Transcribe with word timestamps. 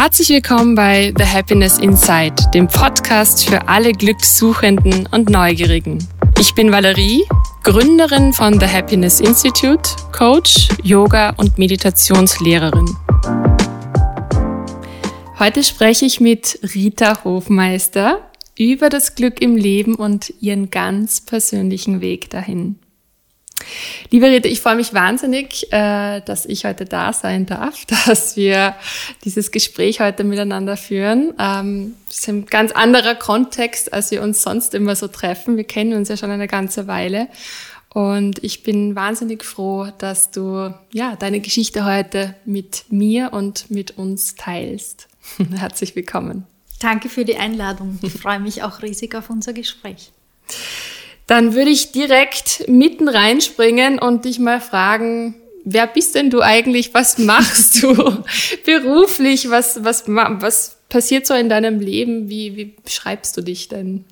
Herzlich 0.00 0.28
willkommen 0.28 0.76
bei 0.76 1.12
The 1.18 1.24
Happiness 1.24 1.80
Inside, 1.80 2.36
dem 2.54 2.68
Podcast 2.68 3.48
für 3.48 3.66
alle 3.66 3.90
Glückssuchenden 3.90 5.08
und 5.10 5.28
Neugierigen. 5.28 5.98
Ich 6.38 6.54
bin 6.54 6.70
Valerie, 6.70 7.24
Gründerin 7.64 8.32
von 8.32 8.60
The 8.60 8.66
Happiness 8.68 9.18
Institute, 9.18 9.90
Coach, 10.16 10.68
Yoga 10.84 11.30
und 11.30 11.58
Meditationslehrerin. 11.58 12.96
Heute 15.40 15.64
spreche 15.64 16.04
ich 16.04 16.20
mit 16.20 16.60
Rita 16.76 17.24
Hofmeister 17.24 18.20
über 18.56 18.90
das 18.90 19.16
Glück 19.16 19.42
im 19.42 19.56
Leben 19.56 19.96
und 19.96 20.32
ihren 20.40 20.70
ganz 20.70 21.20
persönlichen 21.22 22.00
Weg 22.00 22.30
dahin. 22.30 22.78
Liebe 24.10 24.26
Rita, 24.26 24.48
ich 24.48 24.60
freue 24.60 24.76
mich 24.76 24.94
wahnsinnig, 24.94 25.72
äh, 25.72 26.20
dass 26.20 26.46
ich 26.46 26.64
heute 26.64 26.84
da 26.84 27.12
sein 27.12 27.46
darf, 27.46 27.84
dass 28.06 28.36
wir 28.36 28.74
dieses 29.24 29.50
Gespräch 29.50 30.00
heute 30.00 30.24
miteinander 30.24 30.76
führen. 30.76 31.34
Ähm, 31.38 31.94
das 32.08 32.18
ist 32.18 32.28
ein 32.28 32.46
ganz 32.46 32.72
anderer 32.72 33.14
Kontext, 33.14 33.92
als 33.92 34.10
wir 34.10 34.22
uns 34.22 34.42
sonst 34.42 34.74
immer 34.74 34.96
so 34.96 35.08
treffen. 35.08 35.56
Wir 35.56 35.64
kennen 35.64 35.94
uns 35.94 36.08
ja 36.08 36.16
schon 36.16 36.30
eine 36.30 36.48
ganze 36.48 36.86
Weile. 36.86 37.28
Und 37.90 38.44
ich 38.44 38.62
bin 38.62 38.94
wahnsinnig 38.94 39.44
froh, 39.44 39.88
dass 39.98 40.30
du 40.30 40.74
ja 40.92 41.16
deine 41.16 41.40
Geschichte 41.40 41.84
heute 41.84 42.34
mit 42.44 42.84
mir 42.90 43.32
und 43.32 43.70
mit 43.70 43.96
uns 43.96 44.34
teilst. 44.34 45.08
Herzlich 45.56 45.96
willkommen. 45.96 46.46
Danke 46.80 47.08
für 47.08 47.24
die 47.24 47.36
Einladung. 47.36 47.98
Ich 48.02 48.12
freue 48.12 48.38
mich 48.38 48.62
auch 48.62 48.82
riesig 48.82 49.14
auf 49.14 49.30
unser 49.30 49.52
Gespräch. 49.52 50.12
Dann 51.28 51.54
würde 51.54 51.70
ich 51.70 51.92
direkt 51.92 52.64
mitten 52.68 53.06
reinspringen 53.06 53.98
und 53.98 54.24
dich 54.24 54.38
mal 54.38 54.60
fragen, 54.60 55.34
wer 55.64 55.86
bist 55.86 56.14
denn 56.14 56.30
du 56.30 56.40
eigentlich? 56.40 56.94
Was 56.94 57.18
machst 57.18 57.82
du 57.82 57.94
beruflich? 58.64 59.50
Was, 59.50 59.84
was, 59.84 60.04
was 60.06 60.78
passiert 60.88 61.26
so 61.26 61.34
in 61.34 61.50
deinem 61.50 61.80
Leben? 61.80 62.30
Wie, 62.30 62.56
wie 62.56 62.64
beschreibst 62.82 63.36
du 63.36 63.42
dich 63.42 63.68
denn? 63.68 64.06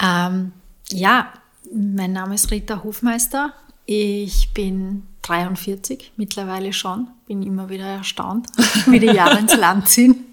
Ähm, 0.00 0.52
ja, 0.90 1.32
mein 1.74 2.12
Name 2.12 2.36
ist 2.36 2.52
Rita 2.52 2.84
Hofmeister. 2.84 3.52
Ich 3.86 4.50
bin 4.54 5.02
43 5.22 6.12
mittlerweile 6.16 6.72
schon. 6.72 7.08
Bin 7.26 7.42
immer 7.42 7.68
wieder 7.70 7.86
erstaunt, 7.86 8.46
wie 8.86 9.00
die 9.00 9.06
Jahre 9.06 9.40
ins 9.40 9.56
Land 9.56 9.88
ziehen. 9.88 10.26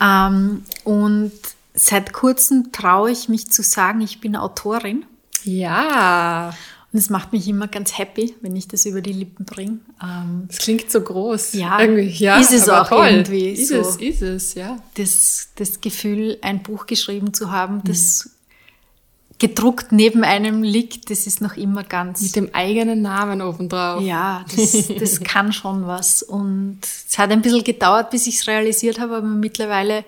Ähm, 0.00 0.64
und 0.82 1.32
seit 1.74 2.12
kurzem 2.12 2.72
traue 2.72 3.10
ich 3.10 3.28
mich 3.28 3.50
zu 3.50 3.62
sagen, 3.62 4.00
ich 4.00 4.20
bin 4.20 4.36
Autorin. 4.36 5.04
Ja. 5.42 6.54
Und 6.92 6.98
es 6.98 7.10
macht 7.10 7.32
mich 7.32 7.48
immer 7.48 7.66
ganz 7.66 7.98
happy, 7.98 8.36
wenn 8.40 8.54
ich 8.54 8.68
das 8.68 8.86
über 8.86 9.00
die 9.00 9.12
Lippen 9.12 9.44
bringe. 9.44 9.80
Ähm, 10.00 10.44
das 10.46 10.58
klingt 10.58 10.90
so 10.92 11.00
groß. 11.00 11.54
Ja, 11.54 11.82
ja 11.82 12.38
ist 12.38 12.52
es 12.52 12.68
auch 12.68 12.88
toll. 12.88 13.08
irgendwie. 13.08 13.48
Ist 13.48 13.68
so 13.68 13.80
es, 13.80 13.96
ist 13.96 14.22
es, 14.22 14.54
ja. 14.54 14.78
Das, 14.94 15.48
das 15.56 15.80
Gefühl, 15.80 16.38
ein 16.40 16.62
Buch 16.62 16.86
geschrieben 16.86 17.34
zu 17.34 17.50
haben, 17.50 17.82
das 17.82 18.26
mhm. 18.26 19.34
gedruckt 19.40 19.90
neben 19.90 20.22
einem 20.22 20.62
liegt, 20.62 21.10
das 21.10 21.26
ist 21.26 21.40
noch 21.40 21.56
immer 21.56 21.82
ganz. 21.82 22.22
Mit 22.22 22.36
dem 22.36 22.54
eigenen 22.54 23.02
Namen 23.02 23.42
obendrauf. 23.42 24.00
Ja, 24.00 24.44
das, 24.54 24.86
das 24.96 25.20
kann 25.24 25.52
schon 25.52 25.88
was. 25.88 26.22
Und 26.22 26.78
es 26.82 27.18
hat 27.18 27.32
ein 27.32 27.42
bisschen 27.42 27.64
gedauert, 27.64 28.10
bis 28.10 28.28
ich 28.28 28.36
es 28.36 28.46
realisiert 28.46 29.00
habe, 29.00 29.16
aber 29.16 29.26
mittlerweile 29.26 30.04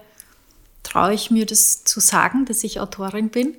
traue 0.87 1.15
ich 1.15 1.31
mir 1.31 1.47
das 1.47 1.85
zu 1.85 2.01
sagen, 2.01 2.45
dass 2.45 2.65
ich 2.65 2.81
Autorin 2.81 3.31
bin. 3.31 3.57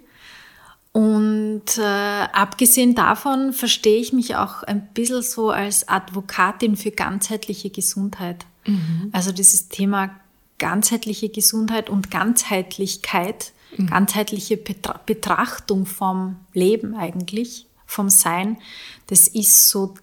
Und 0.93 1.77
äh, 1.77 1.81
abgesehen 1.81 2.95
davon 2.95 3.53
verstehe 3.53 3.99
ich 3.99 4.13
mich 4.13 4.35
auch 4.35 4.63
ein 4.63 4.87
bisschen 4.93 5.21
so 5.21 5.51
als 5.51 5.87
Advokatin 5.87 6.75
für 6.75 6.91
ganzheitliche 6.91 7.69
Gesundheit. 7.69 8.45
Mhm. 8.65 9.09
Also 9.11 9.31
dieses 9.31 9.69
Thema 9.69 10.09
ganzheitliche 10.57 11.29
Gesundheit 11.29 11.89
und 11.89 12.09
Ganzheitlichkeit, 12.09 13.51
mhm. 13.77 13.87
ganzheitliche 13.87 14.57
Betra 14.57 14.99
Betrachtung 15.05 15.85
vom 15.85 16.37
Leben 16.53 16.95
eigentlich, 16.95 17.67
vom 17.85 18.09
Sein, 18.09 18.57
das 19.05 19.27
ist 19.27 19.69
so 19.69 19.93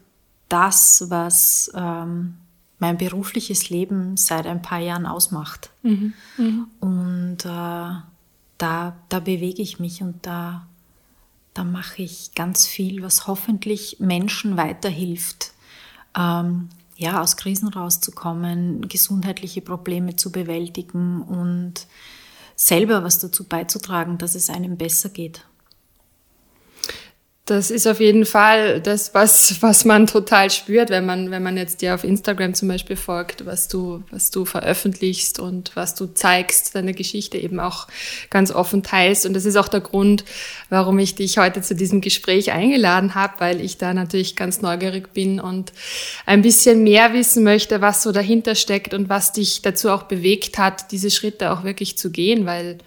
das, 0.49 1.07
was 1.09 1.73
ähm, 1.75 2.37
mein 2.79 2.99
berufliches 2.99 3.71
Leben 3.71 4.17
seit 4.17 4.47
ein 4.47 4.63
paar 4.63 4.81
Jahren 4.81 5.07
ausmacht. 5.07 5.71
Mhm. 5.83 6.13
Mhm. 6.37 6.67
Und 6.81 7.45
äh, 7.45 7.95
da, 8.59 8.97
da 9.09 9.21
bewege 9.21 9.63
ich 9.63 9.79
mich 9.79 10.03
und 10.03 10.27
da, 10.27 10.67
da 11.55 11.65
mache 11.65 12.03
ich 12.03 12.35
ganz 12.35 12.67
viel, 12.67 13.03
was 13.03 13.27
hoffentlich 13.27 13.97
Menschen 14.01 14.57
weiterhilft, 14.57 15.53
ähm, 16.17 16.69
ja, 16.97 17.21
aus 17.21 17.37
Krisen 17.37 17.69
rauszukommen, 17.69 18.89
gesundheitliche 18.89 19.61
Probleme 19.61 20.17
zu 20.17 20.31
bewältigen 20.31 21.23
und 21.23 21.87
selber 22.57 23.03
was 23.03 23.19
dazu 23.19 23.45
beizutragen, 23.45 24.19
dass 24.19 24.35
es 24.35 24.49
einem 24.49 24.77
besser 24.77 25.09
geht. 25.09 25.45
Das 27.47 27.71
ist 27.71 27.87
auf 27.87 28.01
jeden 28.01 28.25
Fall 28.25 28.81
das, 28.81 29.13
was, 29.13 29.61
was 29.61 29.85
man 29.85 30.07
total 30.07 30.51
spürt, 30.51 30.89
wenn 30.89 31.05
man, 31.05 31.31
wenn 31.31 31.43
man 31.43 31.59
jetzt 31.59 31.83
dir 31.83 31.95
auf 31.95 32.03
Instagram 32.03 32.55
zum 32.55 32.69
Beispiel 32.69 32.97
folgt, 32.97 33.45
was 33.45 33.69
du, 33.69 34.03
was 34.11 34.31
du 34.31 34.47
veröffentlichst 34.47 35.41
und 35.41 35.77
was 35.77 35.95
du 35.95 36.07
zeigst, 36.07 36.75
deine 36.75 36.95
Geschichte 36.95 37.37
eben 37.37 37.61
auch 37.61 37.87
ganz 38.31 38.51
offen 38.51 38.83
teilst. 38.83 39.27
Und 39.27 39.35
das 39.35 39.45
ist 39.45 39.57
auch 39.57 39.69
der 39.69 39.83
Grund, 39.83 40.25
warum 40.71 40.99
ich 40.99 41.17
dich 41.17 41.37
heute 41.37 41.61
zu 41.61 41.75
diesem 41.75 42.01
Gespräch 42.01 42.51
eingeladen 42.51 43.15
habe, 43.15 43.35
weil 43.41 43.61
ich 43.61 43.77
da 43.77 43.93
natürlich 43.93 44.37
ganz 44.37 44.63
neugierig 44.63 45.13
bin 45.13 45.39
und 45.39 45.75
ein 46.25 46.41
bisschen 46.41 46.83
mehr 46.83 47.13
wissen 47.13 47.45
möchte, 47.45 47.83
was 47.83 48.03
so 48.03 48.11
dahinter 48.11 48.55
steckt 48.55 48.95
und 48.95 49.11
was 49.11 49.33
dich 49.33 49.61
dazu 49.61 49.91
auch 49.91 50.05
bewegt 50.05 50.57
hat, 50.57 50.93
diese 50.93 51.11
Schritte 51.11 51.53
auch 51.53 51.63
wirklich 51.63 51.99
zu 51.99 52.11
gehen, 52.11 52.47
weil 52.47 52.79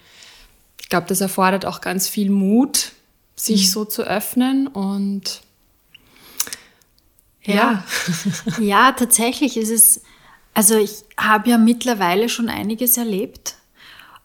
ich 0.82 0.90
glaube, 0.90 1.06
das 1.08 1.22
erfordert 1.22 1.68
auch 1.68 1.80
ganz 1.80 2.10
viel 2.10 2.32
Mut, 2.32 2.94
sich 3.38 3.68
mhm. 3.68 3.72
so 3.72 3.86
zu 3.86 4.04
öffnen 4.04 4.68
und 4.68 5.42
ja. 7.44 7.56
Ja, 7.56 7.84
ja 8.60 8.92
tatsächlich 8.92 9.56
ist 9.56 9.70
es, 9.70 10.02
also 10.54 10.78
ich 10.78 11.04
habe 11.18 11.50
ja 11.50 11.58
mittlerweile 11.58 12.28
schon 12.28 12.50
einiges 12.50 12.98
erlebt, 12.98 13.56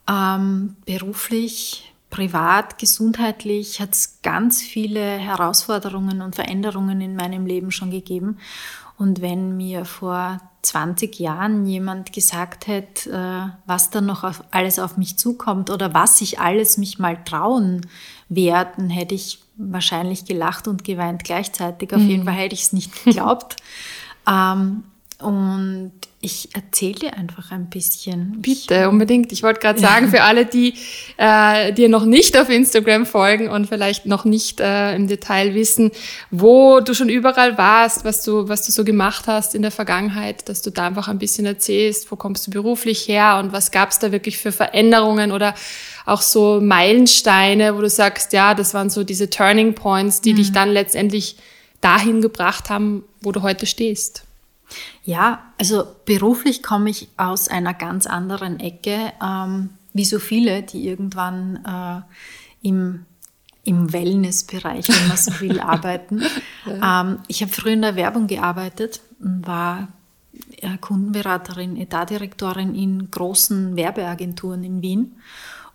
ähm, 0.08 0.76
beruflich, 0.84 1.92
privat, 2.10 2.78
gesundheitlich 2.78 3.80
hat 3.80 3.92
es 3.92 4.20
ganz 4.22 4.60
viele 4.60 5.00
Herausforderungen 5.00 6.20
und 6.20 6.34
Veränderungen 6.34 7.00
in 7.00 7.14
meinem 7.16 7.46
Leben 7.46 7.70
schon 7.70 7.90
gegeben. 7.90 8.38
Und 8.98 9.22
wenn 9.22 9.56
mir 9.56 9.84
vor 9.84 10.40
20 10.62 11.18
Jahren 11.18 11.66
jemand 11.66 12.12
gesagt 12.12 12.68
hätte, 12.68 13.10
äh, 13.10 13.52
was 13.66 13.90
dann 13.90 14.06
noch 14.06 14.22
auf, 14.22 14.44
alles 14.52 14.78
auf 14.78 14.96
mich 14.96 15.18
zukommt 15.18 15.70
oder 15.70 15.92
was 15.92 16.20
ich 16.20 16.38
alles 16.38 16.78
mich 16.78 16.98
mal 16.98 17.22
trauen 17.24 17.86
werde, 18.28 18.88
hätte 18.88 19.14
ich 19.14 19.40
wahrscheinlich 19.56 20.24
gelacht 20.24 20.68
und 20.68 20.84
geweint 20.84 21.24
gleichzeitig. 21.24 21.92
Auf 21.92 22.00
mhm. 22.00 22.08
jeden 22.08 22.24
Fall 22.24 22.34
hätte 22.34 22.54
ich 22.54 22.62
es 22.62 22.72
nicht 22.72 23.04
geglaubt. 23.04 23.56
ähm, 24.28 24.84
und 25.18 25.92
ich 26.24 26.50
erzähle 26.54 26.94
dir 26.94 27.14
einfach 27.14 27.50
ein 27.50 27.68
bisschen. 27.68 28.36
Bitte, 28.40 28.88
unbedingt. 28.88 29.32
Ich 29.32 29.42
wollte 29.42 29.58
gerade 29.58 29.80
sagen, 29.80 30.08
für 30.08 30.22
alle, 30.22 30.46
die 30.46 30.74
äh, 31.16 31.72
dir 31.72 31.88
noch 31.88 32.04
nicht 32.04 32.38
auf 32.38 32.48
Instagram 32.48 33.06
folgen 33.06 33.48
und 33.48 33.66
vielleicht 33.66 34.06
noch 34.06 34.24
nicht 34.24 34.60
äh, 34.60 34.94
im 34.94 35.08
Detail 35.08 35.54
wissen, 35.54 35.90
wo 36.30 36.78
du 36.78 36.94
schon 36.94 37.08
überall 37.08 37.58
warst, 37.58 38.04
was 38.04 38.22
du, 38.22 38.48
was 38.48 38.64
du 38.64 38.70
so 38.70 38.84
gemacht 38.84 39.26
hast 39.26 39.56
in 39.56 39.62
der 39.62 39.72
Vergangenheit, 39.72 40.48
dass 40.48 40.62
du 40.62 40.70
da 40.70 40.86
einfach 40.86 41.08
ein 41.08 41.18
bisschen 41.18 41.44
erzählst, 41.44 42.10
wo 42.12 42.16
kommst 42.16 42.46
du 42.46 42.52
beruflich 42.52 43.08
her 43.08 43.40
und 43.42 43.52
was 43.52 43.72
gab 43.72 43.90
es 43.90 43.98
da 43.98 44.12
wirklich 44.12 44.38
für 44.38 44.52
Veränderungen 44.52 45.32
oder 45.32 45.54
auch 46.06 46.22
so 46.22 46.60
Meilensteine, 46.60 47.76
wo 47.76 47.80
du 47.80 47.90
sagst, 47.90 48.32
ja, 48.32 48.54
das 48.54 48.74
waren 48.74 48.90
so 48.90 49.02
diese 49.02 49.28
Turning 49.28 49.74
Points, 49.74 50.20
die 50.20 50.34
mhm. 50.34 50.36
dich 50.36 50.52
dann 50.52 50.70
letztendlich 50.70 51.36
dahin 51.80 52.22
gebracht 52.22 52.70
haben, 52.70 53.02
wo 53.22 53.32
du 53.32 53.42
heute 53.42 53.66
stehst. 53.66 54.22
Ja, 55.04 55.52
also 55.58 55.84
beruflich 56.04 56.62
komme 56.62 56.90
ich 56.90 57.08
aus 57.16 57.48
einer 57.48 57.74
ganz 57.74 58.06
anderen 58.06 58.60
Ecke, 58.60 59.12
ähm, 59.22 59.70
wie 59.92 60.04
so 60.04 60.18
viele, 60.18 60.62
die 60.62 60.86
irgendwann 60.86 61.56
äh, 61.64 62.66
im, 62.66 63.04
im 63.64 63.92
Wellnessbereich, 63.92 64.88
wenn 64.88 65.08
man 65.08 65.16
so 65.16 65.40
will, 65.40 65.60
arbeiten. 65.60 66.22
Ähm, 66.66 67.18
ich 67.28 67.42
habe 67.42 67.52
früher 67.52 67.72
in 67.72 67.82
der 67.82 67.96
Werbung 67.96 68.26
gearbeitet 68.26 69.00
und 69.20 69.46
war 69.46 69.88
äh, 70.56 70.78
Kundenberaterin, 70.78 71.76
Etatdirektorin 71.76 72.74
in 72.74 73.10
großen 73.10 73.76
Werbeagenturen 73.76 74.64
in 74.64 74.82
Wien. 74.82 75.16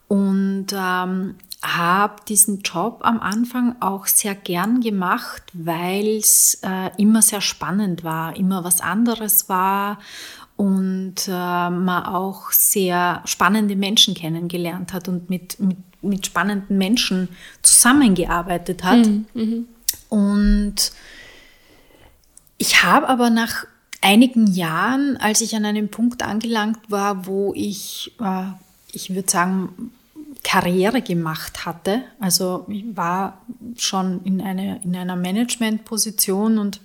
Und 0.07 0.68
ähm, 0.74 1.36
habe 1.63 2.15
diesen 2.27 2.62
Job 2.62 3.00
am 3.01 3.19
Anfang 3.19 3.75
auch 3.80 4.06
sehr 4.06 4.36
gern 4.36 4.81
gemacht, 4.81 5.44
weil 5.54 6.18
es 6.18 6.59
äh, 6.62 6.92
immer 6.98 7.21
sehr 7.21 7.42
spannend 7.42 8.04
war, 8.04 8.36
immer 8.36 8.63
was 8.63 8.80
anderes 8.81 9.50
war 9.50 9.98
und 10.56 11.27
äh, 11.27 11.31
man 11.31 12.06
auch 12.06 12.51
sehr 12.51 13.21
spannende 13.25 13.75
Menschen 13.75 14.13
kennengelernt 14.13 14.94
hat 14.94 15.07
und 15.07 15.30
mit, 15.30 15.59
mit, 15.59 15.77
mit 16.01 16.25
spannenden 16.25 16.77
Menschen 16.77 17.30
zusammengearbeitet 17.62 18.83
hat. 18.83 19.06
Mhm. 19.06 19.25
mhm. 19.33 19.68
Und 20.09 20.92
ich 22.57 22.83
habe 22.83 23.09
aber 23.09 23.30
nach 23.30 23.65
einigen 24.01 24.48
Jahren, 24.48 25.18
als 25.18 25.42
ich 25.42 25.56
an 25.56 25.65
einem 25.65 25.89
Punkt 25.89 26.24
angelangt 26.24 26.80
war, 26.89 27.25
wo 27.25 27.54
ich, 27.56 28.13
äh, 28.21 28.45
ich 28.94 29.13
würde 29.13 29.30
sagen, 29.30 29.92
Karriere 30.47 31.01
gemacht 31.01 31.65
hatte. 31.65 32.03
Also 32.21 32.65
ich 32.69 32.85
war 32.95 33.41
schon 33.75 34.23
in, 34.23 34.39
eine, 34.39 34.79
in 34.81 34.95
einer 34.95 35.17
Managementposition 35.17 36.57
und 36.57 36.79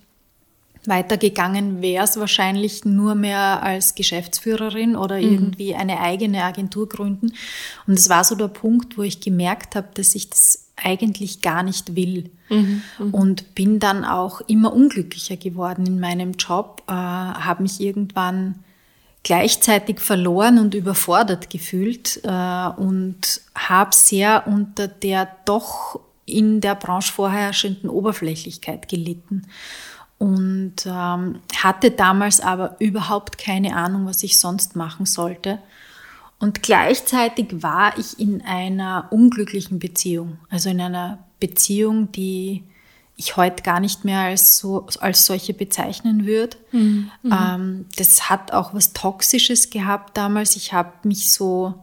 weitergegangen 0.84 1.80
wäre 1.80 2.02
es 2.02 2.18
wahrscheinlich 2.18 2.84
nur 2.84 3.14
mehr 3.14 3.62
als 3.62 3.94
Geschäftsführerin 3.94 4.96
oder 4.96 5.18
mhm. 5.18 5.22
irgendwie 5.22 5.76
eine 5.76 6.00
eigene 6.00 6.42
Agentur 6.42 6.88
gründen. 6.88 7.34
Und 7.86 7.96
es 7.96 8.08
war 8.08 8.24
so 8.24 8.34
der 8.34 8.48
Punkt, 8.48 8.98
wo 8.98 9.02
ich 9.02 9.20
gemerkt 9.20 9.76
habe, 9.76 9.90
dass 9.94 10.16
ich 10.16 10.28
das 10.28 10.72
eigentlich 10.74 11.40
gar 11.40 11.62
nicht 11.62 11.94
will. 11.94 12.32
Mhm. 12.48 12.82
Mhm. 12.98 13.14
Und 13.14 13.54
bin 13.54 13.78
dann 13.78 14.04
auch 14.04 14.40
immer 14.40 14.72
unglücklicher 14.72 15.36
geworden 15.36 15.86
in 15.86 16.00
meinem 16.00 16.32
Job, 16.32 16.82
äh, 16.88 16.92
habe 16.92 17.62
mich 17.62 17.80
irgendwann 17.80 18.56
gleichzeitig 19.22 20.00
verloren 20.00 20.58
und 20.58 20.74
überfordert 20.74 21.50
gefühlt 21.50 22.20
äh, 22.24 22.66
und 22.76 23.40
habe 23.54 23.94
sehr 23.94 24.46
unter 24.46 24.88
der 24.88 25.28
doch 25.44 26.00
in 26.24 26.60
der 26.60 26.74
Branche 26.74 27.12
vorherrschenden 27.12 27.90
Oberflächlichkeit 27.90 28.88
gelitten 28.88 29.46
und 30.18 30.86
ähm, 30.86 31.40
hatte 31.56 31.90
damals 31.90 32.40
aber 32.40 32.76
überhaupt 32.78 33.38
keine 33.38 33.74
Ahnung, 33.76 34.06
was 34.06 34.22
ich 34.22 34.38
sonst 34.38 34.76
machen 34.76 35.04
sollte. 35.04 35.58
Und 36.38 36.62
gleichzeitig 36.62 37.62
war 37.62 37.98
ich 37.98 38.18
in 38.18 38.42
einer 38.42 39.08
unglücklichen 39.10 39.78
Beziehung, 39.78 40.38
also 40.48 40.70
in 40.70 40.80
einer 40.80 41.18
Beziehung, 41.40 42.10
die 42.12 42.64
ich 43.16 43.36
heute 43.36 43.62
gar 43.62 43.80
nicht 43.80 44.04
mehr 44.04 44.20
als, 44.20 44.58
so, 44.58 44.86
als 45.00 45.26
solche 45.26 45.54
bezeichnen 45.54 46.26
würde. 46.26 46.56
Mhm. 46.72 47.10
Ähm, 47.24 47.86
das 47.96 48.30
hat 48.30 48.52
auch 48.52 48.74
was 48.74 48.92
Toxisches 48.92 49.70
gehabt 49.70 50.16
damals. 50.16 50.56
Ich 50.56 50.72
habe 50.72 50.92
mich 51.04 51.32
so 51.32 51.74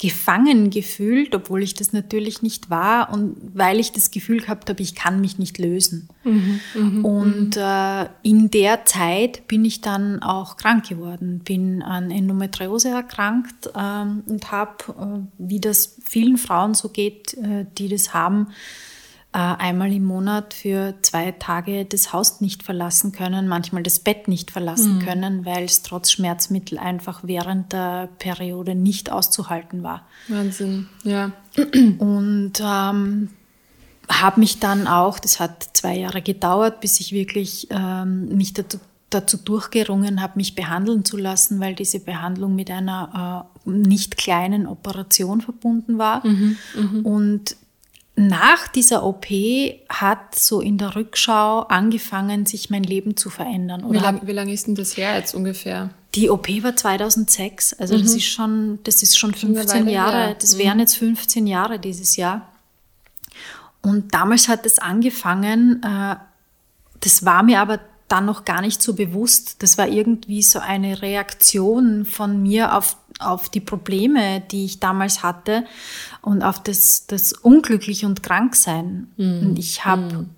gefangen 0.00 0.70
gefühlt, 0.70 1.34
obwohl 1.34 1.62
ich 1.62 1.74
das 1.74 1.92
natürlich 1.92 2.42
nicht 2.42 2.68
war 2.68 3.12
und 3.12 3.36
weil 3.54 3.78
ich 3.78 3.92
das 3.92 4.10
Gefühl 4.10 4.40
gehabt 4.40 4.68
habe, 4.68 4.82
ich 4.82 4.96
kann 4.96 5.20
mich 5.20 5.38
nicht 5.38 5.56
lösen. 5.58 6.08
Mhm, 6.24 6.60
mh, 6.74 7.08
und 7.08 7.56
äh, 7.56 8.08
in 8.22 8.50
der 8.50 8.84
Zeit 8.86 9.46
bin 9.46 9.64
ich 9.64 9.82
dann 9.82 10.20
auch 10.20 10.56
krank 10.56 10.88
geworden, 10.88 11.40
bin 11.44 11.80
an 11.82 12.10
Endometriose 12.10 12.88
erkrankt 12.88 13.70
ähm, 13.76 14.24
und 14.26 14.50
habe, 14.50 14.74
äh, 14.88 15.20
wie 15.38 15.60
das 15.60 15.96
vielen 16.04 16.38
Frauen 16.38 16.74
so 16.74 16.88
geht, 16.88 17.34
äh, 17.34 17.64
die 17.78 17.88
das 17.88 18.12
haben, 18.12 18.48
einmal 19.38 19.92
im 19.92 20.04
Monat 20.04 20.54
für 20.54 20.94
zwei 21.02 21.32
Tage 21.32 21.84
das 21.84 22.12
Haus 22.12 22.40
nicht 22.40 22.62
verlassen 22.62 23.10
können, 23.10 23.48
manchmal 23.48 23.82
das 23.82 23.98
Bett 23.98 24.28
nicht 24.28 24.52
verlassen 24.52 24.96
mhm. 24.96 24.98
können, 25.00 25.44
weil 25.44 25.64
es 25.64 25.82
trotz 25.82 26.12
Schmerzmittel 26.12 26.78
einfach 26.78 27.20
während 27.24 27.72
der 27.72 28.08
Periode 28.20 28.76
nicht 28.76 29.10
auszuhalten 29.10 29.82
war. 29.82 30.06
Wahnsinn, 30.28 30.88
ja. 31.02 31.32
Und 31.98 32.52
ähm, 32.60 33.30
habe 34.08 34.40
mich 34.40 34.60
dann 34.60 34.86
auch, 34.86 35.18
das 35.18 35.40
hat 35.40 35.68
zwei 35.72 35.96
Jahre 35.96 36.22
gedauert, 36.22 36.80
bis 36.80 37.00
ich 37.00 37.10
wirklich 37.10 37.66
ähm, 37.70 38.36
mich 38.36 38.54
dazu, 38.54 38.78
dazu 39.10 39.36
durchgerungen 39.36 40.22
habe, 40.22 40.34
mich 40.36 40.54
behandeln 40.54 41.04
zu 41.04 41.16
lassen, 41.16 41.58
weil 41.58 41.74
diese 41.74 41.98
Behandlung 41.98 42.54
mit 42.54 42.70
einer 42.70 43.48
äh, 43.66 43.70
nicht 43.70 44.16
kleinen 44.16 44.68
Operation 44.68 45.40
verbunden 45.40 45.98
war. 45.98 46.24
Mhm, 46.24 46.56
mh. 46.76 47.00
Und 47.02 47.56
nach 48.16 48.68
dieser 48.68 49.04
OP 49.04 49.26
hat 49.88 50.34
so 50.36 50.60
in 50.60 50.78
der 50.78 50.94
Rückschau 50.94 51.60
angefangen, 51.62 52.46
sich 52.46 52.70
mein 52.70 52.84
Leben 52.84 53.16
zu 53.16 53.28
verändern. 53.28 53.82
Oder 53.82 53.98
wie 53.98 54.04
lange 54.04 54.32
lang 54.32 54.48
ist 54.48 54.68
denn 54.68 54.76
das 54.76 54.96
her 54.96 55.16
jetzt 55.16 55.34
ungefähr? 55.34 55.90
Die 56.14 56.30
OP 56.30 56.48
war 56.62 56.76
2006, 56.76 57.74
also 57.74 57.96
mhm. 57.96 58.02
das 58.02 58.14
ist 58.14 58.24
schon, 58.24 58.78
das 58.84 59.02
ist 59.02 59.18
schon 59.18 59.34
15 59.34 59.88
Jahre, 59.88 60.26
her. 60.26 60.36
das 60.40 60.58
wären 60.58 60.74
mhm. 60.74 60.80
jetzt 60.80 60.96
15 60.96 61.46
Jahre 61.48 61.80
dieses 61.80 62.14
Jahr. 62.14 62.52
Und 63.82 64.14
damals 64.14 64.48
hat 64.48 64.64
es 64.64 64.78
angefangen, 64.78 65.82
äh, 65.82 66.16
das 67.00 67.24
war 67.24 67.42
mir 67.42 67.60
aber 67.60 67.80
dann 68.14 68.26
noch 68.26 68.44
gar 68.44 68.60
nicht 68.60 68.80
so 68.80 68.94
bewusst. 68.94 69.62
Das 69.62 69.76
war 69.76 69.88
irgendwie 69.88 70.42
so 70.42 70.60
eine 70.60 71.02
Reaktion 71.02 72.04
von 72.04 72.40
mir 72.40 72.76
auf, 72.76 72.96
auf 73.18 73.48
die 73.48 73.60
Probleme, 73.60 74.40
die 74.52 74.64
ich 74.64 74.78
damals 74.78 75.24
hatte 75.24 75.64
und 76.22 76.42
auf 76.42 76.62
das, 76.62 77.06
das 77.08 77.32
Unglücklich 77.32 78.04
und 78.04 78.22
Kranksein. 78.22 79.08
Mhm. 79.16 79.40
Und 79.40 79.58
ich 79.58 79.84
habe 79.84 80.02
mhm. 80.02 80.30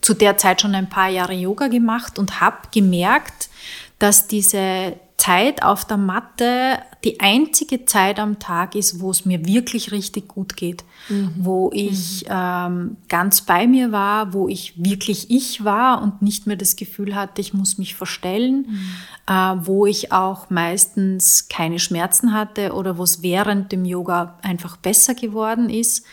zu 0.00 0.14
der 0.14 0.38
Zeit 0.38 0.62
schon 0.62 0.74
ein 0.74 0.88
paar 0.88 1.10
Jahre 1.10 1.34
Yoga 1.34 1.68
gemacht 1.68 2.18
und 2.18 2.40
habe 2.40 2.56
gemerkt, 2.72 3.50
dass 3.98 4.26
diese 4.26 4.94
Zeit 5.18 5.62
auf 5.64 5.84
der 5.84 5.96
Matte 5.96 6.78
die 7.04 7.20
einzige 7.20 7.84
Zeit 7.84 8.18
am 8.18 8.38
Tag 8.38 8.74
ist, 8.74 9.00
wo 9.00 9.10
es 9.10 9.24
mir 9.24 9.44
wirklich 9.44 9.92
richtig 9.92 10.28
gut 10.28 10.56
geht, 10.56 10.84
mhm. 11.08 11.32
wo 11.36 11.70
ich 11.72 12.24
mhm. 12.24 12.30
ähm, 12.30 12.96
ganz 13.08 13.42
bei 13.42 13.66
mir 13.66 13.92
war, 13.92 14.32
wo 14.32 14.48
ich 14.48 14.74
wirklich 14.82 15.30
ich 15.30 15.64
war 15.64 16.02
und 16.02 16.22
nicht 16.22 16.46
mehr 16.46 16.56
das 16.56 16.76
Gefühl 16.76 17.14
hatte, 17.14 17.40
ich 17.40 17.52
muss 17.52 17.78
mich 17.78 17.94
verstellen, 17.96 18.66
mhm. 18.68 19.34
äh, 19.34 19.66
wo 19.66 19.86
ich 19.86 20.12
auch 20.12 20.50
meistens 20.50 21.48
keine 21.48 21.80
Schmerzen 21.80 22.32
hatte 22.32 22.72
oder 22.72 22.96
wo 22.96 23.02
es 23.02 23.22
während 23.22 23.72
dem 23.72 23.84
Yoga 23.84 24.38
einfach 24.42 24.76
besser 24.76 25.14
geworden 25.14 25.68
ist. 25.68 26.06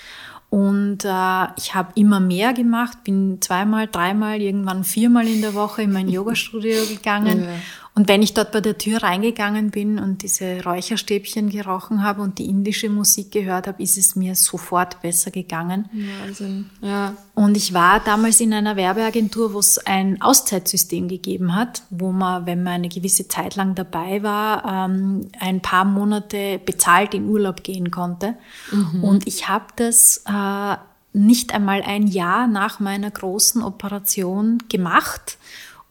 Und 0.50 1.04
äh, 1.04 1.48
ich 1.58 1.76
habe 1.76 1.92
immer 1.96 2.20
mehr 2.20 2.54
gemacht, 2.54 3.04
bin 3.04 3.42
zweimal, 3.42 3.88
dreimal, 3.88 4.42
irgendwann 4.42 4.84
viermal 4.84 5.28
in 5.28 5.42
der 5.42 5.54
Woche 5.54 5.82
in 5.82 5.92
mein 5.92 6.08
Yogastudio 6.10 6.86
gegangen. 6.86 7.44
Ja. 7.44 7.50
Und 7.98 8.10
wenn 8.10 8.22
ich 8.22 8.34
dort 8.34 8.52
bei 8.52 8.60
der 8.60 8.78
Tür 8.78 9.04
reingegangen 9.04 9.72
bin 9.72 10.00
und 10.00 10.22
diese 10.22 10.62
Räucherstäbchen 10.66 11.50
gerochen 11.50 12.04
habe 12.04 12.22
und 12.22 12.40
die 12.40 12.50
indische 12.50 12.90
Musik 12.90 13.32
gehört 13.32 13.68
habe, 13.68 13.82
ist 13.82 13.98
es 13.98 14.18
mir 14.18 14.36
sofort 14.36 15.02
besser 15.02 15.32
gegangen. 15.32 15.90
Wahnsinn, 16.22 16.70
ja. 16.82 17.16
Und 17.36 17.56
ich 17.56 17.74
war 17.74 18.02
damals 18.02 18.42
in 18.42 18.54
einer 18.54 18.76
Werbeagentur, 18.76 19.54
wo 19.54 19.60
es 19.60 19.78
ein 19.78 20.22
Auszeitsystem 20.22 21.08
gegeben 21.08 21.56
hat, 21.56 21.84
wo 21.90 22.12
man, 22.12 22.46
wenn 22.46 22.64
man 22.64 22.74
eine 22.74 22.90
gewisse 22.90 23.30
Zeit 23.30 23.56
lang 23.56 23.76
dabei 23.76 24.22
war, 24.22 24.90
ähm, 24.90 25.30
ein 25.40 25.62
paar 25.62 25.86
Monate 25.86 26.60
bezahlt 26.66 27.14
in 27.14 27.30
Urlaub 27.30 27.64
gehen 27.64 27.92
konnte. 27.92 28.36
Mhm. 28.74 29.06
Und 29.06 29.26
ich 29.26 29.48
habe 29.48 29.68
das 29.78 30.22
äh, 30.28 30.76
nicht 31.14 31.54
einmal 31.54 31.82
ein 31.82 32.08
Jahr 32.08 32.48
nach 32.48 32.82
meiner 32.82 33.10
großen 33.10 33.64
Operation 33.64 34.58
gemacht 34.68 35.38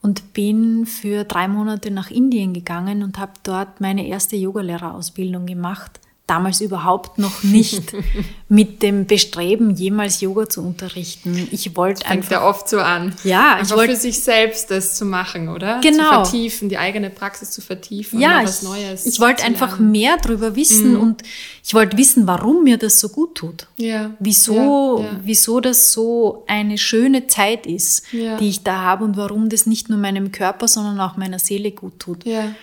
und 0.05 0.35
bin 0.35 0.85
für 0.85 1.25
drei 1.25 1.49
Monate 1.49 1.91
nach 1.91 2.11
Indien 2.11 2.53
gegangen 2.53 3.03
und 3.03 3.19
habe 3.19 3.33
dort 3.43 3.81
meine 3.81 4.06
erste 4.06 4.37
Yogalehrerausbildung 4.37 5.46
gemacht 5.46 5.99
damals 6.27 6.63
überhaupt 6.63 7.19
noch 7.19 7.43
nicht 7.43 7.83
mit 8.49 8.83
dem 8.83 9.07
Bestreben, 9.07 9.75
jemals 9.75 10.23
Yoga 10.23 10.49
zu 10.49 10.63
unterrichten. 10.63 11.49
Ich 11.51 11.77
wollte 11.77 12.07
einfach. 12.07 12.29
Fängt 12.29 12.31
ja 12.31 12.49
oft 12.49 12.69
so 12.69 12.79
an. 12.81 13.15
Ja, 13.25 13.59
ich 13.63 13.71
wollte 13.71 13.95
für 13.95 14.01
sich 14.01 14.21
selbst 14.21 14.71
das 14.71 14.95
zu 14.97 15.05
machen, 15.05 15.51
oder? 15.51 15.81
Genau. 15.81 16.25
Zu 16.25 16.31
vertiefen, 16.31 16.69
die 16.71 16.79
eigene 16.79 17.11
Praxis 17.11 17.51
zu 17.51 17.61
vertiefen. 17.61 18.21
Ja, 18.21 18.43
was 18.43 18.63
ich, 18.63 18.69
Neues 18.69 19.07
ich 19.07 19.21
wollte 19.21 19.45
einfach 19.45 19.79
mehr 19.79 20.17
darüber 20.17 20.57
wissen 20.57 20.95
mhm. 20.95 21.01
und 21.01 21.23
ich 21.63 21.75
wollte 21.75 21.99
wissen, 21.99 22.27
warum 22.27 22.65
mir 22.65 22.79
das 22.79 23.01
so 23.01 23.11
gut 23.11 23.35
tut. 23.35 23.67
Ja. 23.77 24.13
Wieso, 24.19 25.01
ja, 25.01 25.05
ja. 25.05 25.21
wieso 25.23 25.61
das 25.61 25.93
so 25.93 26.45
eine 26.47 26.79
schöne 26.79 27.27
Zeit 27.27 27.67
ist, 27.67 28.03
ja. 28.13 28.39
die 28.39 28.49
ich 28.49 28.63
da 28.63 28.81
habe 28.81 29.05
und 29.05 29.19
warum 29.19 29.51
das 29.51 29.67
nicht 29.67 29.91
nur 29.91 29.99
meinem 29.99 30.33
Körper, 30.33 30.69
sondern 30.69 31.01
auch 31.01 31.19
meiner 31.19 31.39
Seele 31.39 31.71
gut 31.71 32.01
tut. 32.01 32.25
Ja. 32.25 32.55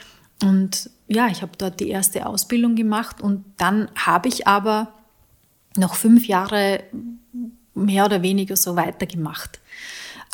Und 0.41 0.89
ja, 1.11 1.27
ich 1.27 1.41
habe 1.41 1.51
dort 1.57 1.79
die 1.79 1.89
erste 1.89 2.25
Ausbildung 2.25 2.75
gemacht 2.75 3.21
und 3.21 3.43
dann 3.57 3.89
habe 3.95 4.29
ich 4.29 4.47
aber 4.47 4.93
noch 5.77 5.95
fünf 5.95 6.27
Jahre 6.27 6.83
mehr 7.73 8.05
oder 8.05 8.21
weniger 8.21 8.55
so 8.55 8.75
weitergemacht. 8.75 9.59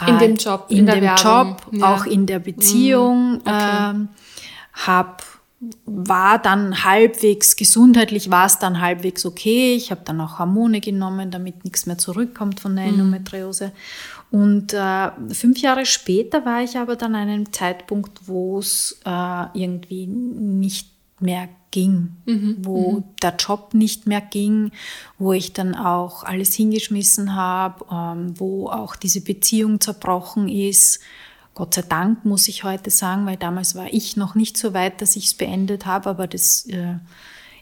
In 0.08 0.20
dem 0.20 0.36
Job, 0.36 0.68
in, 0.70 0.80
in 0.80 0.86
dem 0.86 1.02
Werbung. 1.02 1.48
Job, 1.50 1.68
ja. 1.72 1.96
auch 1.96 2.06
in 2.06 2.28
der 2.28 2.40
Beziehung. 2.40 3.32
Mhm. 3.32 3.42
Okay. 3.42 3.90
Ähm, 3.90 4.10
hab, 4.86 5.24
war 5.86 6.38
dann 6.38 6.84
halbwegs 6.84 7.56
gesundheitlich, 7.56 8.30
war 8.30 8.46
es 8.46 8.60
dann 8.60 8.80
halbwegs 8.80 9.26
okay. 9.26 9.76
Ich 9.76 9.90
habe 9.90 10.02
dann 10.06 10.22
auch 10.22 10.38
Hormone 10.38 10.82
genommen, 10.82 11.32
damit 11.32 11.64
nichts 11.64 11.88
mehr 11.88 11.98
zurückkommt 11.98 12.60
von 12.60 12.76
der 12.76 12.86
mhm. 12.86 13.26
Und 14.30 14.74
äh, 14.74 15.12
fünf 15.34 15.60
Jahre 15.60 15.86
später 15.86 16.46
war 16.46 16.62
ich 16.62 16.78
aber 16.78 16.96
dann 16.96 17.16
an 17.16 17.30
einem 17.30 17.54
Zeitpunkt, 17.54 18.28
wo 18.28 18.60
es 18.60 19.00
äh, 19.06 19.46
irgendwie 19.54 20.06
nicht 20.06 20.90
mehr 21.20 21.50
ging, 21.72 22.16
mhm. 22.26 22.58
wo 22.60 22.92
mhm. 22.92 23.04
der 23.22 23.36
Job 23.38 23.74
nicht 23.74 24.08
mehr 24.08 24.22
ging, 24.22 24.72
wo 25.18 25.34
ich 25.34 25.54
dann 25.54 25.76
auch 25.76 26.24
alles 26.24 26.54
hingeschmissen 26.54 27.36
habe, 27.36 27.86
ähm, 27.92 28.40
wo 28.40 28.68
auch 28.68 28.96
diese 28.96 29.22
Beziehung 29.22 29.80
zerbrochen 29.80 30.48
ist. 30.48 31.00
Gott 31.54 31.74
sei 31.74 31.82
Dank 31.82 32.24
muss 32.24 32.48
ich 32.48 32.64
heute 32.64 32.92
sagen, 32.92 33.26
weil 33.26 33.38
damals 33.38 33.76
war 33.76 33.92
ich 33.92 34.16
noch 34.16 34.36
nicht 34.36 34.58
so 34.58 34.74
weit, 34.74 35.02
dass 35.02 35.16
ich 35.16 35.26
es 35.26 35.34
beendet 35.34 35.86
habe, 35.86 36.10
aber 36.10 36.28
das 36.28 36.68
äh, 36.68 36.96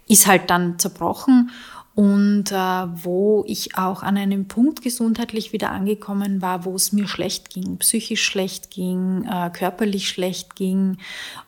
ist 0.07 0.27
halt 0.27 0.49
dann 0.49 0.77
zerbrochen. 0.79 1.51
Und 1.95 2.51
äh, 2.51 2.55
wo 2.55 3.45
ich 3.47 3.77
auch 3.77 4.03
an 4.03 4.17
einem 4.17 4.47
Punkt 4.49 4.81
gesundheitlich 4.81 5.53
wieder 5.53 5.71
angekommen 5.71 6.41
war, 6.41 6.65
wo 6.65 6.75
es 6.75 6.91
mir 6.91 7.07
schlecht 7.07 7.49
ging, 7.49 7.77
psychisch 7.77 8.23
schlecht 8.23 8.69
ging, 8.69 9.23
äh, 9.23 9.49
körperlich 9.49 10.09
schlecht 10.09 10.57
ging 10.57 10.97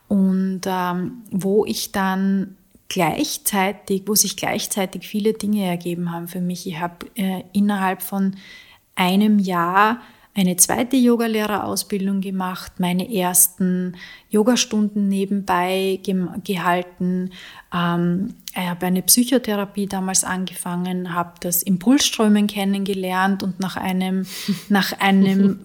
und 0.08 0.62
ähm, 0.66 1.22
wo 1.30 1.66
ich 1.66 1.92
dann 1.92 2.56
gleichzeitig, 2.88 4.04
wo 4.06 4.14
sich 4.14 4.38
gleichzeitig 4.38 5.06
viele 5.06 5.34
Dinge 5.34 5.66
ergeben 5.66 6.10
haben 6.10 6.28
für 6.28 6.40
mich. 6.40 6.66
Ich 6.66 6.80
habe 6.80 7.06
äh, 7.14 7.42
innerhalb 7.52 8.00
von 8.00 8.36
einem 8.94 9.38
Jahr 9.38 10.00
eine 10.38 10.56
zweite 10.56 10.96
Yogalehrerausbildung 10.96 12.20
gemacht, 12.20 12.74
meine 12.78 13.12
ersten 13.12 13.96
Yogastunden 14.30 15.08
nebenbei 15.08 15.98
gehalten. 16.44 17.30
Ähm, 17.74 18.34
ich 18.52 18.68
habe 18.68 18.86
eine 18.86 19.02
Psychotherapie 19.02 19.86
damals 19.86 20.22
angefangen, 20.22 21.12
habe 21.12 21.34
das 21.40 21.64
Impulsströmen 21.64 22.46
kennengelernt 22.46 23.42
und 23.42 23.58
nach 23.58 23.76
einem, 23.76 24.26
nach 24.68 24.92
einem 25.00 25.58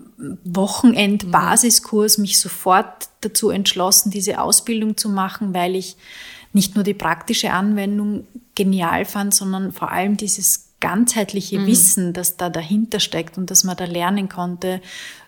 Wochenend-Basiskurs 0.44 2.18
mich 2.18 2.40
sofort 2.40 3.10
dazu 3.22 3.52
entschlossen, 3.52 4.10
diese 4.10 4.42
Ausbildung 4.42 4.98
zu 4.98 5.10
machen, 5.10 5.54
weil 5.54 5.76
ich 5.76 5.98
nicht 6.52 6.74
nur 6.76 6.84
die 6.84 6.94
praktische 6.96 7.52
Anwendung 7.52 8.26
genial 8.56 9.06
fand, 9.06 9.36
sondern 9.36 9.72
vor 9.72 9.92
allem 9.92 10.18
dieses 10.18 10.73
ganzheitliche 10.84 11.60
mhm. 11.60 11.68
Wissen, 11.68 12.14
das 12.14 12.36
da 12.36 12.50
dahinter 12.50 13.00
steckt 13.00 13.38
und 13.38 13.50
das 13.50 13.64
man 13.64 13.78
da 13.78 13.86
lernen 13.86 14.28
konnte, 14.28 14.82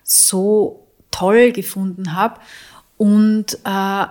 so 0.03 0.85
toll 1.12 1.53
gefunden 1.53 2.13
habe. 2.13 2.41
Und 2.97 3.57
äh, 3.63 4.05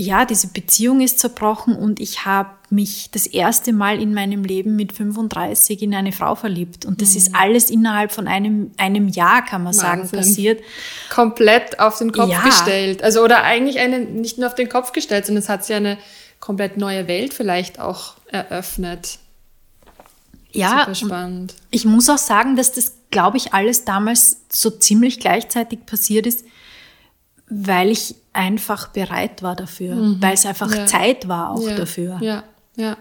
ja, 0.00 0.24
diese 0.24 0.46
Beziehung 0.46 1.00
ist 1.00 1.18
zerbrochen 1.18 1.74
und 1.74 1.98
ich 1.98 2.24
habe 2.24 2.50
mich 2.70 3.10
das 3.10 3.26
erste 3.26 3.72
Mal 3.72 4.00
in 4.00 4.14
meinem 4.14 4.44
Leben 4.44 4.76
mit 4.76 4.92
35 4.92 5.82
in 5.82 5.92
eine 5.92 6.12
Frau 6.12 6.36
verliebt. 6.36 6.84
Und 6.84 7.02
das 7.02 7.10
mhm. 7.10 7.16
ist 7.16 7.34
alles 7.34 7.70
innerhalb 7.70 8.12
von 8.12 8.28
einem, 8.28 8.70
einem 8.76 9.08
Jahr, 9.08 9.44
kann 9.44 9.64
man 9.64 9.76
Wahnsinn. 9.76 10.06
sagen, 10.06 10.08
passiert. 10.10 10.62
Komplett 11.10 11.80
auf 11.80 11.98
den 11.98 12.12
Kopf 12.12 12.30
ja. 12.30 12.42
gestellt. 12.42 13.02
Also, 13.02 13.24
oder 13.24 13.42
eigentlich 13.42 13.80
eine, 13.80 13.98
nicht 13.98 14.38
nur 14.38 14.46
auf 14.46 14.54
den 14.54 14.68
Kopf 14.68 14.92
gestellt, 14.92 15.26
sondern 15.26 15.42
es 15.42 15.48
hat 15.48 15.64
sich 15.64 15.74
eine 15.74 15.98
komplett 16.38 16.76
neue 16.76 17.08
Welt 17.08 17.34
vielleicht 17.34 17.80
auch 17.80 18.14
eröffnet. 18.28 19.18
Ja, 20.52 20.80
Super 20.80 20.94
spannend. 20.94 21.54
Ich 21.70 21.84
muss 21.84 22.08
auch 22.08 22.18
sagen, 22.18 22.56
dass 22.56 22.72
das, 22.72 22.94
glaube 23.10 23.36
ich, 23.36 23.52
alles 23.52 23.84
damals 23.84 24.42
so 24.50 24.70
ziemlich 24.70 25.20
gleichzeitig 25.20 25.84
passiert 25.86 26.26
ist, 26.26 26.44
weil 27.48 27.90
ich 27.90 28.14
einfach 28.32 28.88
bereit 28.88 29.42
war 29.42 29.56
dafür, 29.56 29.94
mhm. 29.94 30.22
weil 30.22 30.34
es 30.34 30.46
einfach 30.46 30.72
ja. 30.74 30.86
Zeit 30.86 31.28
war 31.28 31.50
auch 31.50 31.68
ja. 31.68 31.76
dafür. 31.76 32.18
Ja, 32.20 32.44
ja. 32.76 32.96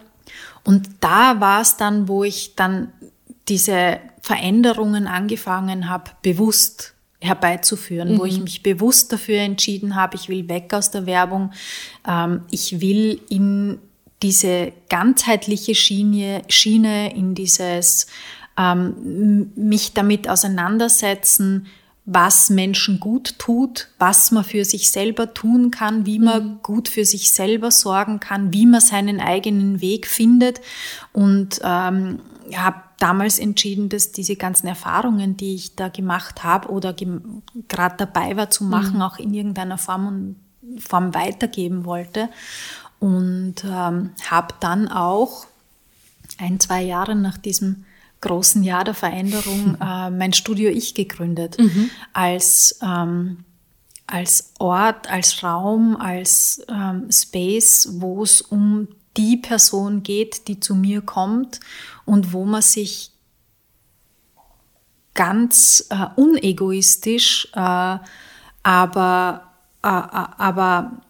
Und 0.64 0.90
da 1.00 1.40
war 1.40 1.62
es 1.62 1.78
dann, 1.78 2.08
wo 2.08 2.24
ich 2.24 2.56
dann 2.56 2.92
diese 3.48 4.00
Veränderungen 4.22 5.08
angefangen 5.08 5.90
habe, 5.90 6.12
bewusst 6.22 6.96
herbeizuführen, 7.20 8.14
mhm. 8.14 8.20
wo 8.20 8.26
ich 8.26 8.38
mhm. 8.38 8.44
mich 8.44 8.64
bewusst 8.64 9.12
dafür 9.12 9.40
entschieden 9.40 9.96
habe, 9.96 10.16
ich 10.16 10.30
will 10.30 10.48
weg 10.50 10.74
aus 10.74 10.92
der 10.92 11.06
Werbung, 11.06 11.52
ähm, 12.08 12.42
ich 12.52 12.82
will 12.82 13.22
in 13.30 13.80
diese 14.24 14.74
ganzheitliche 14.90 15.76
Schiene, 15.76 16.42
Schiene 16.48 17.16
in 17.16 17.36
dieses 17.36 18.08
ähm, 18.58 19.52
mich 19.56 19.94
damit 19.94 20.28
auseinandersetzen, 20.28 21.68
was 22.10 22.50
Menschen 22.50 23.02
gut 23.02 23.38
tut, 23.38 23.90
was 24.00 24.32
man 24.32 24.46
für 24.46 24.64
sich 24.64 24.92
selber 24.92 25.34
tun 25.34 25.72
kann, 25.72 26.06
wie 26.06 26.20
man 26.20 26.44
mhm. 26.44 26.60
gut 26.64 26.88
für 26.88 27.04
sich 27.04 27.32
selber 27.32 27.70
sorgen 27.70 28.22
kann, 28.22 28.54
wie 28.54 28.66
man 28.66 28.80
seinen 28.80 29.20
eigenen 29.20 29.82
Weg 29.82 30.08
findet. 30.08 30.62
Und 31.12 31.60
ähm, 31.64 32.22
habe 32.56 32.82
damals 32.98 33.40
entschieden, 33.40 33.90
dass 33.90 34.14
diese 34.14 34.38
ganzen 34.38 34.68
Erfahrungen, 34.68 35.36
die 35.36 35.54
ich 35.54 35.76
da 35.76 35.90
gemacht 35.90 36.46
habe 36.46 36.70
oder 36.70 36.96
gerade 37.68 37.96
dabei 37.98 38.38
war 38.38 38.50
zu 38.50 38.64
machen, 38.64 38.96
mhm. 38.96 39.02
auch 39.02 39.20
in 39.20 39.34
irgendeiner 39.34 39.78
Form 39.78 40.38
Form 40.80 41.14
weitergeben 41.14 41.86
wollte. 41.86 42.30
Und 43.00 43.56
ähm, 43.64 44.12
habe 44.30 44.56
dann 44.60 44.88
auch 44.88 45.46
ein, 46.38 46.60
zwei 46.60 46.82
Jahre 46.82 47.16
nach 47.16 47.38
diesem 47.38 47.86
großen 48.22 48.64
Jahr 48.64 48.84
der 48.84 48.94
Veränderung 48.94 49.78
äh, 49.82 50.10
mein 50.10 50.34
Studio 50.34 50.70
Ich 50.70 50.96
gegründet. 50.96 51.58
Mhm. 51.60 51.90
Als, 52.14 52.80
ähm, 52.82 53.44
als 54.08 54.54
Ort, 54.60 55.10
als 55.10 55.44
Raum, 55.44 55.96
als 55.98 56.62
ähm, 56.70 57.12
Space, 57.12 57.90
wo 57.94 58.24
es 58.24 58.42
um 58.42 58.88
die 59.18 59.38
Person 59.38 60.04
geht, 60.04 60.48
die 60.48 60.60
zu 60.60 60.76
mir 60.76 61.02
kommt 61.02 61.60
und 62.06 62.34
wo 62.34 62.46
man 62.46 62.62
sich 62.62 63.12
ganz 65.14 65.88
äh, 65.90 66.06
unegoistisch, 66.16 67.50
äh, 67.54 67.98
aber, 68.64 69.52
äh, 69.84 69.88
äh 69.88 70.28
aber 70.38 71.02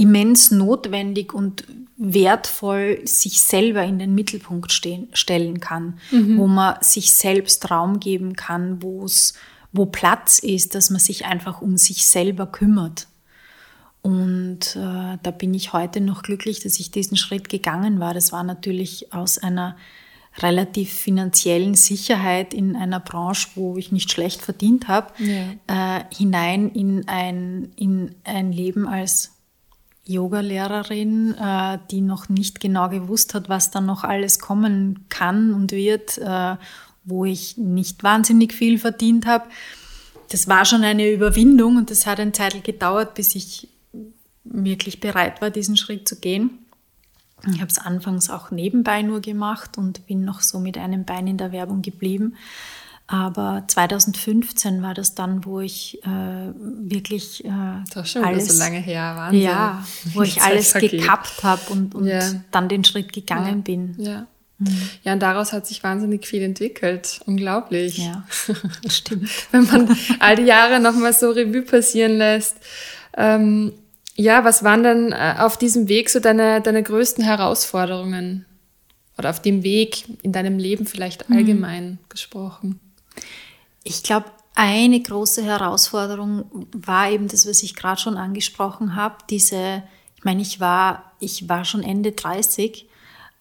immens 0.00 0.50
notwendig 0.50 1.34
und 1.34 1.64
wertvoll 1.96 3.00
sich 3.04 3.40
selber 3.40 3.84
in 3.84 3.98
den 3.98 4.14
Mittelpunkt 4.14 4.72
stehen, 4.72 5.08
stellen 5.12 5.60
kann, 5.60 5.98
mhm. 6.10 6.38
wo 6.38 6.46
man 6.46 6.76
sich 6.80 7.14
selbst 7.14 7.70
Raum 7.70 8.00
geben 8.00 8.34
kann, 8.34 8.82
wo 8.82 9.04
es 9.04 9.34
wo 9.72 9.86
Platz 9.86 10.40
ist, 10.40 10.74
dass 10.74 10.90
man 10.90 10.98
sich 10.98 11.26
einfach 11.26 11.62
um 11.62 11.76
sich 11.76 12.06
selber 12.06 12.46
kümmert. 12.46 13.06
Und 14.02 14.74
äh, 14.74 15.18
da 15.22 15.30
bin 15.30 15.54
ich 15.54 15.72
heute 15.72 16.00
noch 16.00 16.22
glücklich, 16.22 16.60
dass 16.60 16.80
ich 16.80 16.90
diesen 16.90 17.16
Schritt 17.16 17.48
gegangen 17.48 18.00
war. 18.00 18.14
Das 18.14 18.32
war 18.32 18.42
natürlich 18.42 19.12
aus 19.12 19.38
einer 19.38 19.76
relativ 20.38 20.92
finanziellen 20.92 21.74
Sicherheit 21.74 22.54
in 22.54 22.74
einer 22.74 22.98
Branche, 22.98 23.48
wo 23.54 23.76
ich 23.76 23.92
nicht 23.92 24.10
schlecht 24.10 24.40
verdient 24.40 24.88
habe, 24.88 25.12
ja. 25.18 25.98
äh, 25.98 26.04
hinein 26.16 26.70
in 26.70 27.06
ein, 27.06 27.72
in 27.76 28.14
ein 28.24 28.50
Leben 28.50 28.88
als 28.88 29.32
Yogalehrerin, 30.12 31.34
äh, 31.34 31.78
die 31.90 32.00
noch 32.00 32.28
nicht 32.28 32.60
genau 32.60 32.88
gewusst 32.88 33.34
hat, 33.34 33.48
was 33.48 33.70
dann 33.70 33.86
noch 33.86 34.04
alles 34.04 34.38
kommen 34.38 35.06
kann 35.08 35.52
und 35.52 35.72
wird, 35.72 36.18
äh, 36.18 36.56
wo 37.04 37.24
ich 37.24 37.56
nicht 37.56 38.02
wahnsinnig 38.02 38.52
viel 38.52 38.78
verdient 38.78 39.26
habe. 39.26 39.44
Das 40.30 40.48
war 40.48 40.64
schon 40.64 40.84
eine 40.84 41.10
Überwindung 41.10 41.76
und 41.76 41.90
das 41.90 42.06
hat 42.06 42.20
eine 42.20 42.32
Zeit 42.32 42.62
gedauert, 42.62 43.14
bis 43.14 43.34
ich 43.34 43.68
wirklich 44.44 45.00
bereit 45.00 45.40
war, 45.40 45.50
diesen 45.50 45.76
Schritt 45.76 46.08
zu 46.08 46.20
gehen. 46.20 46.50
Ich 47.52 47.60
habe 47.60 47.70
es 47.70 47.78
anfangs 47.78 48.28
auch 48.30 48.50
nebenbei 48.50 49.02
nur 49.02 49.20
gemacht 49.20 49.78
und 49.78 50.06
bin 50.06 50.24
noch 50.24 50.40
so 50.40 50.60
mit 50.60 50.76
einem 50.76 51.04
Bein 51.04 51.26
in 51.26 51.38
der 51.38 51.52
Werbung 51.52 51.82
geblieben. 51.82 52.36
Aber 53.12 53.64
2015 53.66 54.84
war 54.84 54.94
das 54.94 55.16
dann, 55.16 55.44
wo 55.44 55.58
ich 55.58 56.00
äh, 56.04 56.52
wirklich 56.54 57.44
äh, 57.44 57.48
das 57.92 58.06
ist 58.06 58.12
schon 58.12 58.24
alles 58.24 58.56
so 58.56 58.58
lange 58.62 58.78
her, 58.78 59.14
Wahnsinn. 59.16 59.40
Ja, 59.40 59.84
wo 60.14 60.22
ich 60.22 60.40
alles 60.42 60.74
gekappt 60.74 61.42
habe 61.42 61.60
und, 61.70 61.96
und 61.96 62.06
ja. 62.06 62.20
dann 62.52 62.68
den 62.68 62.84
Schritt 62.84 63.12
gegangen 63.12 63.56
ja. 63.56 63.62
bin. 63.62 63.94
Ja. 63.98 64.26
Mhm. 64.58 64.90
Ja, 65.02 65.12
und 65.14 65.20
daraus 65.20 65.52
hat 65.52 65.66
sich 65.66 65.82
wahnsinnig 65.82 66.24
viel 66.24 66.40
entwickelt. 66.42 67.20
Unglaublich. 67.26 67.98
Ja, 67.98 68.24
stimmt. 68.88 69.28
Wenn 69.50 69.64
man 69.64 69.96
all 70.20 70.36
die 70.36 70.44
Jahre 70.44 70.78
nochmal 70.78 71.12
so 71.12 71.30
Revue 71.30 71.62
passieren 71.62 72.16
lässt. 72.16 72.58
Ähm, 73.16 73.72
ja, 74.14 74.44
was 74.44 74.62
waren 74.62 74.84
dann 74.84 75.10
äh, 75.10 75.34
auf 75.40 75.56
diesem 75.56 75.88
Weg 75.88 76.10
so 76.10 76.20
deine, 76.20 76.60
deine 76.60 76.84
größten 76.84 77.24
Herausforderungen? 77.24 78.46
Oder 79.18 79.30
auf 79.30 79.42
dem 79.42 79.64
Weg 79.64 80.04
in 80.22 80.30
deinem 80.30 80.58
Leben 80.58 80.86
vielleicht 80.86 81.28
mhm. 81.28 81.36
allgemein 81.36 81.90
mhm. 81.90 81.98
gesprochen? 82.08 82.78
Ich 83.84 84.02
glaube, 84.02 84.26
eine 84.54 85.00
große 85.00 85.42
Herausforderung 85.42 86.44
war 86.72 87.10
eben 87.10 87.28
das, 87.28 87.46
was 87.46 87.62
ich 87.62 87.74
gerade 87.74 88.00
schon 88.00 88.16
angesprochen 88.16 88.94
habe. 88.94 89.16
Diese, 89.30 89.82
ich 90.16 90.24
meine, 90.24 90.42
ich 90.42 90.60
war, 90.60 91.12
ich 91.18 91.48
war 91.48 91.64
schon 91.64 91.82
Ende 91.82 92.12
30, 92.12 92.86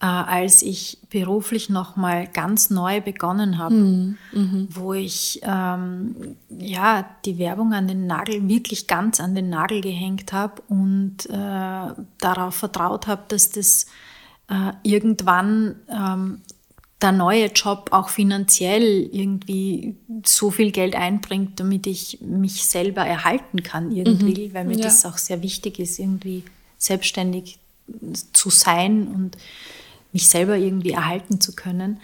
äh, 0.01 0.05
als 0.05 0.61
ich 0.61 0.99
beruflich 1.09 1.69
nochmal 1.69 2.27
ganz 2.27 2.69
neu 2.69 3.01
begonnen 3.01 3.57
habe, 3.57 3.75
mhm. 3.75 4.17
mhm. 4.31 4.67
wo 4.69 4.93
ich 4.93 5.41
ähm, 5.43 6.37
ja 6.49 7.05
die 7.25 7.37
Werbung 7.37 7.73
an 7.73 7.87
den 7.87 8.07
Nagel 8.07 8.47
wirklich 8.47 8.87
ganz 8.87 9.19
an 9.19 9.35
den 9.35 9.49
Nagel 9.49 9.81
gehängt 9.81 10.31
habe 10.31 10.61
und 10.69 11.25
äh, 11.29 12.03
darauf 12.17 12.55
vertraut 12.55 13.07
habe, 13.07 13.23
dass 13.27 13.49
das 13.49 13.87
äh, 14.47 14.71
irgendwann 14.83 15.75
ähm, 15.89 16.41
der 17.01 17.11
neue 17.13 17.45
Job 17.45 17.89
auch 17.91 18.09
finanziell 18.09 19.09
irgendwie 19.11 19.95
so 20.25 20.51
viel 20.51 20.71
Geld 20.71 20.95
einbringt, 20.95 21.59
damit 21.59 21.87
ich 21.87 22.19
mich 22.21 22.65
selber 22.65 23.05
erhalten 23.05 23.63
kann 23.63 23.91
irgendwie, 23.91 24.49
mhm. 24.49 24.53
weil 24.53 24.65
mir 24.65 24.77
ja. 24.77 24.83
das 24.83 25.05
auch 25.05 25.17
sehr 25.17 25.41
wichtig 25.41 25.79
ist, 25.79 25.97
irgendwie 25.97 26.43
selbstständig 26.77 27.57
zu 28.33 28.49
sein 28.49 29.07
und 29.07 29.37
mich 30.11 30.27
selber 30.27 30.57
irgendwie 30.57 30.91
erhalten 30.91 31.39
zu 31.39 31.53
können. 31.53 31.99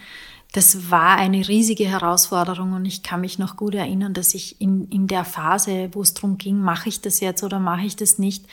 das 0.52 0.90
war 0.90 1.16
eine 1.16 1.46
riesige 1.46 1.84
Herausforderung 1.84 2.72
und 2.72 2.86
ich 2.86 3.02
kann 3.02 3.20
mich 3.20 3.38
noch 3.38 3.56
gut 3.56 3.74
erinnern, 3.74 4.14
dass 4.14 4.32
ich 4.32 4.58
in, 4.60 4.88
in 4.90 5.06
der 5.06 5.24
Phase, 5.24 5.90
wo 5.92 6.00
es 6.00 6.14
darum 6.14 6.38
ging, 6.38 6.58
mache 6.58 6.88
ich 6.88 7.02
das 7.02 7.20
jetzt 7.20 7.42
oder 7.42 7.58
mache 7.58 7.84
ich 7.84 7.96
das 7.96 8.18
nicht, 8.18 8.46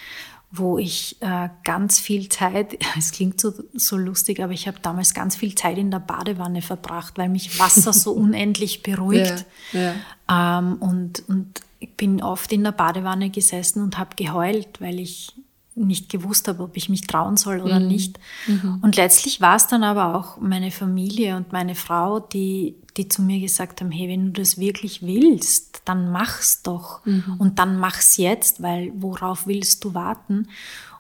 wo 0.55 0.77
ich 0.77 1.17
äh, 1.19 1.50
ganz 1.63 2.00
viel 2.00 2.29
Zeit, 2.29 2.77
es 2.98 3.12
klingt 3.12 3.41
so, 3.41 3.53
so 3.74 3.98
lustig, 3.98 4.39
aber 4.41 4.53
ich 4.53 4.67
habe 4.67 4.77
damals 4.81 5.15
ganz 5.15 5.36
viel 5.36 5.55
Zeit 5.55 5.79
in 5.79 5.89
der 5.89 6.00
Badewanne 6.00 6.62
verbracht, 6.62 7.17
weil 7.17 7.27
mich 7.27 7.60
Wasser 7.60 7.91
so 7.91 8.12
unendlich 8.13 8.83
beruhigt. 8.83 9.45
Ja, 9.72 9.95
ja. 10.29 10.60
Ähm, 10.60 10.75
und, 10.75 11.27
und 11.27 11.62
ich 11.79 11.95
bin 11.98 12.22
oft 12.22 12.51
in 12.53 12.63
der 12.63 12.72
Badewanne 12.72 13.31
gesessen 13.31 13.81
und 13.81 13.98
habe 13.98 14.15
geheult, 14.15 14.79
weil 14.79 15.00
ich 15.00 15.33
nicht 15.75 16.10
gewusst 16.10 16.48
habe, 16.48 16.63
ob 16.63 16.77
ich 16.77 16.89
mich 16.89 17.01
trauen 17.01 17.38
soll 17.38 17.62
oder 17.62 17.80
mhm. 17.80 17.88
nicht. 17.88 18.20
Mhm. 18.48 18.80
Und 18.82 18.96
letztlich 18.96 19.42
war 19.42 19.56
es 19.56 19.68
dann 19.68 19.84
aber 19.84 20.15
auch 20.15 20.39
meine 20.39 20.72
Familie 20.72 21.36
und 21.36 21.51
meine 21.51 21.75
Frau, 21.75 22.20
die, 22.20 22.75
die 22.98 23.08
zu 23.08 23.22
mir 23.22 23.39
gesagt 23.39 23.82
haben, 23.82 23.92
hey, 23.92 24.08
wenn 24.08 24.34
du 24.34 24.42
das 24.42 24.58
wirklich 24.58 25.01
willst, 25.01 25.82
dann 25.86 26.12
mach's 26.12 26.62
doch. 26.62 27.06
Mhm. 27.06 27.36
Und 27.39 27.60
dann 27.60 27.77
mach's 27.77 28.18
jetzt, 28.18 28.62
weil 28.62 28.92
worauf 28.96 29.48
willst 29.48 29.84
du 29.84 29.94
warten? 29.94 30.48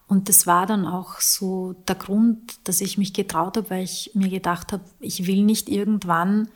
Und 0.07 0.29
das 0.29 0.45
war 0.45 0.65
dann 0.65 0.85
auch 0.85 1.19
so 1.21 1.75
der 1.87 1.95
Grund, 1.95 2.55
dass 2.65 2.81
ich 2.81 2.97
mich 2.97 3.13
getraut 3.13 3.57
habe, 3.57 3.69
weil 3.69 3.83
ich 3.83 4.11
mir 4.13 4.29
gedacht 4.29 4.71
habe, 4.71 4.83
ich 4.99 5.27
will 5.27 5.43
nicht 5.43 5.69
irgendwann 5.69 6.49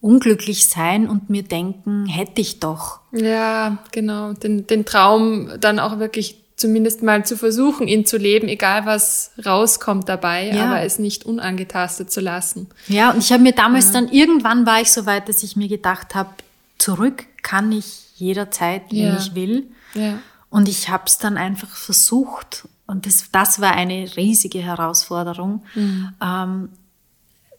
unglücklich 0.00 0.68
sein 0.68 1.08
und 1.08 1.30
mir 1.30 1.42
denken, 1.42 2.06
hätte 2.06 2.40
ich 2.40 2.58
doch. 2.58 3.00
Ja, 3.12 3.78
genau. 3.92 4.32
Den, 4.32 4.66
den 4.66 4.84
Traum 4.84 5.50
dann 5.60 5.78
auch 5.78 5.98
wirklich 5.98 6.41
zumindest 6.56 7.02
mal 7.02 7.24
zu 7.24 7.36
versuchen, 7.36 7.88
ihn 7.88 8.04
zu 8.04 8.16
leben, 8.16 8.48
egal 8.48 8.86
was 8.86 9.32
rauskommt 9.44 10.08
dabei, 10.08 10.50
ja. 10.50 10.66
aber 10.66 10.82
es 10.82 10.98
nicht 10.98 11.24
unangetastet 11.24 12.12
zu 12.12 12.20
lassen. 12.20 12.68
Ja, 12.88 13.10
und 13.10 13.18
ich 13.18 13.32
habe 13.32 13.42
mir 13.42 13.52
damals 13.52 13.86
ja. 13.86 13.92
dann, 13.94 14.08
irgendwann 14.08 14.66
war 14.66 14.80
ich 14.80 14.92
so 14.92 15.06
weit, 15.06 15.28
dass 15.28 15.42
ich 15.42 15.56
mir 15.56 15.68
gedacht 15.68 16.14
habe, 16.14 16.30
zurück 16.78 17.24
kann 17.42 17.72
ich 17.72 18.16
jederzeit, 18.16 18.82
wenn 18.90 18.98
ja. 18.98 19.16
ich 19.16 19.34
will. 19.34 19.70
Ja. 19.94 20.18
Und 20.50 20.68
ich 20.68 20.88
habe 20.88 21.04
es 21.06 21.18
dann 21.18 21.36
einfach 21.36 21.70
versucht. 21.70 22.68
Und 22.86 23.06
das, 23.06 23.30
das 23.32 23.60
war 23.60 23.72
eine 23.72 24.16
riesige 24.16 24.60
Herausforderung. 24.60 25.64
Mhm. 25.74 26.12
Ähm, 26.22 26.68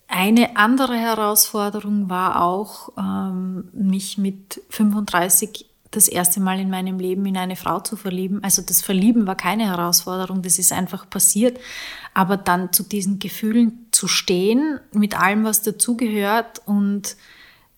eine 0.08 0.58
andere 0.58 0.96
Herausforderung 0.96 2.10
war 2.10 2.44
auch, 2.44 2.90
ähm, 2.98 3.70
mich 3.74 4.18
mit 4.20 4.62
35 4.70 5.66
das 5.96 6.08
erste 6.08 6.40
Mal 6.40 6.60
in 6.60 6.70
meinem 6.70 7.00
Leben 7.00 7.26
in 7.26 7.38
eine 7.38 7.56
Frau 7.56 7.80
zu 7.80 7.96
verlieben. 7.96 8.44
Also 8.44 8.62
das 8.62 8.82
Verlieben 8.82 9.28
war 9.28 9.36
keine 9.36 9.66
Herausforderung, 9.66 10.42
das 10.42 10.60
ist 10.60 10.74
einfach 10.74 11.10
passiert. 11.10 11.60
Aber 12.14 12.38
dann 12.38 12.74
zu 12.74 12.84
diesen 12.84 13.20
Gefühlen 13.20 13.88
zu 13.92 14.08
stehen, 14.08 14.80
mit 14.92 15.20
allem, 15.20 15.44
was 15.44 15.62
dazugehört 15.62 16.62
und 16.66 17.16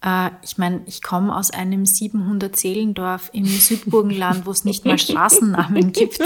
äh, 0.05 0.29
ich 0.43 0.57
meine, 0.57 0.81
ich 0.85 1.01
komme 1.01 1.35
aus 1.35 1.51
einem 1.51 1.83
700-Seelendorf 1.83 3.29
im 3.33 3.45
Südburgenland, 3.45 4.45
wo 4.45 4.51
es 4.51 4.63
nicht 4.63 4.85
mal 4.85 4.97
Straßennamen 4.99 5.91
gibt. 5.91 6.19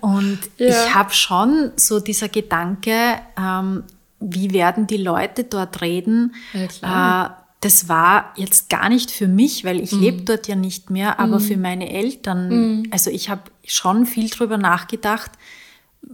Und 0.00 0.38
ja. 0.56 0.68
ich 0.68 0.94
habe 0.94 1.12
schon 1.12 1.72
so 1.76 2.00
dieser 2.00 2.28
Gedanke, 2.28 3.16
ähm, 3.38 3.84
wie 4.20 4.52
werden 4.52 4.86
die 4.86 4.98
Leute 4.98 5.44
dort 5.44 5.80
reden? 5.80 6.34
Ja, 6.82 7.41
das 7.62 7.88
war 7.88 8.32
jetzt 8.36 8.68
gar 8.68 8.88
nicht 8.88 9.12
für 9.12 9.28
mich, 9.28 9.64
weil 9.64 9.80
ich 9.80 9.92
mhm. 9.92 10.00
lebe 10.00 10.22
dort 10.22 10.48
ja 10.48 10.56
nicht 10.56 10.90
mehr, 10.90 11.20
aber 11.20 11.38
mhm. 11.38 11.44
für 11.44 11.56
meine 11.56 11.90
Eltern. 11.90 12.48
Mhm. 12.48 12.86
Also 12.90 13.08
ich 13.08 13.30
habe 13.30 13.42
schon 13.64 14.04
viel 14.04 14.28
drüber 14.28 14.58
nachgedacht, 14.58 15.30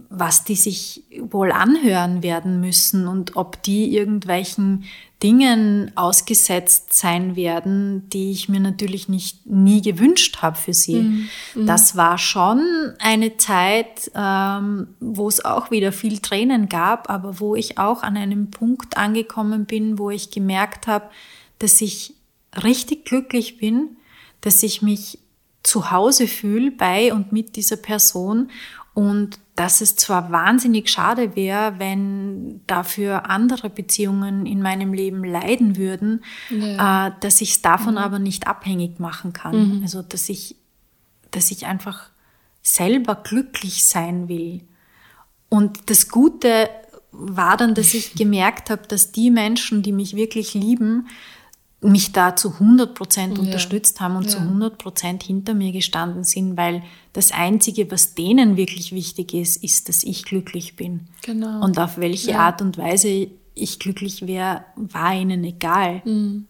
was 0.09 0.43
die 0.43 0.55
sich 0.55 1.03
wohl 1.19 1.51
anhören 1.51 2.21
werden 2.21 2.61
müssen 2.61 3.07
und 3.07 3.35
ob 3.35 3.63
die 3.63 3.95
irgendwelchen 3.95 4.83
Dingen 5.21 5.91
ausgesetzt 5.95 6.93
sein 6.93 7.35
werden, 7.35 8.09
die 8.09 8.31
ich 8.31 8.47
mir 8.47 8.61
natürlich 8.61 9.09
nicht 9.09 9.45
nie 9.45 9.81
gewünscht 9.81 10.37
habe 10.41 10.57
für 10.57 10.73
sie. 10.73 11.01
Mhm. 11.01 11.29
mhm. 11.55 11.65
Das 11.65 11.97
war 11.97 12.17
schon 12.17 12.61
eine 12.99 13.35
Zeit, 13.35 14.09
ähm, 14.15 14.87
wo 15.01 15.27
es 15.27 15.43
auch 15.43 15.71
wieder 15.71 15.91
viel 15.91 16.19
Tränen 16.19 16.69
gab, 16.69 17.09
aber 17.09 17.39
wo 17.39 17.55
ich 17.55 17.77
auch 17.77 18.01
an 18.01 18.15
einem 18.15 18.49
Punkt 18.49 18.95
angekommen 18.95 19.65
bin, 19.65 19.99
wo 19.99 20.09
ich 20.09 20.31
gemerkt 20.31 20.87
habe, 20.87 21.09
dass 21.59 21.81
ich 21.81 22.13
richtig 22.63 23.05
glücklich 23.05 23.57
bin, 23.57 23.97
dass 24.39 24.63
ich 24.63 24.81
mich 24.81 25.19
zu 25.63 25.91
Hause 25.91 26.27
fühle 26.27 26.71
bei 26.71 27.13
und 27.13 27.33
mit 27.33 27.57
dieser 27.57 27.75
Person 27.75 28.49
und 28.93 29.39
dass 29.59 29.81
es 29.81 29.97
zwar 29.97 30.31
wahnsinnig 30.31 30.89
schade 30.89 31.35
wäre, 31.35 31.79
wenn 31.79 32.61
dafür 32.65 33.29
andere 33.29 33.69
Beziehungen 33.69 34.45
in 34.45 34.61
meinem 34.61 34.93
Leben 34.93 35.25
leiden 35.25 35.75
würden, 35.75 36.23
ja. 36.49 37.07
äh, 37.07 37.11
dass 37.19 37.41
ich 37.41 37.51
es 37.51 37.61
davon 37.61 37.95
mhm. 37.95 37.97
aber 37.97 38.19
nicht 38.19 38.47
abhängig 38.47 39.01
machen 39.01 39.33
kann. 39.33 39.79
Mhm. 39.79 39.81
Also 39.83 40.01
dass 40.01 40.29
ich, 40.29 40.55
dass 41.31 41.51
ich 41.51 41.65
einfach 41.65 42.09
selber 42.61 43.15
glücklich 43.15 43.85
sein 43.85 44.29
will. 44.29 44.61
Und 45.49 45.89
das 45.89 46.07
Gute 46.07 46.69
war 47.11 47.57
dann, 47.57 47.75
dass 47.75 47.93
ich 47.93 48.13
gemerkt 48.15 48.69
habe, 48.69 48.87
dass 48.87 49.11
die 49.11 49.29
Menschen, 49.29 49.83
die 49.83 49.91
mich 49.91 50.15
wirklich 50.15 50.53
lieben, 50.53 51.09
mich 51.81 52.11
da 52.11 52.35
zu 52.35 52.53
100 52.53 52.93
Prozent 52.93 53.37
ja. 53.37 53.43
unterstützt 53.43 54.01
haben 54.01 54.17
und 54.17 54.25
ja. 54.25 54.31
zu 54.31 54.39
100 54.39 54.77
Prozent 54.77 55.23
hinter 55.23 55.53
mir 55.53 55.71
gestanden 55.71 56.23
sind, 56.23 56.57
weil 56.57 56.83
das 57.13 57.31
Einzige, 57.31 57.89
was 57.89 58.15
denen 58.15 58.57
wirklich 58.57 58.91
wichtig 58.91 59.33
ist, 59.33 59.63
ist, 59.63 59.87
dass 59.87 60.03
ich 60.03 60.25
glücklich 60.25 60.75
bin. 60.75 61.07
Genau. 61.21 61.63
Und 61.63 61.79
auf 61.79 61.97
welche 61.97 62.31
ja. 62.31 62.39
Art 62.39 62.61
und 62.61 62.77
Weise 62.77 63.29
ich 63.55 63.79
glücklich 63.79 64.27
wäre, 64.27 64.65
war 64.75 65.13
ihnen 65.13 65.43
egal. 65.43 66.01
Mhm. 66.05 66.47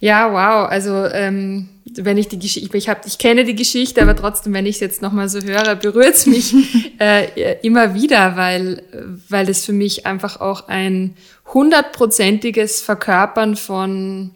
Ja, 0.00 0.32
wow. 0.32 0.68
Also 0.68 1.06
ähm, 1.06 1.68
wenn 1.84 2.18
ich 2.18 2.28
die 2.28 2.38
Geschichte, 2.38 2.76
ich, 2.76 2.88
hab, 2.88 3.06
ich 3.06 3.18
kenne 3.18 3.44
die 3.44 3.54
Geschichte, 3.54 4.02
aber 4.02 4.16
trotzdem, 4.16 4.52
wenn 4.52 4.66
ich 4.66 4.76
es 4.76 4.80
jetzt 4.80 5.02
nochmal 5.02 5.28
so 5.28 5.40
höre, 5.40 5.76
berührt 5.76 6.14
es 6.14 6.26
mich 6.26 6.54
äh, 6.98 7.58
immer 7.62 7.94
wieder, 7.94 8.36
weil, 8.36 8.82
weil 9.28 9.48
es 9.48 9.64
für 9.64 9.72
mich 9.72 10.06
einfach 10.06 10.40
auch 10.40 10.68
ein 10.68 11.16
hundertprozentiges 11.52 12.80
Verkörpern 12.80 13.56
von, 13.56 14.30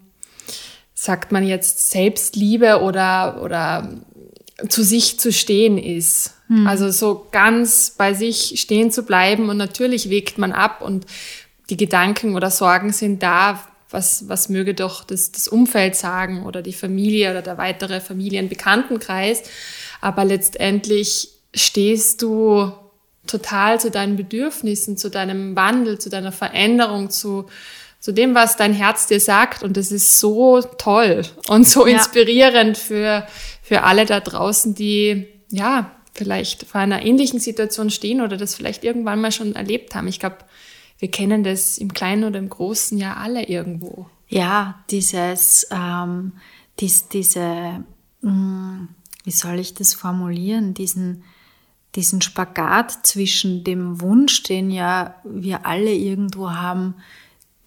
sagt 0.95 1.33
man 1.33 1.47
jetzt, 1.47 1.91
Selbstliebe 1.91 2.81
oder, 2.81 3.43
oder 3.43 3.89
zu 4.69 4.83
sich 4.83 5.19
zu 5.19 5.33
stehen 5.33 5.79
ist. 5.79 6.35
Hm. 6.49 6.67
Also 6.67 6.91
so 6.91 7.27
ganz 7.31 7.95
bei 7.97 8.15
sich 8.15 8.61
stehen 8.61 8.91
zu 8.91 9.05
bleiben 9.05 9.49
und 9.49 9.57
natürlich 9.57 10.11
wägt 10.11 10.39
man 10.39 10.53
ab 10.53 10.83
und 10.83 11.07
die 11.71 11.77
Gedanken 11.77 12.35
oder 12.35 12.51
Sorgen 12.51 12.93
sind 12.93 13.23
da, 13.23 13.63
was, 13.91 14.29
was 14.29 14.49
möge 14.49 14.75
doch 14.75 15.05
das, 15.05 15.33
das 15.33 15.49
Umfeld 15.49 15.97
sagen 15.97 16.45
oder 16.45 16.63
die 16.63 16.73
Familie 16.73 17.31
oder 17.31 17.43
der 17.43 17.59
weitere 17.59 18.01
Familienbekanntenkreis. 18.01 19.43
Aber 20.01 20.25
letztendlich 20.25 21.31
stehst 21.55 22.23
du 22.23 22.73
total 23.27 23.81
zu 23.81 23.91
deinen 23.91 24.17
Bedürfnissen, 24.17 24.97
zu 24.97 25.11
deinem 25.11 25.57
Wandel, 25.57 25.99
zu 25.99 26.11
deiner 26.11 26.33
Veränderung, 26.33 27.11
zu, 27.11 27.47
zu 28.01 28.13
dem, 28.13 28.35
was 28.35 28.57
dein 28.57 28.73
Herz 28.73 29.07
dir 29.07 29.21
sagt. 29.21 29.63
Und 29.63 29.77
das 29.77 29.93
ist 29.93 30.19
so 30.21 30.61
toll 30.63 31.23
und 31.49 31.67
so 31.67 31.87
ja. 31.87 31.95
inspirierend 31.95 32.77
für, 32.77 33.27
für 33.63 33.83
alle 33.83 34.07
da 34.07 34.21
draußen, 34.21 34.75
die, 34.75 35.27
ja, 35.51 35.93
vielleicht 36.15 36.65
vor 36.65 36.81
einer 36.81 37.05
ähnlichen 37.05 37.39
Situation 37.39 37.91
stehen 37.91 38.21
oder 38.21 38.37
das 38.37 38.55
vielleicht 38.55 38.83
irgendwann 38.83 39.21
mal 39.21 39.31
schon 39.31 39.55
erlebt 39.55 39.95
haben. 39.95 40.09
Ich 40.09 40.19
glaube, 40.19 40.39
wir 40.99 41.11
kennen 41.11 41.45
das 41.45 41.79
im 41.79 41.93
Kleinen 41.93 42.25
oder 42.25 42.39
im 42.39 42.49
Großen 42.49 42.99
ja 42.99 43.17
alle 43.17 43.49
irgendwo. 43.49 44.07
Ja, 44.29 44.83
dieses, 44.91 45.67
ähm, 45.71 46.33
dies, 46.81 47.09
diese, 47.09 47.85
mh, 48.21 48.31
hm, 48.31 48.89
wie 49.25 49.31
soll 49.31 49.59
ich 49.59 49.75
das 49.75 49.95
formulieren, 49.95 50.75
diesen, 50.75 51.23
diesen 51.95 52.21
Spagat 52.21 53.07
zwischen 53.07 53.65
dem 53.65 54.01
Wunsch, 54.01 54.43
den 54.43 54.71
ja 54.71 55.15
wir 55.25 55.67
alle 55.67 55.95
irgendwo 55.95 56.51
haben, 56.51 56.95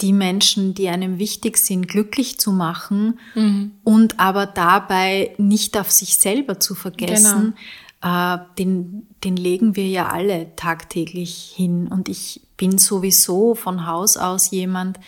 die 0.01 0.13
Menschen, 0.13 0.73
die 0.73 0.89
einem 0.89 1.19
wichtig 1.19 1.57
sind, 1.57 1.87
glücklich 1.87 2.39
zu 2.39 2.51
machen 2.51 3.19
mhm. 3.35 3.71
und 3.83 4.19
aber 4.19 4.47
dabei 4.47 5.35
nicht 5.37 5.77
auf 5.77 5.91
sich 5.91 6.17
selber 6.17 6.59
zu 6.59 6.73
vergessen, 6.73 7.53
genau. 8.01 8.35
äh, 8.35 8.39
den, 8.57 9.07
den 9.23 9.37
legen 9.37 9.75
wir 9.75 9.87
ja 9.87 10.09
alle 10.09 10.55
tagtäglich 10.55 11.53
hin. 11.55 11.87
Und 11.87 12.09
ich 12.09 12.41
bin 12.61 12.77
sowieso 12.77 13.55
von 13.55 13.87
Haus 13.87 14.17
aus 14.17 14.51
jemand, 14.51 14.99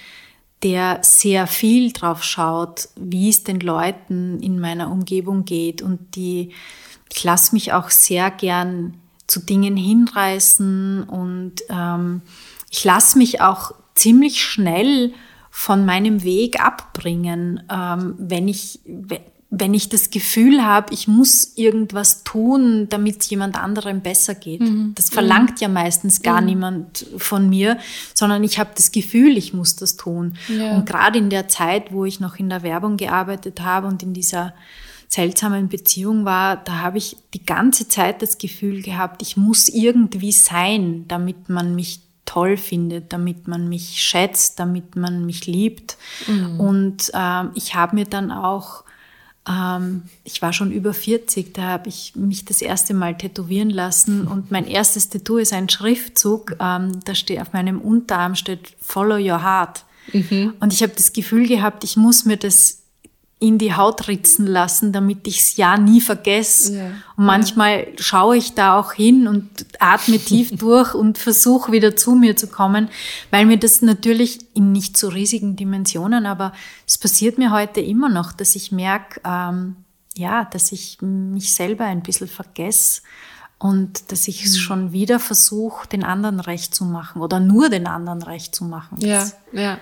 der 0.63 1.03
sehr 1.03 1.45
viel 1.45 1.93
drauf 1.93 2.23
schaut, 2.23 2.89
wie 2.95 3.29
es 3.29 3.43
den 3.43 3.59
Leuten 3.59 4.39
in 4.39 4.59
meiner 4.59 4.89
Umgebung 4.89 5.45
geht. 5.45 5.83
Und 5.83 6.15
die, 6.15 6.49
ich 7.13 7.23
lasse 7.23 7.53
mich 7.53 7.71
auch 7.71 7.91
sehr 7.91 8.31
gern 8.31 8.95
zu 9.27 9.39
Dingen 9.39 9.77
hinreißen 9.77 11.03
und 11.03 11.61
ähm, 11.69 12.23
ich 12.71 12.83
lasse 12.83 13.19
mich 13.19 13.39
auch 13.39 13.71
ziemlich 13.93 14.43
schnell 14.43 15.13
von 15.51 15.85
meinem 15.85 16.23
Weg 16.23 16.59
abbringen, 16.59 17.61
ähm, 17.71 18.15
wenn 18.17 18.47
ich 18.47 18.79
wenn 19.55 19.75
ich 19.75 19.87
das 19.87 20.09
Gefühl 20.09 20.65
habe, 20.65 20.91
ich 20.91 21.07
muss 21.07 21.53
irgendwas 21.55 22.23
tun, 22.23 22.87
damit 22.89 23.21
es 23.21 23.29
jemand 23.29 23.55
anderem 23.55 24.01
besser 24.01 24.33
geht. 24.33 24.61
Mhm. 24.61 24.93
Das 24.95 25.11
verlangt 25.11 25.61
ja 25.61 25.67
meistens 25.67 26.23
gar 26.23 26.41
mhm. 26.41 26.47
niemand 26.47 27.05
von 27.17 27.47
mir, 27.49 27.77
sondern 28.15 28.43
ich 28.43 28.57
habe 28.57 28.71
das 28.75 28.91
Gefühl, 28.91 29.37
ich 29.37 29.53
muss 29.53 29.75
das 29.75 29.95
tun. 29.95 30.37
Ja. 30.47 30.75
Und 30.75 30.87
gerade 30.87 31.19
in 31.19 31.29
der 31.29 31.47
Zeit, 31.49 31.93
wo 31.93 32.03
ich 32.03 32.19
noch 32.19 32.37
in 32.37 32.49
der 32.49 32.63
Werbung 32.63 32.97
gearbeitet 32.97 33.61
habe 33.61 33.85
und 33.85 34.01
in 34.01 34.13
dieser 34.13 34.55
seltsamen 35.07 35.69
Beziehung 35.69 36.25
war, 36.25 36.57
da 36.57 36.79
habe 36.79 36.97
ich 36.97 37.17
die 37.35 37.45
ganze 37.45 37.87
Zeit 37.87 38.23
das 38.23 38.39
Gefühl 38.39 38.81
gehabt, 38.81 39.21
ich 39.21 39.37
muss 39.37 39.69
irgendwie 39.69 40.31
sein, 40.31 41.05
damit 41.07 41.49
man 41.49 41.75
mich 41.75 41.99
toll 42.25 42.57
findet, 42.57 43.13
damit 43.13 43.47
man 43.47 43.69
mich 43.69 44.01
schätzt, 44.01 44.59
damit 44.59 44.95
man 44.95 45.27
mich 45.27 45.45
liebt. 45.45 45.97
Mhm. 46.25 46.59
Und 46.59 47.11
äh, 47.13 47.43
ich 47.53 47.75
habe 47.75 47.97
mir 47.97 48.05
dann 48.05 48.31
auch 48.31 48.83
ähm, 49.49 50.03
ich 50.23 50.41
war 50.41 50.53
schon 50.53 50.71
über 50.71 50.93
40, 50.93 51.53
da 51.53 51.63
habe 51.63 51.89
ich 51.89 52.15
mich 52.15 52.45
das 52.45 52.61
erste 52.61 52.93
Mal 52.93 53.17
tätowieren 53.17 53.69
lassen 53.69 54.27
und 54.27 54.51
mein 54.51 54.65
erstes 54.65 55.09
Tattoo 55.09 55.37
ist 55.37 55.53
ein 55.53 55.69
Schriftzug, 55.69 56.55
ähm, 56.59 56.99
da 57.03 57.15
steht 57.15 57.41
auf 57.41 57.53
meinem 57.53 57.81
Unterarm 57.81 58.35
steht 58.35 58.75
Follow 58.81 59.17
Your 59.17 59.43
Heart. 59.43 59.85
Mhm. 60.11 60.53
Und 60.59 60.73
ich 60.73 60.83
habe 60.83 60.93
das 60.95 61.13
Gefühl 61.13 61.47
gehabt, 61.47 61.83
ich 61.83 61.97
muss 61.97 62.25
mir 62.25 62.37
das 62.37 62.82
in 63.43 63.57
die 63.57 63.75
Haut 63.75 64.07
ritzen 64.07 64.47
lassen, 64.47 64.93
damit 64.93 65.27
ich 65.27 65.39
es 65.41 65.57
ja 65.57 65.75
nie 65.75 65.99
vergesse. 65.99 66.77
Ja. 66.77 66.85
Und 67.17 67.25
manchmal 67.25 67.87
schaue 67.99 68.37
ich 68.37 68.53
da 68.53 68.79
auch 68.79 68.93
hin 68.93 69.27
und 69.27 69.49
atme 69.79 70.17
tief 70.17 70.51
durch 70.57 70.93
und 70.93 71.17
versuche 71.17 71.73
wieder 71.73 71.97
zu 71.97 72.15
mir 72.15 72.37
zu 72.37 72.47
kommen, 72.47 72.87
weil 73.31 73.45
mir 73.45 73.57
das 73.57 73.81
natürlich 73.81 74.39
in 74.53 74.71
nicht 74.71 74.95
so 74.95 75.09
riesigen 75.09 75.57
Dimensionen, 75.57 76.25
aber 76.25 76.53
es 76.87 76.97
passiert 76.97 77.37
mir 77.37 77.51
heute 77.51 77.81
immer 77.81 78.07
noch, 78.07 78.31
dass 78.31 78.55
ich 78.55 78.71
merke, 78.71 79.19
ähm, 79.25 79.75
ja, 80.15 80.45
dass 80.45 80.71
ich 80.71 80.99
mich 81.01 81.53
selber 81.53 81.83
ein 81.83 82.01
bisschen 82.01 82.29
vergesse 82.29 83.01
und 83.63 84.11
dass 84.11 84.27
ich 84.27 84.43
es 84.43 84.55
mhm. 84.55 84.59
schon 84.59 84.91
wieder 84.91 85.21
versuche, 85.21 85.87
den 85.87 86.03
anderen 86.03 86.41
recht 86.41 86.75
zu 86.75 86.83
machen 86.83 87.21
oder 87.21 87.39
nur 87.39 87.69
den 87.69 87.87
anderen 87.87 88.21
recht 88.21 88.53
zu 88.53 88.65
machen. 88.65 88.97
Ja, 88.99 89.25
ja. 89.53 89.79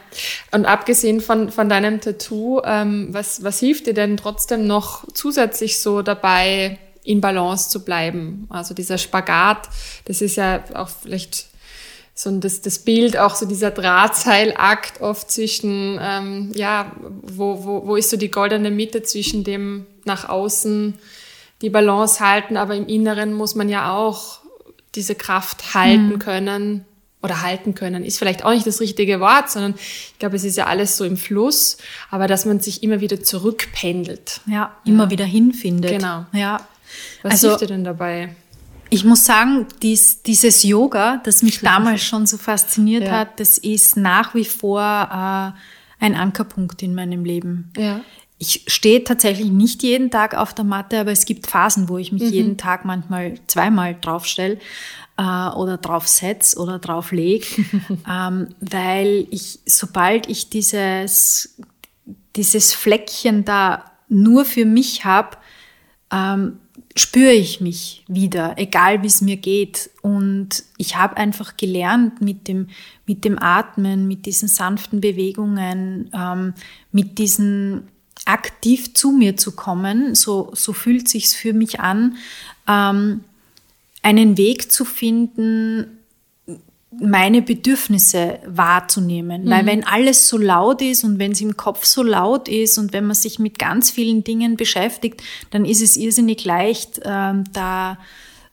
Und 0.52 0.66
abgesehen 0.66 1.20
von, 1.20 1.52
von 1.52 1.68
deinem 1.68 2.00
Tattoo, 2.00 2.62
ähm, 2.64 3.08
was, 3.10 3.44
was 3.44 3.60
hilft 3.60 3.88
dir 3.88 3.96
denn 3.96 4.18
trotzdem 4.18 4.68
noch 4.68 5.04
zusätzlich 5.16 5.82
so 5.82 6.04
dabei, 6.04 6.78
in 7.04 7.22
Balance 7.22 7.72
zu 7.72 7.84
bleiben? 7.84 8.46
Also 8.52 8.76
dieser 8.76 9.00
Spagat, 9.00 9.68
das 10.06 10.22
ist 10.22 10.36
ja 10.36 10.64
auch 10.76 10.90
vielleicht 10.90 11.48
so 12.14 12.30
das, 12.38 12.62
das 12.62 12.78
Bild, 12.78 13.18
auch 13.18 13.34
so 13.34 13.48
dieser 13.48 13.72
Drahtseilakt 13.72 15.02
oft 15.02 15.32
zwischen, 15.32 15.98
ähm, 16.00 16.52
ja, 16.54 16.92
wo, 17.24 17.64
wo, 17.64 17.88
wo 17.88 17.96
ist 17.96 18.12
so 18.12 18.18
die 18.18 18.30
goldene 18.30 18.70
Mitte 18.70 19.02
zwischen 19.02 19.44
dem 19.44 19.88
nach 20.06 20.30
außen 20.30 21.00
die 21.62 21.70
Balance 21.70 22.20
halten, 22.20 22.58
aber 22.58 22.76
im 22.76 22.88
Inneren 22.88 23.34
muss 23.34 23.56
man 23.56 23.70
ja 23.70 23.94
auch 23.94 24.40
diese 24.96 25.16
Kraft 25.16 25.74
halten 25.74 26.10
mhm. 26.10 26.20
können 26.20 26.86
oder 27.22 27.42
halten 27.42 27.76
können, 27.76 28.04
ist 28.04 28.18
vielleicht 28.18 28.44
auch 28.44 28.52
nicht 28.52 28.66
das 28.66 28.82
richtige 28.82 29.20
Wort, 29.20 29.50
sondern 29.52 29.76
ich 29.76 30.16
glaube, 30.20 30.36
es 30.36 30.44
ist 30.44 30.58
ja 30.58 30.66
alles 30.66 30.98
so 30.98 31.06
im 31.06 31.18
Fluss, 31.18 31.78
aber 32.10 32.28
dass 32.28 32.46
man 32.46 32.60
sich 32.60 32.82
immer 32.84 33.00
wieder 33.00 33.22
zurückpendelt. 33.22 34.42
Ja, 34.48 34.76
immer 34.86 35.06
ja. 35.06 35.10
wieder 35.12 35.26
hinfindet. 35.26 35.92
Genau. 35.92 36.26
Ja. 36.34 36.68
Was 37.22 37.34
also, 37.34 37.50
hilft 37.50 37.62
dir 37.62 37.68
denn 37.68 37.84
dabei? 37.84 38.36
Ich 38.90 39.06
muss 39.06 39.24
sagen, 39.24 39.68
dies, 39.82 40.24
dieses 40.24 40.64
Yoga, 40.64 41.22
das 41.24 41.44
mich 41.44 41.62
damals 41.62 42.02
schon 42.02 42.26
so 42.26 42.38
fasziniert 42.38 43.04
ja. 43.04 43.12
hat, 43.12 43.40
das 43.40 43.58
ist 43.58 43.96
nach 43.96 44.36
wie 44.36 44.44
vor 44.44 44.82
äh, 44.82 46.04
ein 46.04 46.16
Ankerpunkt 46.16 46.82
in 46.82 46.96
meinem 46.96 47.24
Leben. 47.24 47.72
Ja. 47.78 48.02
Ich 48.44 48.64
stehe 48.66 49.04
tatsächlich 49.04 49.52
nicht 49.52 49.84
jeden 49.84 50.10
Tag 50.10 50.34
auf 50.34 50.56
der 50.56 50.66
Matte, 50.66 51.00
aber 51.00 51.12
es 51.12 51.26
gibt 51.26 51.46
Phasen, 51.46 51.90
wo 51.90 52.00
ich 52.00 52.12
mich 52.12 52.24
mhm. 52.24 52.30
jeden 52.30 52.58
Tag 52.58 52.86
manchmal 52.86 53.36
zweimal 53.46 53.96
draufstelle 54.02 54.58
äh, 55.16 55.50
oder 55.50 55.78
drauf 55.78 56.08
setz 56.08 56.58
oder 56.58 56.80
drauf 56.80 57.12
leg, 57.12 57.46
ähm, 58.10 58.48
weil 58.60 59.28
ich, 59.30 59.60
sobald 59.68 60.28
ich 60.28 60.50
dieses, 60.50 61.56
dieses 62.36 62.74
Fleckchen 62.74 63.46
da 63.46 63.92
nur 64.10 64.44
für 64.44 64.66
mich 64.66 65.06
habe, 65.06 65.38
ähm, 66.12 66.58
spüre 66.96 67.34
ich 67.34 67.62
mich 67.62 68.04
wieder, 68.08 68.56
egal 68.58 69.04
wie 69.04 69.08
es 69.08 69.22
mir 69.22 69.38
geht. 69.38 69.92
Und 70.02 70.64
ich 70.78 70.98
habe 70.98 71.16
einfach 71.18 71.58
gelernt 71.58 72.22
mit 72.22 72.48
dem, 72.48 72.70
mit 73.06 73.24
dem 73.24 73.38
Atmen, 73.38 74.08
mit 74.08 74.26
diesen 74.26 74.48
sanften 74.48 75.00
Bewegungen, 75.00 76.10
ähm, 76.12 76.56
mit 76.92 77.20
diesen 77.20 77.91
aktiv 78.26 78.94
zu 78.94 79.12
mir 79.12 79.38
zu 79.38 79.54
kommen, 79.54 80.16
so, 80.16 80.52
so 80.54 80.74
fühlt 80.74 81.10
sich's 81.10 81.34
für 81.34 81.54
mich 81.54 81.80
an, 81.80 82.18
ähm, 82.68 83.24
einen 84.04 84.38
Weg 84.38 84.72
zu 84.72 84.86
finden, 84.86 85.98
meine 87.00 87.42
Bedürfnisse 87.42 88.40
wahrzunehmen. 88.46 89.46
Mhm. 89.46 89.50
Weil 89.50 89.66
wenn 89.66 89.86
alles 89.86 90.28
so 90.28 90.38
laut 90.38 90.82
ist 90.82 91.04
und 91.04 91.20
wenn 91.20 91.32
es 91.32 91.42
im 91.42 91.56
Kopf 91.56 91.86
so 91.86 92.04
laut 92.04 92.50
ist 92.50 92.78
und 92.78 92.94
wenn 92.94 93.06
man 93.06 93.16
sich 93.16 93.40
mit 93.40 93.58
ganz 93.58 93.92
vielen 93.92 94.24
Dingen 94.24 94.58
beschäftigt, 94.58 95.24
dann 95.52 95.66
ist 95.66 95.82
es 95.82 95.96
irrsinnig 95.96 96.44
leicht, 96.44 97.00
ähm, 97.06 97.46
da 97.54 97.98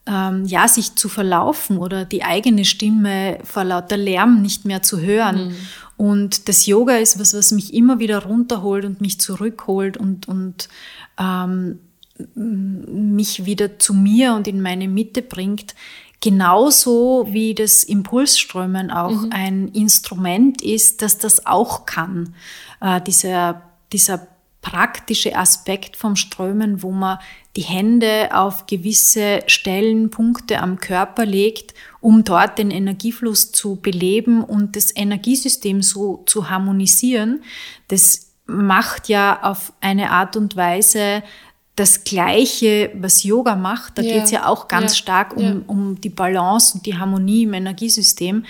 ähm, 0.07 0.45
ja, 0.47 0.69
sich 0.69 0.95
zu 0.95 1.09
verlaufen 1.09 1.79
oder 1.79 2.05
die 2.05 2.23
eigene 2.23 2.65
Stimme 2.65 3.39
vor 3.45 3.65
lauter 3.65 3.97
Lärm 3.97 4.41
nicht 4.41 4.65
mehr 4.65 4.83
zu 4.83 5.01
hören. 5.01 5.49
Mhm. 5.49 5.57
Und 5.99 6.49
das 6.49 6.65
Yoga 6.65 6.97
ist 6.97 7.19
was, 7.19 7.35
was 7.35 7.51
mich 7.51 7.75
immer 7.75 7.99
wieder 7.99 8.23
runterholt 8.23 8.85
und 8.85 9.01
mich 9.01 9.21
zurückholt 9.21 9.97
und, 9.97 10.29
und 10.29 10.69
ähm, 11.19 11.81
mich 12.35 13.45
wieder 13.45 13.79
zu 13.79 13.93
mir 13.95 14.35
und 14.35 14.49
in 14.49 14.63
meine 14.63 14.89
Mitte 14.89 15.23
bringt. 15.23 15.75
Genauso 16.21 17.27
wie 17.31 17.53
das 17.55 17.83
Impulsströmen 17.83 18.93
auch 18.93 19.11
mhm. 19.11 19.31
ein 19.33 19.69
Instrument 19.69 20.63
ist, 20.63 21.03
dass 21.03 21.19
das 21.19 21.47
auch 21.47 21.85
kann. 21.85 22.35
Äh, 22.81 23.01
dieser, 23.01 23.63
dieser 23.93 24.29
praktische 24.61 25.37
Aspekt 25.37 25.97
vom 25.97 26.17
Strömen, 26.17 26.83
wo 26.83 26.91
man 26.91 27.19
die 27.57 27.63
Hände 27.63 28.31
auf 28.33 28.67
gewisse 28.67 29.41
Stellen, 29.47 30.11
Punkte 30.11 30.61
am 30.61 30.79
Körper 30.79 31.25
legt, 31.25 31.75
um 32.01 32.25
dort 32.25 32.59
den 32.59 32.71
Energiefluss 32.71 33.53
zu 33.53 33.77
beleben 33.77 34.45
und 34.45 34.77
das 34.77 34.95
Energiesystem 34.95 35.83
so 35.83 36.23
zu 36.27 36.51
harmonisieren. 36.51 37.43
Das 37.89 38.33
macht 38.47 39.09
ja 39.09 39.43
auf 39.43 39.73
eine 39.81 40.11
Art 40.11 40.37
und 40.37 40.57
Weise 40.57 41.23
das 41.79 42.03
Gleiche, 42.03 42.91
was 42.95 43.23
Yoga 43.23 43.55
macht. 43.55 43.99
Da 43.99 44.03
ja. 44.03 44.15
geht 44.15 44.25
es 44.25 44.31
ja 44.33 44.47
auch 44.47 44.67
ganz 44.67 44.93
ja. 44.93 44.97
stark 44.97 45.37
um, 45.37 45.43
ja. 45.43 45.57
um 45.69 46.01
die 46.01 46.09
Balance 46.09 46.75
und 46.75 46.87
die 46.87 46.99
Harmonie 46.99 47.45
im 47.45 47.55
Energiesystem. 47.55 48.45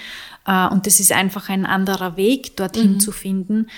Äh, 0.47 0.69
und 0.69 0.87
das 0.87 0.99
ist 0.99 1.13
einfach 1.13 1.51
ein 1.51 1.67
anderer 1.67 2.17
Weg, 2.17 2.57
dorthin 2.57 2.95
mhm. 2.95 3.01
zu 3.01 3.13
finden. 3.13 3.69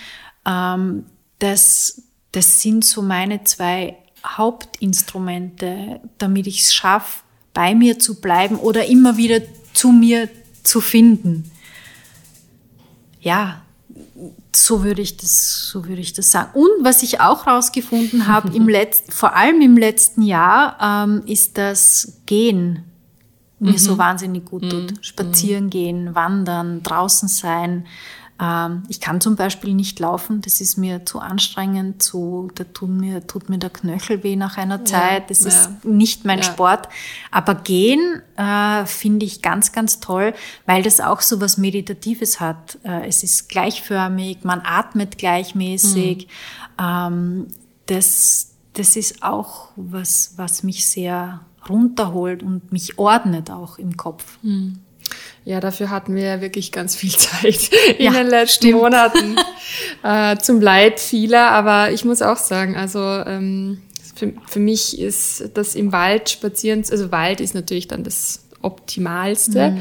Ähm, 0.46 1.04
das, 1.40 2.02
das 2.32 2.60
sind 2.60 2.84
so 2.84 3.02
meine 3.02 3.44
zwei 3.44 3.96
Hauptinstrumente, 4.24 6.00
damit 6.18 6.46
ich 6.46 6.60
es 6.60 6.74
schaffe, 6.74 7.22
bei 7.54 7.74
mir 7.74 7.98
zu 7.98 8.20
bleiben 8.20 8.56
oder 8.56 8.86
immer 8.86 9.16
wieder 9.16 9.40
zu 9.72 9.90
mir 9.92 10.28
zu 10.62 10.80
finden. 10.80 11.50
Ja, 13.20 13.62
so 14.54 14.82
würde 14.82 15.02
ich 15.02 15.16
das, 15.16 15.68
so 15.68 15.86
würde 15.86 16.00
ich 16.00 16.12
das 16.12 16.30
sagen. 16.30 16.50
Und 16.54 16.84
was 16.84 17.02
ich 17.02 17.20
auch 17.20 17.46
herausgefunden 17.46 18.26
habe, 18.26 18.54
im 18.54 18.68
letzten, 18.68 19.10
vor 19.10 19.34
allem 19.34 19.60
im 19.60 19.76
letzten 19.76 20.22
Jahr, 20.22 20.76
ähm, 20.80 21.22
ist 21.26 21.58
das 21.58 22.20
Gehen 22.26 22.84
mir 23.60 23.72
mhm. 23.72 23.78
so 23.78 23.98
wahnsinnig 23.98 24.46
gut 24.46 24.62
tut. 24.62 24.92
Mhm. 24.92 25.02
Spazieren 25.02 25.70
gehen, 25.70 26.14
wandern, 26.14 26.82
draußen 26.82 27.28
sein, 27.28 27.86
ähm, 28.40 28.84
ich 28.88 29.00
kann 29.00 29.20
zum 29.20 29.36
Beispiel 29.36 29.74
nicht 29.74 29.98
laufen, 30.00 30.40
das 30.40 30.60
ist 30.60 30.78
mir 30.78 31.04
zu 31.04 31.18
anstrengend, 31.18 32.02
zu, 32.02 32.50
da 32.54 32.64
tut 32.64 32.88
mir, 32.88 33.26
tut 33.26 33.50
mir 33.50 33.58
der 33.58 33.70
Knöchel 33.70 34.22
weh 34.22 34.36
nach 34.36 34.56
einer 34.56 34.84
Zeit, 34.84 35.28
das 35.30 35.40
ja. 35.40 35.48
ist 35.48 35.84
nicht 35.84 36.24
mein 36.24 36.38
ja. 36.38 36.44
Sport. 36.44 36.88
Aber 37.30 37.54
gehen 37.54 38.22
äh, 38.36 38.86
finde 38.86 39.26
ich 39.26 39.42
ganz, 39.42 39.72
ganz 39.72 40.00
toll, 40.00 40.32
weil 40.64 40.82
das 40.82 41.00
auch 41.00 41.20
so 41.20 41.40
was 41.40 41.58
Meditatives 41.58 42.40
hat. 42.40 42.78
Äh, 42.82 43.06
es 43.08 43.22
ist 43.22 43.50
gleichförmig, 43.50 44.38
man 44.42 44.62
atmet 44.64 45.18
gleichmäßig. 45.18 46.28
Mhm. 46.78 46.84
Ähm, 46.84 47.46
das, 47.86 48.52
das 48.72 48.96
ist 48.96 49.22
auch 49.22 49.68
was, 49.76 50.34
was 50.36 50.62
mich 50.62 50.88
sehr 50.88 51.40
runterholt 51.68 52.42
und 52.42 52.72
mich 52.72 52.98
ordnet 52.98 53.50
auch 53.50 53.78
im 53.78 53.98
Kopf. 53.98 54.38
Mhm. 54.42 54.78
Ja, 55.44 55.60
dafür 55.60 55.90
hatten 55.90 56.14
wir 56.14 56.24
ja 56.24 56.40
wirklich 56.40 56.72
ganz 56.72 56.96
viel 56.96 57.10
Zeit 57.16 57.70
in 57.98 58.04
ja, 58.04 58.12
den 58.12 58.28
letzten 58.28 58.68
stimmt. 58.68 58.82
Monaten. 58.82 59.36
äh, 60.02 60.36
zum 60.38 60.60
Leid 60.60 61.00
vieler, 61.00 61.50
aber 61.50 61.92
ich 61.92 62.04
muss 62.04 62.22
auch 62.22 62.36
sagen, 62.36 62.76
also 62.76 63.00
ähm, 63.00 63.82
für, 64.14 64.32
für 64.46 64.60
mich 64.60 64.98
ist 64.98 65.50
das 65.54 65.74
im 65.74 65.92
Wald 65.92 66.30
spazieren, 66.30 66.84
also 66.90 67.10
Wald 67.10 67.40
ist 67.40 67.54
natürlich 67.54 67.88
dann 67.88 68.04
das 68.04 68.44
Optimalste, 68.62 69.70
mhm. 69.70 69.80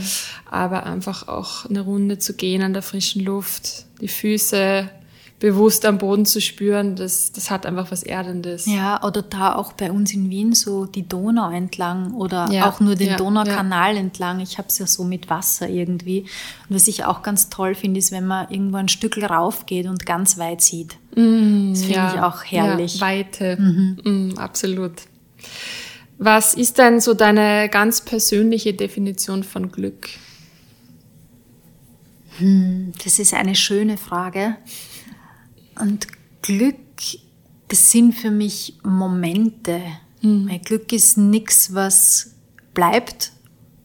aber 0.50 0.86
einfach 0.86 1.28
auch 1.28 1.65
eine 1.65 1.82
Runde 1.82 2.18
zu 2.18 2.34
gehen 2.34 2.62
an 2.62 2.74
der 2.74 2.82
frischen 2.82 3.24
Luft, 3.24 3.86
die 4.00 4.08
Füße 4.08 4.89
bewusst 5.39 5.86
am 5.86 5.97
Boden 5.97 6.25
zu 6.25 6.41
spüren, 6.41 6.95
das, 6.95 7.32
das 7.32 7.49
hat 7.49 7.65
einfach 7.65 7.91
was 7.91 8.04
Erdendes. 8.04 8.65
Ja, 8.65 9.02
oder 9.04 9.21
da 9.21 9.56
auch 9.56 9.71
bei 9.71 9.89
uns 9.89 10.13
in 10.13 10.30
Wien 10.30 10.54
so 10.54 10.86
die 10.86 11.08
Donau 11.08 11.49
entlang 11.49 12.13
oder 12.13 12.49
ja, 12.52 12.69
auch 12.69 12.82
nur 12.82 12.95
den 12.95 13.10
ja, 13.10 13.17
Donaukanal 13.17 13.93
ja. 13.93 13.99
entlang. 14.02 14.41
Ich 14.41 14.58
habe 14.58 14.67
es 14.67 14.78
ja 14.80 14.86
so 14.86 15.06
mit 15.06 15.30
Wasser 15.30 15.69
irgendwie. 15.69 16.25
Und 16.67 16.75
was 16.75 16.88
ich 16.88 17.06
auch 17.06 17.23
ganz 17.23 17.49
toll 17.49 17.73
finde, 17.73 17.99
ist, 17.99 18.12
wenn 18.12 18.28
man 18.28 18.49
irgendwo 18.49 18.78
ein 18.78 18.89
Stück 18.89 19.17
rauf 19.17 19.65
geht 19.65 19.88
und 19.88 20.06
ganz 20.06 20.38
weit 20.38 20.62
sieht. 20.62 20.97
Mm, 21.15 21.71
das 21.71 21.84
finde 21.84 22.12
ich 22.15 22.21
auch 22.21 22.43
herrlich. 22.43 22.99
Weite, 22.99 23.56
mhm. 23.58 24.32
mm, 24.34 24.38
absolut. 24.38 24.93
Was 26.17 26.54
ist 26.54 26.78
denn 26.78 26.99
so 26.99 27.13
deine 27.13 27.69
ganz 27.69 28.02
persönliche 28.02 28.73
Definition 28.73 29.43
von 29.43 29.71
Glück? 29.71 30.10
Hm, 32.39 32.91
das 33.04 33.19
ist 33.19 33.34
eine 33.34 33.56
schöne 33.56 33.97
Frage. 33.97 34.58
Und 35.80 36.08
Glück, 36.42 36.76
das 37.68 37.92
sind 37.92 38.13
für 38.13 38.32
mich 38.32 38.78
Momente. 38.84 39.82
Mhm. 40.22 40.50
Weil 40.50 40.60
Glück 40.60 40.92
ist 40.92 41.18
nichts, 41.18 41.74
was 41.74 42.36
bleibt, 42.74 43.32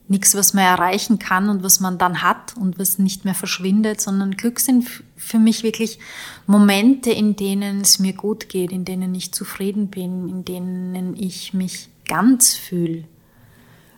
nichts, 0.08 0.34
was 0.34 0.54
man 0.54 0.64
erreichen 0.64 1.18
kann 1.18 1.48
und 1.48 1.62
was 1.62 1.80
man 1.80 1.98
dann 1.98 2.22
hat 2.22 2.56
und 2.56 2.78
was 2.78 2.98
nicht 2.98 3.24
mehr 3.24 3.34
verschwindet, 3.34 4.00
sondern 4.00 4.32
Glück 4.32 4.60
sind 4.60 4.88
für 5.16 5.38
mich 5.38 5.62
wirklich 5.62 5.98
Momente, 6.46 7.10
in 7.10 7.36
denen 7.36 7.80
es 7.80 7.98
mir 7.98 8.12
gut 8.12 8.48
geht, 8.48 8.72
in 8.72 8.84
denen 8.84 9.14
ich 9.14 9.32
zufrieden 9.32 9.88
bin, 9.88 10.28
in 10.28 10.44
denen 10.44 11.16
ich 11.16 11.54
mich 11.54 11.88
ganz 12.06 12.54
fühle. 12.54 13.04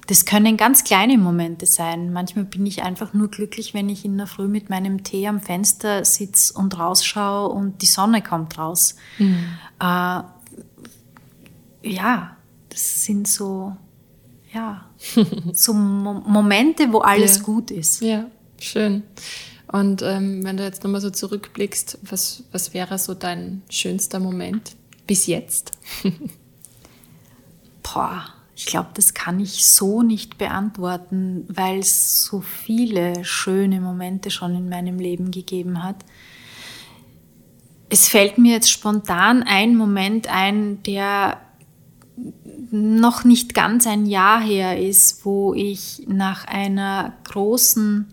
Das 0.06 0.24
können 0.24 0.56
ganz 0.56 0.84
kleine 0.84 1.18
Momente 1.18 1.66
sein. 1.66 2.12
Manchmal 2.12 2.44
bin 2.44 2.64
ich 2.64 2.82
einfach 2.82 3.12
nur 3.12 3.28
glücklich, 3.28 3.74
wenn 3.74 3.88
ich 3.88 4.04
in 4.04 4.16
der 4.16 4.28
Früh 4.28 4.46
mit 4.46 4.70
meinem 4.70 5.02
Tee 5.02 5.26
am 5.26 5.40
Fenster 5.40 6.04
sitze 6.04 6.54
und 6.54 6.78
rausschaue 6.78 7.48
und 7.48 7.82
die 7.82 7.86
Sonne 7.86 8.22
kommt 8.22 8.56
raus. 8.56 8.94
Mhm. 9.18 9.44
Äh, 9.80 10.22
ja, 11.82 12.36
das 12.68 13.04
sind 13.04 13.26
so, 13.26 13.76
ja, 14.52 14.88
so 15.52 15.74
Mo 15.74 16.22
Momente, 16.24 16.92
wo 16.92 16.98
alles 16.98 17.38
ja. 17.38 17.42
gut 17.42 17.72
ist. 17.72 18.00
Ja, 18.00 18.26
schön. 18.60 19.02
Und 19.66 20.02
ähm, 20.02 20.44
wenn 20.44 20.56
du 20.56 20.62
jetzt 20.62 20.84
nochmal 20.84 21.00
so 21.00 21.10
zurückblickst, 21.10 21.98
was, 22.02 22.44
was 22.52 22.74
wäre 22.74 22.96
so 22.98 23.14
dein 23.14 23.62
schönster 23.68 24.20
Moment 24.20 24.76
bis 25.08 25.26
jetzt? 25.26 25.72
Boah 27.82 28.35
ich 28.56 28.64
glaube, 28.64 28.88
das 28.94 29.12
kann 29.12 29.38
ich 29.38 29.66
so 29.66 30.02
nicht 30.02 30.38
beantworten, 30.38 31.44
weil 31.48 31.80
es 31.80 32.24
so 32.24 32.40
viele 32.40 33.22
schöne 33.22 33.82
Momente 33.82 34.30
schon 34.30 34.56
in 34.56 34.70
meinem 34.70 34.98
Leben 34.98 35.30
gegeben 35.30 35.82
hat. 35.82 35.96
Es 37.90 38.08
fällt 38.08 38.38
mir 38.38 38.54
jetzt 38.54 38.70
spontan 38.70 39.42
ein 39.42 39.76
Moment 39.76 40.28
ein, 40.28 40.82
der 40.84 41.38
noch 42.70 43.24
nicht 43.24 43.52
ganz 43.52 43.86
ein 43.86 44.06
Jahr 44.06 44.40
her 44.40 44.80
ist, 44.80 45.26
wo 45.26 45.52
ich 45.52 46.04
nach 46.08 46.46
einer 46.46 47.12
großen 47.24 48.06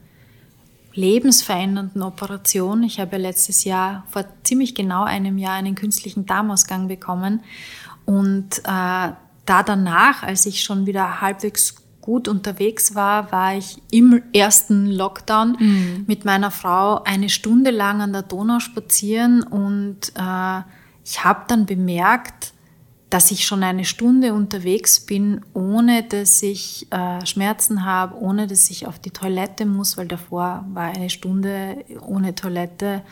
lebensverändernden 0.93 2.01
Operation, 2.01 2.84
ich 2.84 2.99
habe 2.99 3.15
letztes 3.15 3.63
Jahr 3.63 4.03
vor 4.10 4.25
ziemlich 4.43 4.75
genau 4.75 5.03
einem 5.06 5.38
Jahr 5.38 5.53
einen 5.53 5.75
künstlichen 5.75 6.25
Darmausgang 6.25 6.89
bekommen 6.89 7.41
und 8.06 8.62
äh, 8.65 9.12
da 9.45 9.63
danach, 9.63 10.23
als 10.23 10.45
ich 10.45 10.63
schon 10.63 10.86
wieder 10.86 11.21
halbwegs 11.21 11.75
gut 12.01 12.27
unterwegs 12.27 12.95
war, 12.95 13.32
war 13.32 13.56
ich 13.56 13.82
im 13.89 14.21
ersten 14.34 14.88
Lockdown 14.88 15.56
mhm. 15.58 16.03
mit 16.06 16.25
meiner 16.25 16.51
Frau 16.51 17.01
eine 17.03 17.29
Stunde 17.29 17.71
lang 17.71 18.01
an 18.01 18.12
der 18.12 18.23
Donau 18.23 18.60
spazieren 18.60 19.41
und 19.41 20.12
äh, 20.15 20.62
ich 21.06 21.23
habe 21.23 21.45
dann 21.47 21.65
bemerkt, 21.65 22.53
dass 23.10 23.32
ich 23.32 23.45
schon 23.45 23.63
eine 23.63 23.86
Stunde 23.86 24.34
unterwegs 24.34 24.99
bin, 24.99 25.41
ohne 25.53 26.03
dass 26.03 26.41
ich 26.41 26.88
äh, 26.91 27.25
Schmerzen 27.25 27.86
habe, 27.86 28.17
ohne 28.17 28.47
dass 28.47 28.69
ich 28.69 28.88
auf 28.88 28.97
die 28.99 29.12
Toilette 29.12 29.65
muss, 29.65 29.97
weil 29.97 30.08
davor 30.08 30.65
war 30.73 30.86
eine 30.86 31.10
Stunde 31.10 31.86
ohne 32.01 32.34
Toilette 32.34 33.03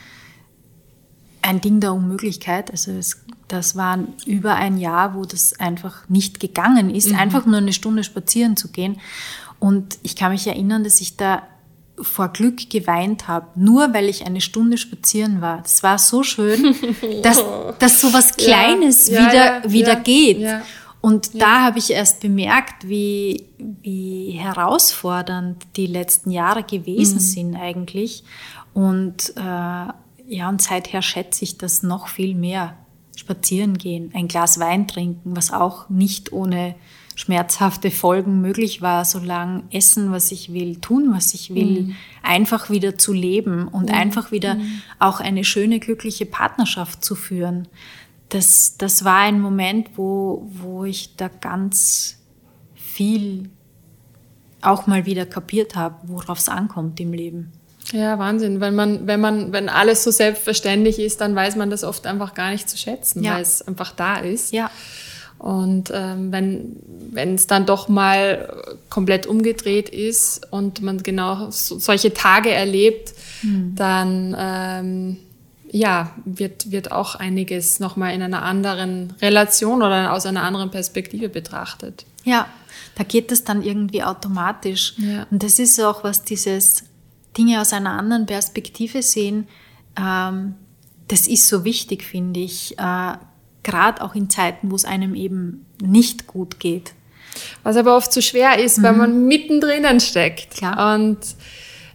ein 1.42 1.62
Ding 1.62 1.80
der 1.80 1.94
Unmöglichkeit. 1.94 2.72
Also 2.72 2.92
es 2.92 3.22
das 3.52 3.76
war 3.76 4.00
über 4.26 4.56
ein 4.56 4.78
Jahr, 4.78 5.14
wo 5.14 5.26
das 5.26 5.60
einfach 5.60 6.08
nicht 6.08 6.40
gegangen 6.40 6.90
ist, 6.94 7.10
mhm. 7.10 7.18
einfach 7.18 7.46
nur 7.46 7.58
eine 7.58 7.74
Stunde 7.74 8.04
spazieren 8.04 8.56
zu 8.56 8.70
gehen. 8.70 9.00
Und 9.60 9.98
ich 10.04 10.16
kann 10.16 10.32
mich 10.32 10.48
erinnern, 10.48 10.84
dass 10.84 11.02
ich 11.02 11.18
da 11.18 11.44
vor 12.00 12.30
Glück 12.30 12.70
geweint 12.70 13.28
habe, 13.28 13.48
nur 13.56 13.94
weil 13.94 14.10
ich 14.10 14.26
eine 14.26 14.42
Stunde 14.42 14.78
spazieren 14.78 15.42
war. 15.42 15.62
Das 15.62 15.84
war 15.84 15.98
so 15.98 16.24
schön, 16.24 16.76
dass, 17.24 17.44
dass 17.78 18.02
so 18.02 18.14
was 18.14 18.38
Kleines 18.38 19.10
ja, 19.10 19.20
wieder, 19.20 19.64
ja, 19.64 19.72
wieder 19.72 19.94
ja, 19.94 20.00
geht. 20.00 20.48
Und 21.02 21.42
da 21.42 21.62
habe 21.62 21.80
ich 21.80 21.92
erst 21.92 22.22
bemerkt, 22.22 22.88
wie, 22.88 23.46
wie 23.58 24.32
herausfordernd 24.32 25.58
die 25.76 25.88
letzten 25.88 26.32
Jahre 26.32 26.64
gewesen 26.64 27.16
mhm. 27.16 27.20
sind 27.20 27.56
eigentlich. 27.56 28.24
Und 28.74 29.34
äh, 29.36 29.88
ja, 30.32 30.48
und 30.48 30.62
seither 30.62 31.02
schätze 31.02 31.44
ich 31.44 31.58
das 31.58 31.84
noch 31.84 32.08
viel 32.08 32.36
mehr 32.36 32.78
spazieren 33.18 33.78
gehen, 33.78 34.12
ein 34.14 34.30
Glas 34.30 34.60
Wein 34.60 34.88
trinken, 34.88 35.36
was 35.36 35.52
auch 35.52 35.90
nicht 35.90 36.32
ohne 36.32 36.76
schmerzhafte 37.16 37.92
Folgen 37.92 38.40
möglich 38.40 38.82
war, 38.82 39.04
solange 39.04 39.64
essen, 39.72 40.14
was 40.14 40.32
ich 40.32 40.54
will, 40.54 40.78
tun, 40.78 41.14
was 41.14 41.34
ich 41.34 41.54
will, 41.54 41.84
mhm. 41.84 41.96
einfach 42.24 42.70
wieder 42.70 42.98
zu 42.98 43.12
leben 43.12 43.68
und 43.68 43.90
mhm. 43.90 43.96
einfach 43.96 44.32
wieder 44.32 44.56
mhm. 44.56 44.82
auch 45.00 45.20
eine 45.20 45.44
schöne, 45.44 45.80
glückliche 45.80 46.26
Partnerschaft 46.26 47.04
zu 47.04 47.16
führen. 47.16 47.68
Das, 48.30 48.78
das 48.78 49.04
war 49.04 49.18
ein 49.18 49.42
Moment, 49.42 49.90
wo, 49.98 50.48
wo 50.50 50.86
ich 50.86 51.18
da 51.18 51.28
ganz 51.28 52.18
viel 52.74 53.50
auch 54.62 54.88
mal 54.88 55.06
wieder 55.06 55.26
kapiert 55.26 55.76
habe, 55.76 56.08
worauf 56.08 56.40
es 56.40 56.48
ankommt 56.48 57.02
im 57.02 57.12
Leben. 57.12 57.52
Ja, 57.92 58.18
Wahnsinn. 58.20 58.62
Wenn 58.62 58.76
man, 58.76 59.08
wenn 59.08 59.20
man, 59.20 59.52
wenn 59.52 59.70
alles 59.70 60.04
so 60.04 60.12
selbstverständlich 60.12 61.00
ist, 61.00 61.22
dann 61.22 61.36
weiß 61.36 61.56
man 61.56 61.70
das 61.70 61.84
oft 61.84 62.08
einfach 62.08 62.34
gar 62.34 62.52
nicht 62.52 62.70
zu 62.70 62.78
schätzen, 62.78 63.24
ja. 63.24 63.36
weil 63.36 63.42
es 63.42 63.62
einfach 63.62 63.92
da 63.92 64.18
ist. 64.18 64.54
Ja. 64.54 64.72
Und 65.42 65.92
ähm, 65.92 66.32
wenn 66.32 66.76
wenn 67.12 67.34
es 67.34 67.48
dann 67.48 67.66
doch 67.66 67.90
mal 67.90 68.64
komplett 68.90 69.26
umgedreht 69.26 69.90
ist 69.90 70.46
und 70.52 70.84
man 70.84 71.02
genau 71.02 71.50
so, 71.50 71.80
solche 71.80 72.14
Tage 72.14 72.52
erlebt, 72.52 73.14
mhm. 73.42 73.74
dann 73.76 74.36
ähm, 74.38 75.18
ja 75.72 76.12
wird 76.26 76.72
wird 76.72 76.92
auch 76.92 77.16
einiges 77.16 77.80
noch 77.80 77.96
mal 77.96 78.14
in 78.14 78.22
einer 78.22 78.44
anderen 78.44 79.16
Relation 79.20 79.82
oder 79.82 80.14
aus 80.14 80.28
einer 80.28 80.44
anderen 80.44 80.70
Perspektive 80.70 81.28
betrachtet. 81.28 82.06
Ja, 82.24 82.46
da 82.94 83.04
geht 83.04 83.32
es 83.32 83.44
dann 83.44 83.64
irgendwie 83.64 84.04
automatisch. 84.04 84.94
Ja. 84.98 85.26
Und 85.32 85.42
das 85.42 85.58
ist 85.58 85.82
auch 85.82 86.04
was 86.04 86.24
dieses 86.24 86.84
Dinge 87.38 87.62
aus 87.62 87.74
einer 87.74 87.92
anderen 87.92 88.26
Perspektive 88.26 89.02
sehen, 89.02 89.48
ähm, 90.00 90.56
das 91.08 91.28
ist 91.28 91.48
so 91.48 91.66
wichtig, 91.66 92.04
finde 92.04 92.40
ich, 92.40 92.78
äh, 92.78 93.14
gerade 93.64 94.02
auch 94.02 94.16
in 94.16 94.30
Zeiten, 94.30 94.72
wo 94.72 94.76
es 94.76 94.86
einem 94.86 95.14
eben 95.16 95.66
nicht 95.82 96.28
gut 96.28 96.60
geht. 96.60 96.94
Was 97.64 97.78
aber 97.78 97.96
oft 97.96 98.12
so 98.12 98.22
schwer 98.22 98.60
ist, 98.60 98.78
mhm. 98.78 98.84
weil 98.84 98.94
man 98.94 99.28
mittendrin 99.28 100.00
steckt. 100.00 100.52
Klar. 100.58 100.96
Und 100.96 101.20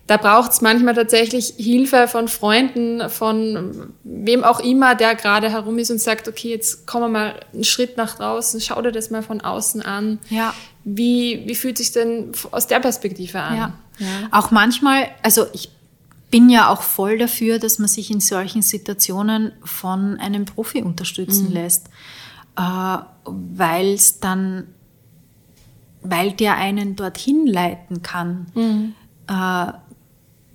da 0.06 0.16
braucht 0.18 0.52
es 0.52 0.60
manchmal 0.60 0.94
tatsächlich 0.94 1.54
Hilfe 1.56 2.06
von 2.06 2.28
Freunden, 2.28 3.10
von 3.10 3.92
wem 4.04 4.44
auch 4.44 4.60
immer, 4.60 4.94
der 4.94 5.16
gerade 5.16 5.50
herum 5.50 5.78
ist 5.78 5.90
und 5.90 6.00
sagt, 6.00 6.28
okay, 6.28 6.50
jetzt 6.50 6.86
kommen 6.86 7.04
wir 7.04 7.08
mal 7.08 7.40
einen 7.52 7.64
Schritt 7.64 7.96
nach 7.96 8.16
draußen, 8.16 8.60
schau 8.60 8.80
dir 8.82 8.92
das 8.92 9.10
mal 9.10 9.22
von 9.22 9.40
außen 9.40 9.82
an. 9.82 10.20
Ja. 10.30 10.54
Wie, 10.84 11.42
wie 11.46 11.56
fühlt 11.56 11.78
sich 11.78 11.90
denn 11.90 12.30
aus 12.52 12.68
der 12.68 12.78
Perspektive 12.78 13.40
an? 13.40 13.56
Ja. 13.56 13.72
Ja. 13.98 14.06
Auch 14.30 14.50
manchmal, 14.50 15.08
also 15.22 15.46
ich 15.52 15.70
bin 16.30 16.50
ja 16.50 16.70
auch 16.70 16.82
voll 16.82 17.18
dafür, 17.18 17.58
dass 17.58 17.78
man 17.78 17.88
sich 17.88 18.10
in 18.10 18.20
solchen 18.20 18.62
Situationen 18.62 19.52
von 19.64 20.18
einem 20.18 20.44
Profi 20.44 20.82
unterstützen 20.82 21.48
mhm. 21.48 21.54
lässt, 21.54 21.88
äh, 22.56 22.98
weil 23.24 23.94
es 23.94 24.20
dann, 24.20 24.66
weil 26.02 26.32
der 26.32 26.56
einen 26.56 26.96
dorthin 26.96 27.46
leiten 27.46 28.02
kann. 28.02 28.46
Mhm. 28.54 28.94
Äh, 29.28 29.72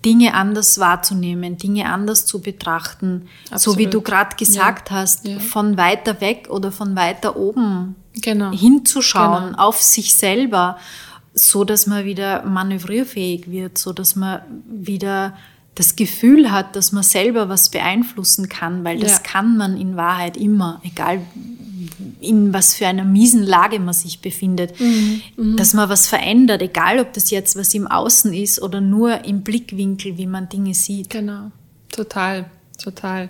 Dinge 0.03 0.33
anders 0.33 0.79
wahrzunehmen, 0.79 1.57
Dinge 1.57 1.87
anders 1.87 2.25
zu 2.25 2.41
betrachten, 2.41 3.27
Absolut. 3.51 3.61
so 3.61 3.77
wie 3.77 3.87
du 3.87 4.01
gerade 4.01 4.35
gesagt 4.35 4.89
ja. 4.89 4.95
hast, 4.95 5.27
ja. 5.27 5.39
von 5.39 5.77
weiter 5.77 6.19
weg 6.21 6.47
oder 6.49 6.71
von 6.71 6.95
weiter 6.95 7.35
oben 7.35 7.95
genau. 8.19 8.51
hinzuschauen 8.51 9.51
genau. 9.51 9.59
auf 9.59 9.79
sich 9.79 10.15
selber, 10.15 10.77
so 11.33 11.63
dass 11.63 11.87
man 11.87 12.05
wieder 12.05 12.43
manövrierfähig 12.43 13.49
wird, 13.49 13.77
so 13.77 13.93
dass 13.93 14.15
man 14.15 14.41
wieder 14.69 15.37
das 15.75 15.95
Gefühl 15.95 16.51
hat, 16.51 16.75
dass 16.75 16.91
man 16.91 17.03
selber 17.03 17.47
was 17.47 17.69
beeinflussen 17.69 18.49
kann, 18.49 18.83
weil 18.83 18.99
das 18.99 19.13
ja. 19.13 19.19
kann 19.19 19.57
man 19.57 19.77
in 19.77 19.95
Wahrheit 19.95 20.35
immer, 20.35 20.81
egal 20.83 21.21
in 22.19 22.53
was 22.53 22.75
für 22.75 22.87
einer 22.87 23.05
miesen 23.05 23.43
Lage 23.43 23.79
man 23.79 23.93
sich 23.93 24.19
befindet, 24.19 24.79
mhm. 24.79 25.21
Mhm. 25.37 25.57
dass 25.57 25.73
man 25.73 25.89
was 25.89 26.07
verändert, 26.07 26.61
egal 26.61 26.99
ob 26.99 27.13
das 27.13 27.31
jetzt 27.31 27.55
was 27.55 27.73
im 27.73 27.87
Außen 27.87 28.33
ist 28.33 28.61
oder 28.61 28.81
nur 28.81 29.25
im 29.25 29.41
Blickwinkel, 29.41 30.17
wie 30.17 30.27
man 30.27 30.49
Dinge 30.49 30.73
sieht. 30.73 31.09
Genau, 31.09 31.51
total. 31.91 32.45
total. 32.81 33.29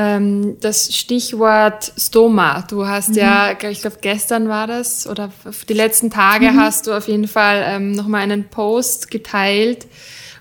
Ähm, 0.00 0.58
das 0.60 0.94
Stichwort 0.94 1.92
Stoma. 1.96 2.64
Du 2.70 2.86
hast 2.86 3.08
mhm. 3.08 3.16
ja, 3.16 3.56
ich 3.68 3.80
glaube, 3.80 3.96
gestern 4.00 4.48
war 4.48 4.68
das 4.68 5.08
oder 5.08 5.32
die 5.68 5.74
letzten 5.74 6.08
Tage 6.08 6.52
mhm. 6.52 6.60
hast 6.60 6.86
du 6.86 6.96
auf 6.96 7.08
jeden 7.08 7.26
Fall 7.26 7.64
ähm, 7.66 7.90
nochmal 7.90 8.20
einen 8.20 8.44
Post 8.44 9.10
geteilt, 9.10 9.88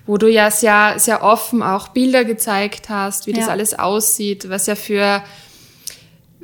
wo 0.06 0.18
du 0.18 0.30
ja 0.30 0.52
sehr, 0.52 1.00
sehr 1.00 1.24
offen 1.24 1.64
auch 1.64 1.88
Bilder 1.88 2.24
gezeigt 2.24 2.90
hast, 2.90 3.26
wie 3.26 3.32
ja. 3.32 3.38
das 3.38 3.48
alles 3.48 3.74
aussieht, 3.74 4.48
was 4.48 4.68
ja 4.68 4.76
für, 4.76 5.24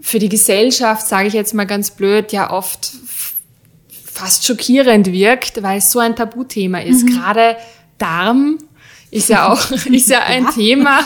für 0.01 0.17
die 0.17 0.29
Gesellschaft, 0.29 1.05
sage 1.05 1.27
ich 1.27 1.35
jetzt 1.35 1.53
mal 1.53 1.65
ganz 1.65 1.91
blöd, 1.91 2.31
ja 2.31 2.49
oft 2.49 2.93
fast 4.03 4.43
schockierend 4.43 5.11
wirkt, 5.11 5.61
weil 5.61 5.77
es 5.77 5.91
so 5.91 5.99
ein 5.99 6.15
Tabuthema 6.15 6.79
ist. 6.79 7.03
Mhm. 7.03 7.09
Gerade 7.09 7.57
Darm 7.99 8.57
ist 9.13 9.29
ja 9.29 9.51
auch 9.51 9.71
ist 9.85 10.09
ja 10.09 10.23
ein 10.23 10.45
ja. 10.45 10.51
Thema. 10.51 10.99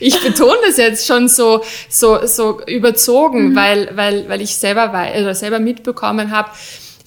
Ich 0.00 0.20
betone 0.22 0.56
das 0.66 0.78
jetzt 0.78 1.06
schon 1.06 1.28
so 1.28 1.62
so 1.88 2.26
so 2.26 2.60
überzogen, 2.66 3.50
mhm. 3.50 3.56
weil 3.56 3.90
weil 3.94 4.28
weil 4.28 4.40
ich 4.40 4.56
selber 4.56 4.90
oder 4.90 5.34
selber 5.34 5.58
mitbekommen 5.58 6.30
habe, 6.30 6.50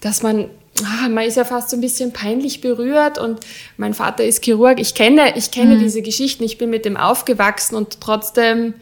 dass 0.01 0.21
man 0.21 0.49
ah, 0.83 1.09
man 1.09 1.25
ist 1.25 1.37
ja 1.37 1.45
fast 1.45 1.71
so 1.71 1.77
ein 1.77 1.81
bisschen 1.81 2.13
peinlich 2.13 2.61
berührt 2.61 3.17
und 3.17 3.39
mein 3.77 3.93
Vater 3.93 4.23
ist 4.23 4.43
Chirurg. 4.43 4.79
Ich 4.79 4.93
kenne 4.93 5.33
ich 5.35 5.51
kenne 5.51 5.75
mhm. 5.75 5.79
diese 5.79 6.01
Geschichten. 6.01 6.43
Ich 6.43 6.57
bin 6.57 6.69
mit 6.69 6.85
dem 6.85 6.95
aufgewachsen 6.95 7.75
und 7.75 7.99
trotzdem 7.99 8.75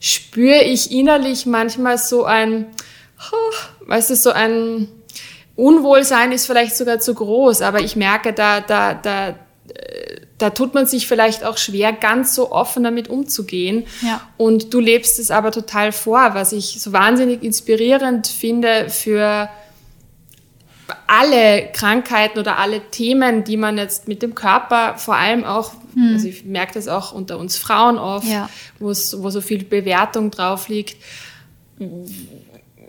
spüre 0.00 0.62
ich 0.64 0.90
innerlich 0.90 1.46
manchmal 1.46 1.96
so 1.96 2.24
ein 2.24 2.66
oh, 3.32 3.86
weißt 3.86 4.10
du 4.10 4.16
so 4.16 4.30
ein 4.30 4.88
Unwohlsein 5.54 6.32
ist 6.32 6.46
vielleicht 6.46 6.76
sogar 6.76 6.98
zu 6.98 7.14
groß, 7.14 7.60
aber 7.60 7.80
ich 7.80 7.94
merke, 7.94 8.32
da, 8.32 8.60
da, 8.60 8.94
da, 8.94 9.34
da 10.42 10.50
tut 10.50 10.74
man 10.74 10.86
sich 10.86 11.06
vielleicht 11.06 11.44
auch 11.44 11.56
schwer, 11.56 11.92
ganz 11.92 12.34
so 12.34 12.50
offen 12.50 12.82
damit 12.82 13.08
umzugehen. 13.08 13.84
Ja. 14.00 14.20
Und 14.36 14.74
du 14.74 14.80
lebst 14.80 15.20
es 15.20 15.30
aber 15.30 15.52
total 15.52 15.92
vor, 15.92 16.34
was 16.34 16.52
ich 16.52 16.82
so 16.82 16.92
wahnsinnig 16.92 17.44
inspirierend 17.44 18.26
finde 18.26 18.90
für 18.90 19.48
alle 21.06 21.68
Krankheiten 21.72 22.40
oder 22.40 22.58
alle 22.58 22.80
Themen, 22.90 23.44
die 23.44 23.56
man 23.56 23.78
jetzt 23.78 24.08
mit 24.08 24.20
dem 24.20 24.34
Körper 24.34 24.98
vor 24.98 25.14
allem 25.14 25.44
auch, 25.44 25.74
hm. 25.94 26.14
also 26.14 26.26
ich 26.26 26.44
merke 26.44 26.74
das 26.74 26.88
auch 26.88 27.12
unter 27.12 27.38
uns 27.38 27.56
Frauen 27.56 27.96
oft, 27.96 28.26
ja. 28.26 28.50
wo 28.80 28.92
so 28.92 29.40
viel 29.40 29.64
Bewertung 29.64 30.32
drauf 30.32 30.68
liegt. 30.68 30.96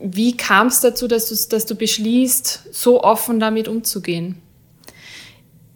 Wie 0.01 0.35
kam 0.35 0.67
es 0.67 0.81
dazu, 0.81 1.07
dass 1.07 1.47
dass 1.47 1.65
du 1.67 1.75
beschließt, 1.75 2.69
so 2.73 3.03
offen 3.03 3.39
damit 3.39 3.67
umzugehen? 3.67 4.41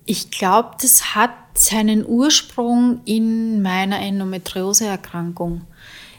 Ich 0.09 0.31
glaube, 0.31 0.71
das 0.81 1.15
hat 1.15 1.31
seinen 1.53 2.05
Ursprung 2.05 3.01
in 3.03 3.61
meiner 3.61 3.99
Endometrioseerkrankung. 3.99 5.63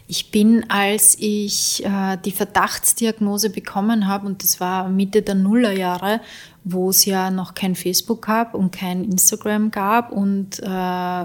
Ich 0.07 0.31
bin, 0.31 0.69
als 0.69 1.17
ich 1.19 1.83
äh, 1.85 2.19
die 2.23 2.33
Verdachtsdiagnose 2.33 3.49
bekommen 3.49 4.07
habe, 4.07 4.27
und 4.27 4.43
das 4.43 4.61
war 4.61 4.91
Mitte 4.91 5.23
der 5.23 5.37
Nullerjahre, 5.37 6.21
wo 6.65 6.91
es 6.91 7.07
ja 7.07 7.31
noch 7.31 7.55
kein 7.55 7.75
Facebook 7.75 8.27
gab 8.27 8.55
und 8.55 8.73
kein 8.73 9.05
Instagram 9.05 9.71
gab 9.71 10.13
und 10.13 10.61
äh, 10.61 11.25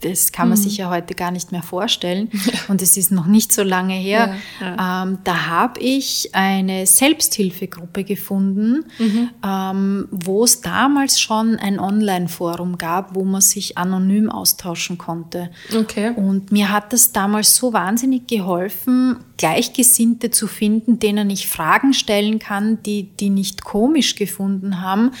das 0.00 0.32
kann 0.32 0.48
man 0.48 0.58
mhm. 0.58 0.62
sich 0.62 0.76
ja 0.78 0.90
heute 0.90 1.14
gar 1.14 1.30
nicht 1.30 1.52
mehr 1.52 1.62
vorstellen. 1.62 2.30
Und 2.68 2.82
es 2.82 2.96
ist 2.96 3.10
noch 3.10 3.26
nicht 3.26 3.52
so 3.52 3.62
lange 3.62 3.94
her. 3.94 4.36
Ja, 4.60 4.76
ja. 4.76 5.02
Ähm, 5.02 5.18
da 5.24 5.46
habe 5.46 5.80
ich 5.80 6.30
eine 6.34 6.86
Selbsthilfegruppe 6.86 8.04
gefunden, 8.04 8.84
mhm. 8.98 9.30
ähm, 9.44 10.08
wo 10.10 10.44
es 10.44 10.60
damals 10.60 11.20
schon 11.20 11.56
ein 11.56 11.80
Online-Forum 11.80 12.78
gab, 12.78 13.14
wo 13.14 13.24
man 13.24 13.40
sich 13.40 13.78
anonym 13.78 14.30
austauschen 14.30 14.98
konnte. 14.98 15.50
Okay. 15.76 16.12
Und 16.14 16.52
mir 16.52 16.70
hat 16.70 16.92
das 16.92 17.12
damals 17.12 17.56
so 17.56 17.72
wahnsinnig 17.72 18.26
geholfen, 18.26 19.16
Gleichgesinnte 19.36 20.30
zu 20.30 20.46
finden, 20.46 20.98
denen 20.98 21.30
ich 21.30 21.48
Fragen 21.48 21.92
stellen 21.92 22.38
kann, 22.38 22.82
die 22.82 23.04
die 23.04 23.30
nicht 23.30 23.64
komisch 23.64 24.16
gefunden 24.16 24.80
haben, 24.80 25.12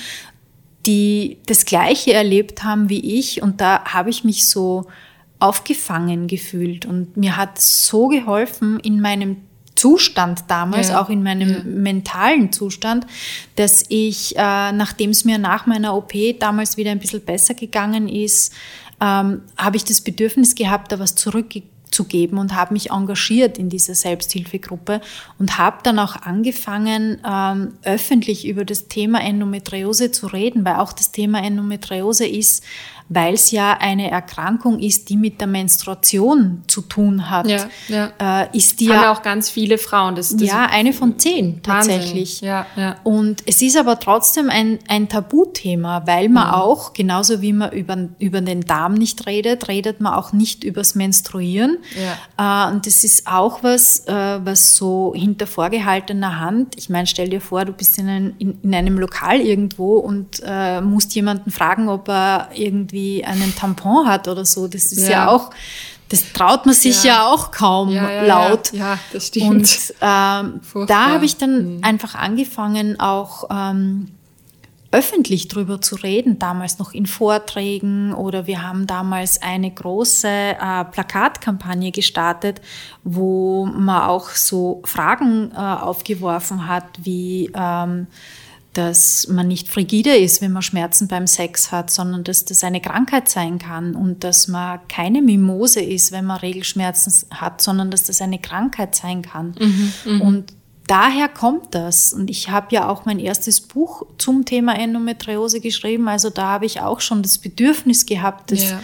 die 0.88 1.36
das 1.44 1.66
Gleiche 1.66 2.14
erlebt 2.14 2.64
haben 2.64 2.88
wie 2.88 3.18
ich. 3.18 3.42
Und 3.42 3.60
da 3.60 3.84
habe 3.84 4.08
ich 4.08 4.24
mich 4.24 4.48
so 4.48 4.86
aufgefangen 5.38 6.26
gefühlt. 6.28 6.86
Und 6.86 7.16
mir 7.16 7.36
hat 7.36 7.60
so 7.60 8.08
geholfen 8.08 8.80
in 8.80 9.00
meinem 9.00 9.36
Zustand 9.74 10.44
damals, 10.48 10.88
ja. 10.88 11.00
auch 11.00 11.10
in 11.10 11.22
meinem 11.22 11.50
ja. 11.50 11.62
mentalen 11.62 12.52
Zustand, 12.52 13.06
dass 13.54 13.84
ich, 13.90 14.34
äh, 14.36 14.72
nachdem 14.72 15.10
es 15.10 15.26
mir 15.26 15.38
nach 15.38 15.66
meiner 15.66 15.94
OP 15.94 16.14
damals 16.40 16.78
wieder 16.78 16.90
ein 16.90 16.98
bisschen 16.98 17.20
besser 17.20 17.52
gegangen 17.52 18.08
ist, 18.08 18.54
ähm, 19.00 19.42
habe 19.58 19.76
ich 19.76 19.84
das 19.84 20.00
Bedürfnis 20.00 20.54
gehabt, 20.54 20.90
da 20.90 20.98
was 20.98 21.14
zurückzugeben 21.14 21.77
zu 21.90 22.04
geben 22.04 22.38
und 22.38 22.54
habe 22.54 22.72
mich 22.72 22.90
engagiert 22.90 23.58
in 23.58 23.68
dieser 23.68 23.94
Selbsthilfegruppe 23.94 25.00
und 25.38 25.58
habe 25.58 25.78
dann 25.82 25.98
auch 25.98 26.16
angefangen, 26.16 27.20
ähm, 27.26 27.74
öffentlich 27.82 28.46
über 28.46 28.64
das 28.64 28.88
Thema 28.88 29.20
Endometriose 29.20 30.10
zu 30.10 30.26
reden, 30.26 30.64
weil 30.64 30.76
auch 30.76 30.92
das 30.92 31.12
Thema 31.12 31.42
Endometriose 31.42 32.26
ist 32.26 32.64
weil 33.08 33.34
es 33.34 33.50
ja 33.50 33.76
eine 33.80 34.10
Erkrankung 34.10 34.78
ist, 34.78 35.08
die 35.08 35.16
mit 35.16 35.40
der 35.40 35.46
Menstruation 35.46 36.62
zu 36.66 36.82
tun 36.82 37.30
hat. 37.30 37.48
Ja, 37.48 37.68
ja. 37.88 38.42
Äh, 38.42 38.56
ist 38.56 38.80
die 38.80 38.90
Haben 38.90 39.02
ja 39.02 39.12
auch 39.12 39.22
ganz 39.22 39.48
viele 39.48 39.78
Frauen. 39.78 40.14
Das, 40.14 40.36
das 40.36 40.46
ja, 40.46 40.66
eine 40.66 40.92
von 40.92 41.18
zehn 41.18 41.62
tatsächlich. 41.62 42.42
Ja, 42.42 42.66
ja. 42.76 42.96
Und 43.04 43.42
es 43.46 43.62
ist 43.62 43.78
aber 43.78 43.98
trotzdem 43.98 44.50
ein, 44.50 44.78
ein 44.88 45.08
Tabuthema, 45.08 46.06
weil 46.06 46.28
man 46.28 46.48
mhm. 46.48 46.54
auch, 46.54 46.92
genauso 46.92 47.40
wie 47.40 47.54
man 47.54 47.72
über, 47.72 47.96
über 48.18 48.40
den 48.42 48.60
Darm 48.62 48.94
nicht 48.94 49.26
redet, 49.26 49.68
redet 49.68 50.00
man 50.00 50.12
auch 50.12 50.32
nicht 50.32 50.62
übers 50.62 50.94
Menstruieren. 50.94 51.78
Ja. 52.36 52.68
Äh, 52.68 52.72
und 52.72 52.86
das 52.86 53.04
ist 53.04 53.26
auch 53.26 53.62
was, 53.62 54.06
äh, 54.06 54.12
was 54.44 54.76
so 54.76 55.14
hinter 55.16 55.46
vorgehaltener 55.46 56.40
Hand, 56.40 56.74
ich 56.76 56.90
meine, 56.90 57.06
stell 57.06 57.30
dir 57.30 57.40
vor, 57.40 57.64
du 57.64 57.72
bist 57.72 57.96
in, 57.98 58.08
ein, 58.08 58.34
in, 58.38 58.58
in 58.62 58.74
einem 58.74 58.98
Lokal 58.98 59.40
irgendwo 59.40 59.96
und 59.96 60.42
äh, 60.44 60.82
musst 60.82 61.14
jemanden 61.14 61.50
fragen, 61.50 61.88
ob 61.88 62.08
er 62.08 62.50
irgendwie 62.54 62.97
irgendwie 62.98 63.24
einen 63.24 63.54
Tampon 63.54 64.06
hat 64.06 64.28
oder 64.28 64.44
so. 64.44 64.68
Das 64.68 64.92
ist 64.92 65.04
ja, 65.04 65.10
ja 65.10 65.28
auch, 65.28 65.50
das 66.08 66.32
traut 66.32 66.66
man 66.66 66.74
sich 66.74 67.04
ja, 67.04 67.14
ja 67.14 67.26
auch 67.26 67.50
kaum 67.50 67.90
ja, 67.90 68.22
laut. 68.22 68.72
Ja, 68.72 68.98
das 69.12 69.28
stimmt. 69.28 69.48
Und 69.48 69.94
ähm, 70.00 70.60
da 70.86 71.10
habe 71.10 71.24
ich 71.24 71.36
dann 71.36 71.76
mhm. 71.76 71.84
einfach 71.84 72.14
angefangen, 72.14 72.98
auch 73.00 73.44
ähm, 73.50 74.08
öffentlich 74.90 75.48
drüber 75.48 75.82
zu 75.82 75.96
reden, 75.96 76.38
damals 76.38 76.78
noch 76.78 76.94
in 76.94 77.04
Vorträgen 77.04 78.14
oder 78.14 78.46
wir 78.46 78.62
haben 78.62 78.86
damals 78.86 79.42
eine 79.42 79.70
große 79.70 80.28
äh, 80.28 80.84
Plakatkampagne 80.84 81.92
gestartet, 81.92 82.62
wo 83.04 83.66
man 83.66 84.04
auch 84.04 84.30
so 84.30 84.80
Fragen 84.86 85.52
äh, 85.52 85.58
aufgeworfen 85.58 86.66
hat, 86.66 86.86
wie 87.02 87.50
ähm, 87.54 88.06
dass 88.78 89.26
man 89.26 89.48
nicht 89.48 89.66
frigide 89.66 90.16
ist, 90.16 90.40
wenn 90.40 90.52
man 90.52 90.62
Schmerzen 90.62 91.08
beim 91.08 91.26
Sex 91.26 91.72
hat, 91.72 91.90
sondern 91.90 92.22
dass 92.22 92.44
das 92.44 92.62
eine 92.62 92.80
Krankheit 92.80 93.28
sein 93.28 93.58
kann 93.58 93.96
und 93.96 94.22
dass 94.22 94.46
man 94.46 94.78
keine 94.86 95.20
Mimose 95.20 95.80
ist, 95.80 96.12
wenn 96.12 96.24
man 96.24 96.36
Regelschmerzen 96.36 97.12
hat, 97.34 97.60
sondern 97.60 97.90
dass 97.90 98.04
das 98.04 98.22
eine 98.22 98.38
Krankheit 98.38 98.94
sein 98.94 99.22
kann. 99.22 99.56
Mhm, 99.58 99.92
mhm. 100.04 100.20
und 100.20 100.52
daher 100.86 101.28
kommt 101.28 101.74
das. 101.74 102.12
Und 102.12 102.30
ich 102.30 102.50
habe 102.50 102.68
ja 102.70 102.88
auch 102.88 103.04
mein 103.04 103.18
erstes 103.18 103.60
Buch 103.60 104.06
zum 104.16 104.44
Thema 104.44 104.78
Endometriose 104.78 105.60
geschrieben, 105.60 106.06
also 106.06 106.30
da 106.30 106.46
habe 106.46 106.66
ich 106.66 106.80
auch 106.80 107.00
schon 107.00 107.24
das 107.24 107.38
Bedürfnis 107.38 108.06
gehabt, 108.06 108.52
das 108.52 108.62
ja. 108.62 108.80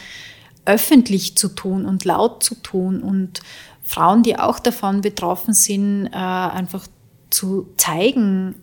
öffentlich 0.64 1.36
zu 1.36 1.50
tun 1.50 1.86
und 1.86 2.04
laut 2.04 2.42
zu 2.42 2.56
tun 2.56 3.00
und 3.00 3.42
Frauen, 3.84 4.24
die 4.24 4.40
auch 4.40 4.58
davon 4.58 5.02
betroffen 5.02 5.54
sind, 5.54 6.08
äh, 6.08 6.16
einfach 6.16 6.88
zu 7.30 7.68
zeigen, 7.76 8.56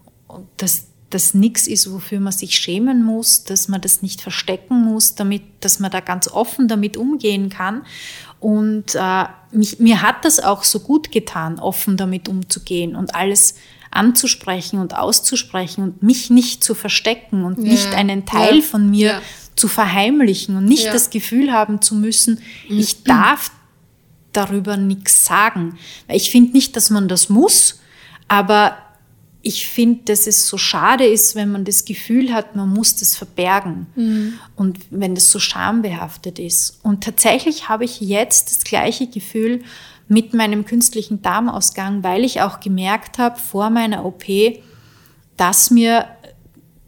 dass 0.58 0.90
das 1.13 1.34
nichts 1.34 1.67
ist, 1.67 1.91
wofür 1.91 2.19
man 2.19 2.34
sich 2.34 2.56
schämen 2.56 3.04
muss, 3.04 3.43
dass 3.43 3.67
man 3.67 3.82
das 3.82 4.02
nicht 4.02 4.21
verstecken 4.21 4.82
muss, 4.84 5.15
damit, 5.15 5.43
dass 5.60 5.80
man 5.80 5.91
da 5.91 6.00
ganz 6.00 6.28
offen 6.28 6.67
damit 6.67 6.97
umgehen 6.97 7.50
kann. 7.50 7.84
Und 8.39 8.95
äh, 8.95 9.26
mich, 9.52 9.80
mir 9.80 10.02
hat 10.02 10.26
das 10.26 10.39
auch 10.39 10.63
so 10.63 10.80
gut 10.80 11.12
getan, 11.12 11.60
offen 11.60 11.97
damit 11.97 12.28
umzugehen 12.28 12.95
und 12.95 13.13
alles 13.13 13.56
anzusprechen 13.91 14.80
und 14.80 14.95
auszusprechen 14.95 15.84
und 15.84 16.04
mich 16.04 16.30
nicht 16.30 16.63
zu 16.63 16.74
verstecken 16.74 17.43
und 17.43 17.60
ja. 17.60 17.65
nicht 17.65 17.93
einen 17.93 18.26
Teil 18.26 18.58
ja. 18.58 18.62
von 18.62 18.89
mir 18.89 19.08
ja. 19.08 19.21
zu 19.56 19.67
verheimlichen 19.67 20.56
und 20.56 20.65
nicht 20.65 20.88
das 20.88 21.10
Gefühl 21.10 21.52
haben 21.52 21.82
zu 21.82 21.93
müssen, 21.93 22.39
mhm. 22.69 22.80
ich 22.80 23.04
darf 23.04 23.52
darüber 24.32 24.78
nichts 24.78 25.26
sagen. 25.26 25.78
Ich 26.08 26.32
finde 26.32 26.54
nicht, 26.54 26.76
dass 26.78 26.89
man 26.89 27.10
das 27.10 27.30
muss, 27.30 27.82
aber 28.30 28.78
ich 29.43 29.67
finde, 29.67 30.01
dass 30.06 30.27
es 30.27 30.47
so 30.47 30.58
schade 30.58 31.06
ist, 31.06 31.36
wenn 31.36 31.51
man 31.51 31.65
das 31.65 31.86
Gefühl 31.86 32.34
hat, 32.34 32.56
man 32.56 32.69
muss 32.69 32.95
das 32.95 33.15
verbergen 33.15 33.88
mhm. 33.95 34.34
und 34.56 34.80
wenn 34.91 35.15
das 35.15 35.32
so 35.32 35.39
schambehaftet 35.39 36.38
ist. 36.38 36.80
Und 36.84 37.04
tatsächlich 37.04 37.67
habe 37.67 37.86
ich 37.86 38.01
jetzt 38.01 38.51
das 38.51 38.63
gleiche 38.63 39.08
Gefühl 39.08 39.63
mit 40.08 40.34
meinem 40.34 40.66
künstlichen 40.66 41.22
Darmausgang, 41.22 42.03
weil 42.03 42.24
ich 42.24 42.41
auch 42.41 42.59
gemerkt 42.59 43.18
habe 43.18 43.39
vor 43.39 43.70
meiner 43.70 44.05
OP, 44.05 44.26
dass 45.38 45.72
mir 45.72 46.05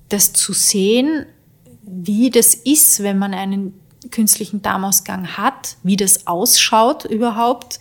das 0.09 0.33
zu 0.33 0.53
sehen, 0.53 1.25
wie 1.81 2.29
das 2.29 2.53
ist, 2.53 3.01
wenn 3.01 3.17
man 3.17 3.33
einen 3.33 3.73
künstlichen 4.11 4.61
Darmausgang 4.61 5.37
hat, 5.37 5.77
wie 5.83 5.97
das 5.97 6.27
ausschaut 6.27 7.05
überhaupt, 7.05 7.79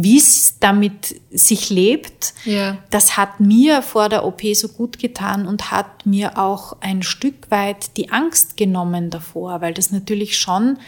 wie 0.00 0.18
es 0.18 0.58
damit 0.60 1.20
sich 1.30 1.70
lebt, 1.70 2.32
ja. 2.44 2.78
das 2.90 3.16
hat 3.16 3.40
mir 3.40 3.82
vor 3.82 4.08
der 4.08 4.24
OP 4.24 4.42
so 4.54 4.68
gut 4.68 5.00
getan 5.00 5.46
und 5.46 5.72
hat 5.72 6.06
mir 6.06 6.38
auch 6.38 6.76
ein 6.80 7.02
Stück 7.02 7.50
weit 7.50 7.96
die 7.96 8.10
Angst 8.10 8.56
genommen 8.56 9.10
davor, 9.10 9.60
weil 9.60 9.74
das 9.74 9.90
natürlich 9.90 10.38
schon 10.38 10.78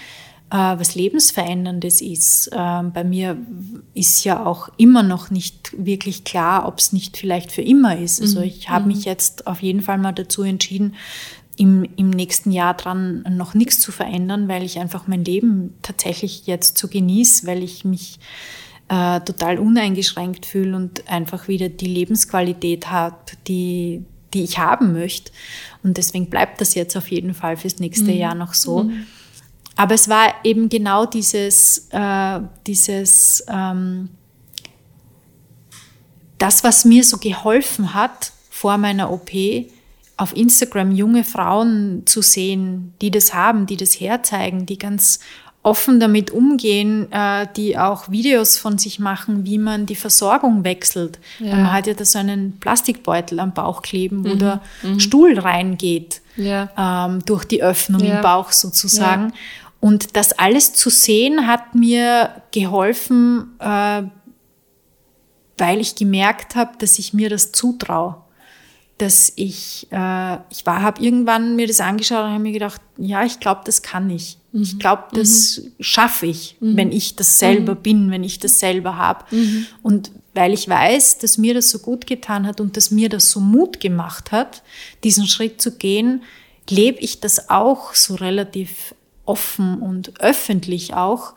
äh, 0.51 0.57
was 0.57 0.95
Lebensveränderndes 0.95 2.03
ist. 2.03 2.49
Äh, 2.53 2.83
bei 2.85 3.03
mir 3.03 3.37
ist 3.95 4.23
ja 4.25 4.47
auch 4.47 4.69
immer 4.77 5.03
noch 5.03 5.31
nicht 5.31 5.73
wirklich 5.77 6.23
klar, 6.23 6.69
ob 6.69 6.79
es 6.79 6.93
nicht 6.93 7.17
vielleicht 7.17 7.51
für 7.51 7.63
immer 7.63 7.99
ist. 7.99 8.21
Also 8.21 8.39
mhm. 8.39 8.47
ich 8.47 8.69
habe 8.69 8.87
mhm. 8.87 8.93
mich 8.93 9.05
jetzt 9.07 9.49
auf 9.49 9.61
jeden 9.61 9.83
Fall 9.83 9.99
mal 9.99 10.13
dazu 10.13 10.45
entschieden, 10.45 10.95
im, 11.57 11.85
im 11.97 12.11
nächsten 12.11 12.53
Jahr 12.53 12.75
dran 12.75 13.25
noch 13.29 13.55
nichts 13.55 13.81
zu 13.81 13.91
verändern, 13.91 14.47
weil 14.47 14.63
ich 14.63 14.79
einfach 14.79 15.09
mein 15.09 15.25
Leben 15.25 15.75
tatsächlich 15.83 16.47
jetzt 16.47 16.79
so 16.79 16.87
genieße, 16.87 17.47
weil 17.47 17.65
ich 17.65 17.85
mich 17.85 18.21
äh, 18.91 19.21
total 19.21 19.61
uneingeschränkt 19.61 20.45
fühle 20.45 20.77
und 20.77 21.09
einfach 21.09 21.47
wieder 21.47 21.69
die 21.69 21.87
Lebensqualität 21.87 22.91
habe, 22.91 23.17
die, 23.47 24.05
die 24.35 24.43
ich 24.43 24.59
haben 24.59 24.93
möchte. 24.93 25.31
Und 25.85 25.97
deswegen 25.97 26.29
bleibt 26.29 26.61
das 26.61 26.75
jetzt 26.75 26.97
auf 26.97 27.09
jeden 27.09 27.33
Fall 27.33 27.57
fürs 27.57 27.79
nächste 27.79 28.11
mhm. 28.11 28.19
Jahr 28.19 28.35
noch 28.35 28.53
so. 28.53 28.83
Mhm. 28.85 29.07
Aber 29.77 29.95
es 29.95 30.09
war 30.09 30.35
eben 30.43 30.69
genau 30.69 31.07
dieses, 31.07 31.87
äh, 31.93 32.41
dieses 32.67 33.45
ähm, 33.49 34.09
das, 36.39 36.65
was 36.65 36.85
mir 36.85 37.05
so 37.05 37.19
geholfen 37.19 37.95
hat 37.95 38.33
vor 38.51 38.77
meiner 38.77 39.13
OP, 39.13 39.31
auf 40.17 40.37
Instagram 40.37 40.91
junge 40.91 41.23
Frauen 41.23 42.03
zu 42.07 42.23
sehen, 42.23 42.93
die 43.01 43.13
das 43.13 43.35
haben, 43.35 43.67
die 43.67 43.77
das 43.77 44.01
herzeigen, 44.01 44.67
die 44.67 44.79
ganz 44.79 45.21
offen 45.63 46.01
damit 46.01 46.31
umgehen, 46.31 47.13
äh, 47.13 47.47
die 47.55 47.77
auch 47.77 48.11
Videos 48.11 48.57
von 48.57 48.79
sich 48.79 48.99
machen, 48.99 49.45
wie 49.45 49.59
man 49.59 49.85
die 49.85 49.95
Versorgung 49.95 50.65
wechselt. 50.65 51.19
Ja. 51.39 51.55
Man 51.55 51.73
hat 51.73 51.87
ja 51.87 51.95
da 51.95 52.05
so 52.05 52.19
einen 52.19 52.59
Plastikbeutel 52.59 53.39
am 53.41 53.53
Bauch 53.53 53.83
kleben, 53.83 54.25
wo 54.25 54.31
mhm. 54.31 54.39
der 54.39 54.61
mhm. 54.83 55.01
Stuhl 55.01 55.39
reingeht, 55.39 56.23
ja. 56.37 56.71
ähm, 56.79 57.23
durch 57.27 57.45
die 57.45 57.63
Öffnung 57.63 58.03
ja. 58.03 58.17
im 58.17 58.23
Bauch 58.23 58.53
sozusagen. 58.53 59.33
Und 59.81 60.17
das 60.17 60.33
alles 60.33 60.73
zu 60.73 60.89
sehen 60.89 61.47
hat 61.47 61.75
mir 61.75 62.31
geholfen, 62.53 63.55
äh, 63.59 64.03
weil 65.59 65.81
ich 65.81 65.95
gemerkt 65.95 66.55
habe, 66.55 66.73
dass 66.79 66.99
ich 66.99 67.13
mir 67.13 67.29
das 67.29 67.53
zutraue 67.53 68.17
dass 69.01 69.33
ich, 69.37 69.87
äh, 69.91 70.35
ich 70.51 70.67
war, 70.67 70.83
habe 70.83 71.03
irgendwann 71.03 71.57
mir 71.57 71.67
das 71.67 71.81
angeschaut 71.81 72.25
und 72.25 72.33
habe 72.33 72.43
mir 72.43 72.53
gedacht, 72.53 72.83
ja, 72.99 73.25
ich 73.25 73.41
glaube, 73.41 73.63
das 73.65 73.81
kann 73.81 74.11
ich. 74.11 74.37
Mhm. 74.53 74.63
Ich 74.63 74.79
glaube, 74.79 75.05
das 75.13 75.59
mhm. 75.59 75.73
schaffe 75.81 76.27
ich, 76.27 76.57
mhm. 76.61 76.77
wenn 76.77 76.93
ich 76.93 77.17
das 77.17 77.39
selber 77.39 77.77
mhm. 77.77 77.83
bin, 77.83 78.11
wenn 78.11 78.25
ich 78.25 78.41
das 78.41 78.61
selber 78.61 78.99
habe. 78.99 79.25
Mhm. 79.35 79.67
Und 79.83 80.11
weil 80.35 80.53
ich 80.53 80.69
weiß, 80.69 81.19
dass 81.19 81.39
mir 81.39 81.55
das 81.55 81.71
so 81.71 81.79
gut 81.79 82.07
getan 82.07 82.47
hat 82.47 82.61
und 82.61 82.77
dass 82.77 82.91
mir 82.91 83.09
das 83.09 83.31
so 83.31 83.41
Mut 83.41 83.81
gemacht 83.81 84.33
hat, 84.33 84.63
diesen 85.03 85.27
Schritt 85.27 85.63
zu 85.63 85.79
gehen, 85.79 86.23
lebe 86.69 86.99
ich 86.99 87.21
das 87.21 87.49
auch 87.49 87.95
so 87.95 88.17
relativ 88.17 88.95
offen 89.25 89.81
und 89.81 90.21
öffentlich 90.21 90.93
auch, 90.93 91.33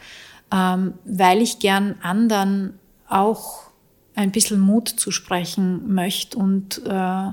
ähm, 0.51 0.95
weil 1.05 1.41
ich 1.41 1.59
gern 1.59 1.95
anderen 2.01 2.78
auch 3.07 3.64
ein 4.16 4.32
bisschen 4.32 4.59
Mut 4.59 4.89
zu 4.89 5.11
sprechen 5.11 5.93
möchte 5.93 6.38
und 6.38 6.82
äh, 6.86 7.32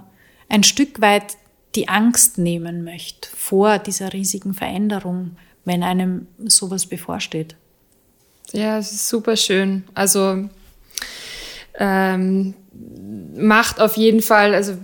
ein 0.51 0.65
Stück 0.65 1.01
weit 1.01 1.37
die 1.75 1.89
Angst 1.89 2.37
nehmen 2.37 2.85
möchte 2.85 3.29
vor 3.35 3.79
dieser 3.79 4.13
riesigen 4.13 4.53
Veränderung, 4.53 5.37
wenn 5.65 5.83
einem 5.83 6.27
sowas 6.45 6.87
bevorsteht. 6.87 7.55
Ja, 8.53 8.79
es 8.79 8.93
ist 8.93 9.09
super 9.09 9.37
schön. 9.37 9.85
Also 9.95 10.49
ähm, 11.79 12.55
macht 13.37 13.81
auf 13.81 13.97
jeden 13.97 14.21
Fall, 14.21 14.55
also 14.55 14.77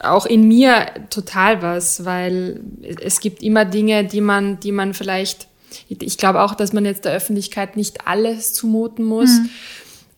auch 0.00 0.26
in 0.26 0.46
mir 0.46 0.86
total 1.08 1.62
was, 1.62 2.04
weil 2.04 2.60
es 3.00 3.20
gibt 3.20 3.42
immer 3.42 3.64
Dinge, 3.64 4.04
die 4.04 4.20
man, 4.20 4.60
die 4.60 4.72
man 4.72 4.92
vielleicht, 4.92 5.48
ich 5.88 6.18
glaube 6.18 6.42
auch, 6.42 6.54
dass 6.54 6.74
man 6.74 6.84
jetzt 6.84 7.06
der 7.06 7.12
Öffentlichkeit 7.12 7.76
nicht 7.76 8.06
alles 8.06 8.52
zumuten 8.52 9.06
muss, 9.06 9.30
mhm. 9.30 9.48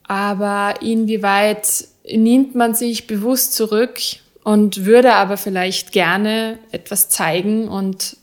aber 0.02 0.82
inwieweit 0.82 1.86
nimmt 2.10 2.56
man 2.56 2.74
sich 2.74 3.06
bewusst 3.06 3.54
zurück 3.54 4.00
und 4.46 4.84
würde 4.84 5.14
aber 5.14 5.36
vielleicht 5.38 5.90
gerne 5.90 6.60
etwas 6.70 7.08
zeigen 7.08 7.66
und 7.66 8.16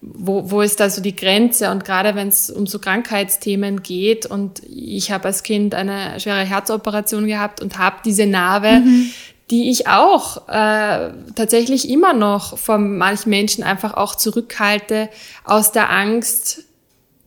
wo, 0.00 0.50
wo 0.50 0.60
ist 0.60 0.80
da 0.80 0.90
so 0.90 1.00
die 1.00 1.14
Grenze? 1.14 1.70
Und 1.70 1.84
gerade 1.84 2.16
wenn 2.16 2.26
es 2.26 2.50
um 2.50 2.66
so 2.66 2.80
Krankheitsthemen 2.80 3.84
geht 3.84 4.26
und 4.26 4.60
ich 4.68 5.12
habe 5.12 5.26
als 5.26 5.44
Kind 5.44 5.76
eine 5.76 6.18
schwere 6.18 6.44
Herzoperation 6.44 7.28
gehabt 7.28 7.62
und 7.62 7.78
habe 7.78 7.98
diese 8.04 8.26
Narbe, 8.26 8.80
mhm. 8.80 9.10
die 9.52 9.70
ich 9.70 9.86
auch 9.86 10.48
äh, 10.48 11.12
tatsächlich 11.36 11.88
immer 11.88 12.12
noch 12.12 12.58
von 12.58 12.98
manchen 12.98 13.30
Menschen 13.30 13.62
einfach 13.62 13.94
auch 13.94 14.16
zurückhalte 14.16 15.08
aus 15.44 15.70
der 15.70 15.90
Angst, 15.90 16.64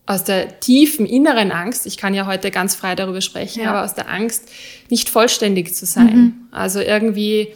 aus 0.04 0.24
der 0.24 0.60
tiefen 0.60 1.06
inneren 1.06 1.52
Angst, 1.52 1.86
ich 1.86 1.96
kann 1.96 2.12
ja 2.12 2.26
heute 2.26 2.50
ganz 2.50 2.74
frei 2.74 2.94
darüber 2.94 3.22
sprechen, 3.22 3.62
ja. 3.62 3.70
aber 3.70 3.82
aus 3.82 3.94
der 3.94 4.10
Angst, 4.10 4.50
nicht 4.90 5.08
vollständig 5.08 5.74
zu 5.74 5.86
sein. 5.86 6.16
Mhm. 6.16 6.34
Also 6.50 6.80
irgendwie 6.80 7.54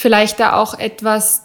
vielleicht 0.00 0.40
da 0.40 0.54
auch 0.54 0.78
etwas 0.78 1.42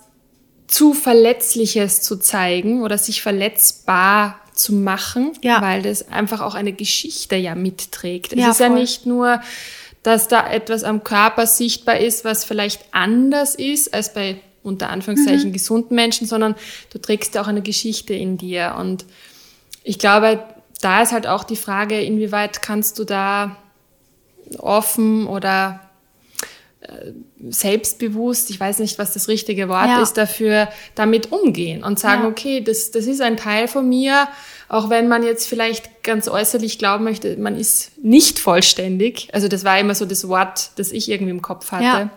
zu 0.65 0.93
Verletzliches 0.93 2.01
zu 2.01 2.15
zeigen 2.15 2.83
oder 2.83 2.97
sich 2.97 3.21
verletzbar 3.21 4.39
zu 4.53 4.73
machen, 4.73 5.33
ja. 5.41 5.61
weil 5.61 5.81
das 5.81 6.07
einfach 6.07 6.39
auch 6.39 6.55
eine 6.55 6.71
Geschichte 6.71 7.35
ja 7.35 7.53
mitträgt. 7.53 8.31
Es 8.31 8.39
ja, 8.39 8.51
ist 8.51 8.57
voll. 8.57 8.67
ja 8.67 8.73
nicht 8.73 9.05
nur, 9.05 9.41
dass 10.03 10.29
da 10.29 10.49
etwas 10.49 10.85
am 10.85 11.03
Körper 11.03 11.47
sichtbar 11.47 11.99
ist, 11.99 12.23
was 12.23 12.45
vielleicht 12.45 12.85
anders 12.91 13.55
ist 13.55 13.93
als 13.93 14.13
bei 14.13 14.37
unter 14.63 14.89
Anführungszeichen 14.89 15.49
mhm. 15.49 15.53
gesunden 15.53 15.93
Menschen, 15.93 16.25
sondern 16.25 16.55
du 16.93 16.97
trägst 16.97 17.35
ja 17.35 17.41
auch 17.41 17.47
eine 17.47 17.61
Geschichte 17.61 18.13
in 18.13 18.37
dir. 18.37 18.77
Und 18.79 19.03
ich 19.83 19.99
glaube, 19.99 20.41
da 20.79 21.01
ist 21.01 21.11
halt 21.11 21.27
auch 21.27 21.43
die 21.43 21.57
Frage, 21.57 21.99
inwieweit 21.99 22.61
kannst 22.61 22.99
du 22.99 23.03
da 23.03 23.57
offen 24.59 25.27
oder 25.27 25.84
selbstbewusst, 27.49 28.49
ich 28.49 28.59
weiß 28.59 28.79
nicht, 28.79 28.97
was 28.97 29.13
das 29.13 29.27
richtige 29.27 29.69
Wort 29.69 29.87
ja. 29.87 30.01
ist 30.01 30.13
dafür, 30.13 30.69
damit 30.95 31.31
umgehen 31.31 31.83
und 31.83 31.99
sagen, 31.99 32.23
ja. 32.23 32.29
okay, 32.29 32.61
das, 32.61 32.91
das 32.91 33.05
ist 33.05 33.21
ein 33.21 33.37
Teil 33.37 33.67
von 33.67 33.87
mir, 33.87 34.27
auch 34.67 34.89
wenn 34.89 35.07
man 35.07 35.23
jetzt 35.23 35.47
vielleicht 35.47 36.03
ganz 36.03 36.27
äußerlich 36.27 36.79
glauben 36.79 37.03
möchte, 37.03 37.37
man 37.37 37.55
ist 37.55 37.91
nicht 38.03 38.39
vollständig. 38.39 39.29
Also 39.33 39.47
das 39.47 39.63
war 39.63 39.79
immer 39.79 39.95
so 39.95 40.05
das 40.05 40.27
Wort, 40.27 40.71
das 40.77 40.91
ich 40.91 41.09
irgendwie 41.09 41.31
im 41.31 41.41
Kopf 41.41 41.71
hatte. 41.71 41.83
Ja. 41.83 42.09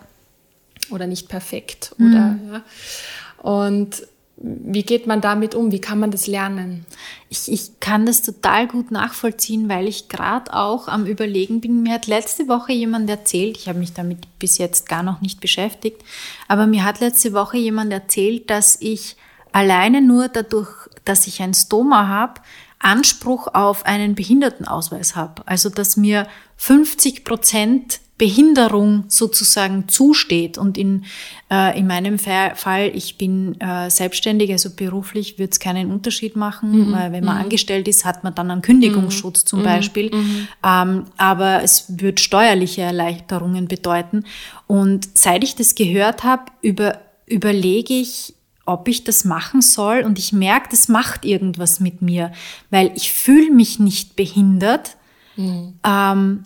Oder 0.89 1.05
nicht 1.05 1.29
perfekt. 1.29 1.93
Mhm. 1.97 2.07
Oder, 2.07 2.39
ja. 2.53 3.51
Und 3.51 4.03
wie 4.41 4.83
geht 4.83 5.05
man 5.05 5.19
damit 5.19 5.53
um? 5.53 5.71
Wie 5.71 5.81
kann 5.81 5.99
man 5.99 6.11
das 6.11 6.25
lernen? 6.25 6.85
Ich, 7.27 7.51
ich 7.51 7.79
kann 7.81 8.05
das 8.05 8.21
total 8.21 8.67
gut 8.67 8.89
nachvollziehen, 8.89 9.67
weil 9.67 9.87
ich 9.87 10.07
gerade 10.07 10.53
auch 10.53 10.87
am 10.87 11.05
Überlegen 11.05 11.59
bin. 11.59 11.83
Mir 11.83 11.93
hat 11.95 12.07
letzte 12.07 12.47
Woche 12.47 12.71
jemand 12.71 13.09
erzählt, 13.09 13.57
ich 13.57 13.67
habe 13.67 13.79
mich 13.79 13.91
damit 13.93 14.19
bis 14.39 14.57
jetzt 14.57 14.87
gar 14.87 15.03
noch 15.03 15.19
nicht 15.19 15.41
beschäftigt, 15.41 16.01
aber 16.47 16.67
mir 16.67 16.85
hat 16.85 17.01
letzte 17.01 17.33
Woche 17.33 17.57
jemand 17.57 17.91
erzählt, 17.91 18.49
dass 18.49 18.77
ich 18.79 19.17
alleine 19.51 20.01
nur 20.01 20.29
dadurch, 20.29 20.69
dass 21.03 21.27
ich 21.27 21.41
ein 21.41 21.53
Stoma 21.53 22.07
habe, 22.07 22.41
Anspruch 22.79 23.47
auf 23.53 23.85
einen 23.85 24.15
Behindertenausweis 24.15 25.17
habe. 25.17 25.43
Also 25.45 25.69
dass 25.69 25.97
mir 25.97 26.27
50 26.55 27.25
Prozent 27.25 27.99
Behinderung 28.19 29.05
sozusagen 29.07 29.87
zusteht. 29.87 30.59
Und 30.59 30.77
in, 30.77 31.05
äh, 31.49 31.79
in 31.79 31.87
meinem 31.87 32.19
Fall, 32.19 32.91
ich 32.93 33.17
bin 33.17 33.59
äh, 33.61 33.89
selbstständig, 33.89 34.51
also 34.51 34.69
beruflich 34.69 35.39
wird 35.39 35.53
es 35.53 35.59
keinen 35.59 35.89
Unterschied 35.89 36.35
machen. 36.35 36.89
Mhm. 36.89 36.91
Weil 36.91 37.11
wenn 37.13 37.23
man 37.23 37.37
mhm. 37.37 37.43
angestellt 37.43 37.87
ist, 37.87 38.05
hat 38.05 38.23
man 38.23 38.35
dann 38.35 38.51
einen 38.51 38.61
Kündigungsschutz 38.61 39.43
mhm. 39.43 39.47
zum 39.47 39.63
Beispiel. 39.63 40.13
Mhm. 40.13 40.47
Ähm, 40.63 41.05
aber 41.17 41.63
es 41.63 41.85
wird 41.87 42.19
steuerliche 42.19 42.81
Erleichterungen 42.81 43.67
bedeuten. 43.67 44.25
Und 44.67 45.09
seit 45.17 45.43
ich 45.43 45.55
das 45.55 45.73
gehört 45.73 46.25
habe, 46.25 46.43
über, 46.61 46.99
überlege 47.25 47.93
ich, 47.93 48.35
ob 48.65 48.89
ich 48.89 49.05
das 49.05 49.23
machen 49.23 49.61
soll. 49.61 50.01
Und 50.01 50.19
ich 50.19 50.33
merke, 50.33 50.67
das 50.71 50.89
macht 50.89 51.23
irgendwas 51.23 51.79
mit 51.79 52.01
mir, 52.01 52.33
weil 52.69 52.91
ich 52.95 53.13
fühle 53.13 53.49
mich 53.49 53.79
nicht 53.79 54.17
behindert. 54.17 54.97
Mhm. 55.37 55.75
Ähm, 55.85 56.43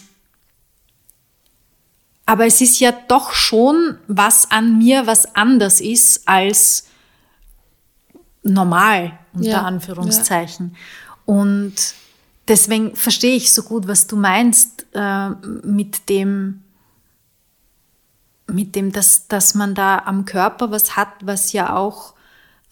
aber 2.26 2.46
es 2.46 2.62
ist 2.62 2.80
ja 2.80 2.94
doch 3.08 3.34
schon 3.34 3.98
was 4.08 4.50
an 4.52 4.78
mir, 4.78 5.08
was 5.08 5.36
anders 5.36 5.82
ist 5.82 6.28
als 6.28 6.88
normal, 8.44 9.18
unter 9.34 9.50
ja, 9.50 9.62
Anführungszeichen. 9.64 10.76
Ja. 10.76 11.14
Und 11.26 11.74
deswegen 12.48 12.96
verstehe 12.96 13.36
ich 13.36 13.54
so 13.54 13.64
gut, 13.64 13.88
was 13.88 14.08
du 14.08 14.16
meinst 14.16 14.86
äh, 14.94 15.30
mit 15.64 16.10
dem, 16.10 16.62
mit 18.48 18.76
dem, 18.76 18.92
dass, 18.92 19.28
dass 19.28 19.56
man 19.56 19.76
da 19.76 20.00
am 20.00 20.26
Körper 20.26 20.72
was 20.72 20.96
hat, 20.96 21.10
was 21.22 21.54
ja 21.54 21.76
auch 21.76 22.14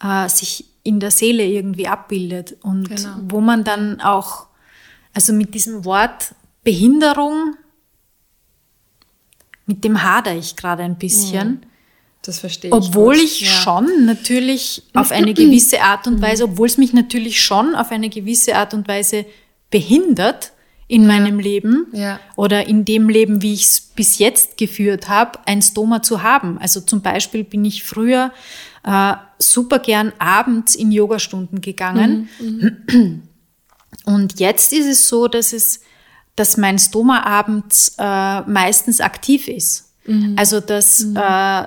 äh, 0.02 0.28
sich 0.28 0.66
in 0.82 1.00
der 1.00 1.10
Seele 1.10 1.44
irgendwie 1.44 1.88
abbildet 1.88 2.56
und 2.62 2.88
genau. 2.88 3.16
wo 3.28 3.40
man 3.40 3.64
dann 3.64 4.00
auch, 4.00 4.46
also 5.14 5.32
mit 5.32 5.54
diesem 5.54 5.84
Wort 5.84 6.34
Behinderung, 6.64 7.56
mit 9.66 9.84
dem 9.84 10.02
hader 10.02 10.34
ich 10.34 10.56
gerade 10.56 10.82
ein 10.82 10.96
bisschen. 10.96 11.48
Mhm. 11.48 11.60
Das 12.22 12.38
verstehe 12.38 12.70
ich. 12.70 12.74
Obwohl 12.74 13.16
ich 13.16 13.40
ja. 13.40 13.48
schon 13.48 14.06
natürlich 14.06 14.84
auf 14.94 15.10
eine 15.10 15.34
gewisse 15.34 15.82
Art 15.82 16.06
und 16.06 16.22
Weise, 16.22 16.44
obwohl 16.44 16.68
es 16.68 16.78
mich 16.78 16.92
natürlich 16.92 17.42
schon 17.42 17.74
auf 17.74 17.90
eine 17.90 18.08
gewisse 18.08 18.54
Art 18.54 18.74
und 18.74 18.86
Weise 18.86 19.26
behindert 19.70 20.52
in 20.86 21.06
meinem 21.06 21.40
Leben 21.40 21.86
ja. 21.92 22.20
oder 22.36 22.66
in 22.66 22.84
dem 22.84 23.08
Leben, 23.08 23.40
wie 23.42 23.54
ich 23.54 23.64
es 23.64 23.80
bis 23.80 24.18
jetzt 24.18 24.58
geführt 24.58 25.08
habe, 25.08 25.38
ein 25.46 25.62
Stoma 25.62 26.02
zu 26.02 26.22
haben. 26.22 26.58
Also 26.58 26.80
zum 26.80 27.00
Beispiel 27.00 27.44
bin 27.44 27.64
ich 27.64 27.82
früher 27.82 28.30
äh, 28.84 29.14
super 29.38 29.78
gern 29.78 30.12
abends 30.18 30.74
in 30.74 30.92
Yogastunden 30.92 31.60
gegangen. 31.60 32.28
Mhm, 32.38 32.76
mhm. 32.90 33.22
Und 34.04 34.38
jetzt 34.38 34.72
ist 34.72 34.86
es 34.86 35.08
so, 35.08 35.28
dass 35.28 35.52
es, 35.52 35.80
dass 36.36 36.56
mein 36.56 36.78
Stoma 36.78 37.24
abends 37.24 37.94
äh, 37.98 38.40
meistens 38.42 39.00
aktiv 39.00 39.48
ist. 39.48 39.94
Mhm. 40.06 40.34
Also 40.36 40.60
dass 40.60 41.00
mhm. 41.00 41.16
äh, 41.16 41.66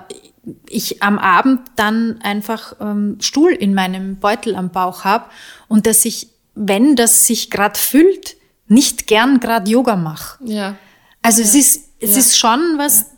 ich 0.69 1.01
am 1.01 1.17
Abend 1.17 1.61
dann 1.75 2.19
einfach 2.21 2.75
ähm, 2.79 3.17
Stuhl 3.19 3.51
in 3.51 3.73
meinem 3.73 4.17
Beutel 4.17 4.55
am 4.55 4.69
Bauch 4.69 5.03
habe 5.03 5.25
und 5.67 5.87
dass 5.87 6.05
ich, 6.05 6.29
wenn 6.53 6.95
das 6.95 7.27
sich 7.27 7.49
gerade 7.49 7.79
füllt, 7.79 8.35
nicht 8.67 9.07
gern 9.07 9.39
gerade 9.39 9.69
Yoga 9.69 9.95
mache. 9.95 10.43
Ja. 10.43 10.75
Also 11.21 11.41
ja. 11.41 11.47
es 11.47 11.55
ist 11.55 11.85
es 11.99 12.11
ja. 12.11 12.17
ist 12.19 12.37
schon 12.37 12.59
was, 12.77 13.11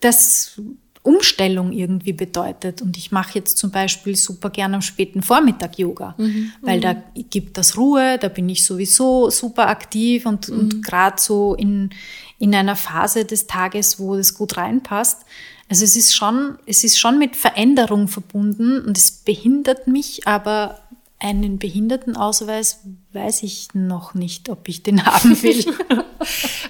das 0.00 0.60
Umstellung 1.04 1.70
irgendwie 1.70 2.14
bedeutet. 2.14 2.80
Und 2.80 2.96
ich 2.96 3.12
mache 3.12 3.38
jetzt 3.38 3.58
zum 3.58 3.70
Beispiel 3.70 4.16
super 4.16 4.48
gern 4.48 4.74
am 4.74 4.80
späten 4.80 5.22
Vormittag 5.22 5.78
Yoga, 5.78 6.14
mhm. 6.16 6.52
weil 6.62 6.80
da 6.80 6.94
mhm. 6.94 7.26
gibt 7.28 7.58
das 7.58 7.76
Ruhe, 7.76 8.18
da 8.18 8.28
bin 8.28 8.48
ich 8.48 8.64
sowieso 8.64 9.28
super 9.28 9.68
aktiv 9.68 10.24
und, 10.24 10.48
mhm. 10.48 10.58
und 10.58 10.82
gerade 10.82 11.20
so 11.20 11.54
in, 11.54 11.90
in 12.38 12.54
einer 12.54 12.74
Phase 12.74 13.26
des 13.26 13.46
Tages, 13.46 14.00
wo 14.00 14.16
das 14.16 14.32
gut 14.32 14.56
reinpasst. 14.56 15.26
Also 15.68 15.84
es 15.84 15.94
ist 15.94 16.14
schon, 16.14 16.58
es 16.64 16.84
ist 16.84 16.98
schon 16.98 17.18
mit 17.18 17.36
Veränderung 17.36 18.08
verbunden 18.08 18.80
und 18.80 18.96
es 18.96 19.12
behindert 19.12 19.86
mich, 19.86 20.26
aber 20.26 20.80
einen 21.18 21.58
Behindertenausweis 21.58 22.80
weiß 23.12 23.42
ich 23.42 23.68
noch 23.74 24.14
nicht, 24.14 24.48
ob 24.48 24.68
ich 24.68 24.82
den 24.82 25.04
haben 25.06 25.42
will. 25.42 25.66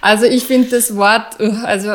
also 0.00 0.24
ich 0.24 0.42
finde 0.42 0.70
das 0.70 0.96
Wort, 0.96 1.38
also 1.40 1.90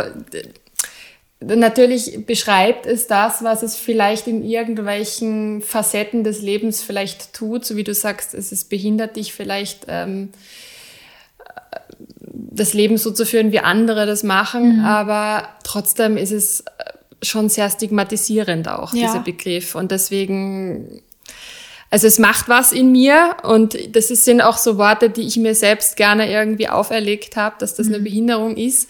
Natürlich 1.42 2.26
beschreibt 2.26 2.86
es 2.86 3.08
das, 3.08 3.44
was 3.44 3.64
es 3.64 3.78
vielleicht 3.78 4.28
in 4.28 4.44
irgendwelchen 4.44 5.62
Facetten 5.62 6.26
des 6.26 6.42
Lebens 6.42 6.82
vielleicht 6.82 7.34
tut, 7.34 7.64
so 7.64 7.78
wie 7.78 7.86
du 7.86 7.94
sagst, 7.94 8.34
es 8.34 8.52
ist 8.52 8.70
behindert 8.70 9.16
dich 9.16 9.34
vielleicht 9.34 9.86
ähm, 9.88 10.30
das 12.34 12.74
Leben 12.74 12.98
so 12.98 13.12
zu 13.12 13.26
führen, 13.26 13.54
wie 13.54 13.60
andere 13.60 14.06
das 14.06 14.24
machen, 14.24 14.80
mhm. 14.80 14.86
aber 14.86 15.48
trotzdem 15.64 16.18
ist 16.18 16.32
es 16.32 16.66
schon 17.22 17.50
sehr 17.50 17.70
stigmatisierend 17.70 18.68
auch, 18.68 18.94
ja. 18.94 19.08
dieser 19.08 19.20
Begriff. 19.20 19.76
Und 19.76 19.92
deswegen, 19.92 21.02
also 21.90 22.08
es 22.08 22.20
macht 22.20 22.50
was 22.50 22.72
in 22.72 22.92
mir 22.92 23.38
und 23.44 23.96
das 23.96 24.08
sind 24.08 24.42
auch 24.42 24.58
so 24.58 24.78
Worte, 24.78 25.10
die 25.10 25.22
ich 25.22 25.38
mir 25.38 25.56
selbst 25.56 25.96
gerne 25.96 26.32
irgendwie 26.32 26.70
auferlegt 26.70 27.36
habe, 27.36 27.56
dass 27.60 27.76
das 27.76 27.88
mhm. 27.88 27.96
eine 27.96 28.04
Behinderung 28.04 28.58
ist. 28.58 28.90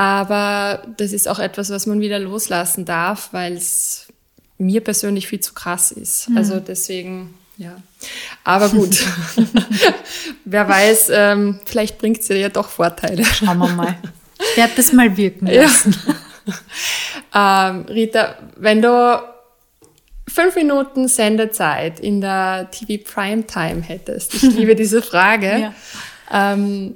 Aber 0.00 0.82
das 0.96 1.12
ist 1.12 1.28
auch 1.28 1.38
etwas, 1.38 1.68
was 1.68 1.84
man 1.84 2.00
wieder 2.00 2.18
loslassen 2.18 2.86
darf, 2.86 3.28
weil 3.32 3.52
es 3.52 4.06
mir 4.56 4.82
persönlich 4.82 5.28
viel 5.28 5.40
zu 5.40 5.52
krass 5.52 5.92
ist. 5.92 6.30
Mhm. 6.30 6.38
Also 6.38 6.58
deswegen, 6.58 7.34
ja. 7.58 7.76
Aber 8.42 8.70
gut, 8.70 8.96
wer 10.46 10.66
weiß, 10.66 11.10
ähm, 11.12 11.60
vielleicht 11.66 11.98
bringt 11.98 12.20
es 12.20 12.28
ja 12.28 12.48
doch 12.48 12.70
Vorteile. 12.70 13.26
Schauen 13.26 13.58
wir 13.58 13.68
mal. 13.68 13.94
Ich 14.38 14.56
werde 14.56 14.72
das 14.74 14.94
mal 14.94 15.14
wirken 15.18 15.48
lassen. 15.48 15.94
Ja. 17.32 17.68
ähm, 17.68 17.84
Rita, 17.84 18.36
wenn 18.56 18.80
du 18.80 19.22
fünf 20.26 20.54
Minuten 20.56 21.08
Sendezeit 21.08 22.00
in 22.00 22.22
der 22.22 22.70
TV 22.70 23.04
Primetime 23.04 23.82
hättest, 23.82 24.32
ich 24.32 24.44
liebe 24.44 24.74
diese 24.74 25.02
Frage, 25.02 25.58
ja. 25.58 25.74
ähm, 26.32 26.94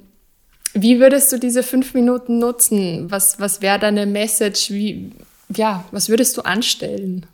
wie 0.74 0.98
würdest 0.98 1.32
du 1.32 1.38
diese 1.38 1.62
fünf 1.62 1.94
Minuten 1.94 2.38
nutzen? 2.38 3.10
Was, 3.10 3.38
was 3.38 3.62
wäre 3.62 3.78
deine 3.78 4.06
Message? 4.06 4.70
Wie, 4.70 5.12
ja, 5.48 5.84
was 5.92 6.08
würdest 6.08 6.36
du 6.36 6.42
anstellen? 6.42 7.26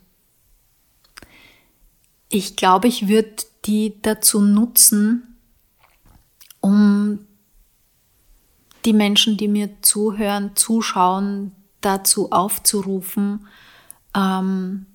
Ich 2.28 2.56
glaube, 2.56 2.86
ich 2.86 3.08
würde 3.08 3.34
die 3.64 3.94
dazu 4.02 4.40
nutzen, 4.42 5.38
um 6.60 7.26
die 8.84 8.92
Menschen, 8.92 9.36
die 9.36 9.48
mir 9.48 9.70
zuhören, 9.82 10.54
zuschauen, 10.54 11.52
dazu 11.80 12.30
aufzurufen, 12.30 13.46
ähm, 14.14 14.86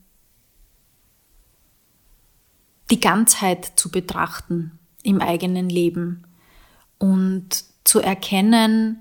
die 2.92 3.00
Ganzheit 3.00 3.74
zu 3.76 3.90
betrachten 3.90 4.78
im 5.02 5.20
eigenen 5.20 5.68
Leben 5.68 6.28
und 7.00 7.66
zu 7.86 8.02
erkennen, 8.02 9.00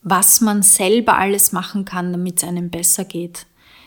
was 0.00 0.40
man 0.40 0.62
selber 0.62 1.18
alles 1.18 1.52
machen 1.52 1.84
kann, 1.84 2.12
damit 2.12 2.38
es 2.38 2.48
einem 2.48 2.70
besser 2.70 3.04
geht. 3.04 3.46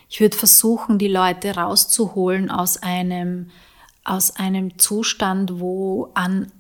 Ich 0.10 0.20
würde 0.20 0.38
versuchen, 0.38 1.00
die 1.00 1.08
Leute 1.08 1.56
rauszuholen 1.56 2.52
aus 2.52 2.84
einem, 2.84 3.50
aus 4.04 4.36
einem 4.36 4.78
Zustand, 4.78 5.60
wo 5.60 6.12
an 6.14 6.52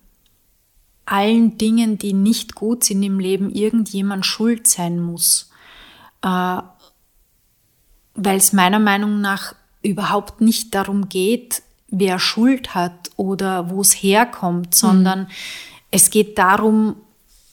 allen 1.05 1.57
Dingen, 1.57 1.97
die 1.97 2.13
nicht 2.13 2.55
gut 2.55 2.85
sind 2.85 3.03
im 3.03 3.19
Leben, 3.19 3.49
irgendjemand 3.49 4.25
schuld 4.25 4.65
sein 4.67 4.99
muss. 4.99 5.51
Äh, 6.21 6.61
Weil 8.13 8.37
es 8.37 8.53
meiner 8.53 8.79
Meinung 8.79 9.19
nach 9.19 9.55
überhaupt 9.81 10.39
nicht 10.39 10.73
darum 10.73 11.09
geht, 11.09 11.63
wer 11.89 12.19
Schuld 12.19 12.75
hat 12.75 13.09
oder 13.17 13.69
wo 13.69 13.81
es 13.81 13.91
herkommt, 13.91 14.73
sondern 14.73 15.23
mhm 15.23 15.27
es 15.91 16.09
geht 16.09 16.37
darum, 16.37 16.95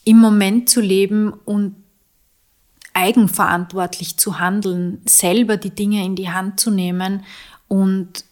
im 0.03 0.19
Moment 0.19 0.69
zu 0.69 0.79
leben 0.79 1.33
und 1.33 1.75
eigenverantwortlich 2.93 4.17
zu 4.17 4.39
handeln, 4.39 5.01
selber 5.05 5.57
die 5.57 5.69
Dinge 5.69 6.03
in 6.03 6.15
die 6.15 6.29
Hand 6.29 6.59
zu 6.59 6.71
nehmen 6.71 7.23
und 7.67 8.25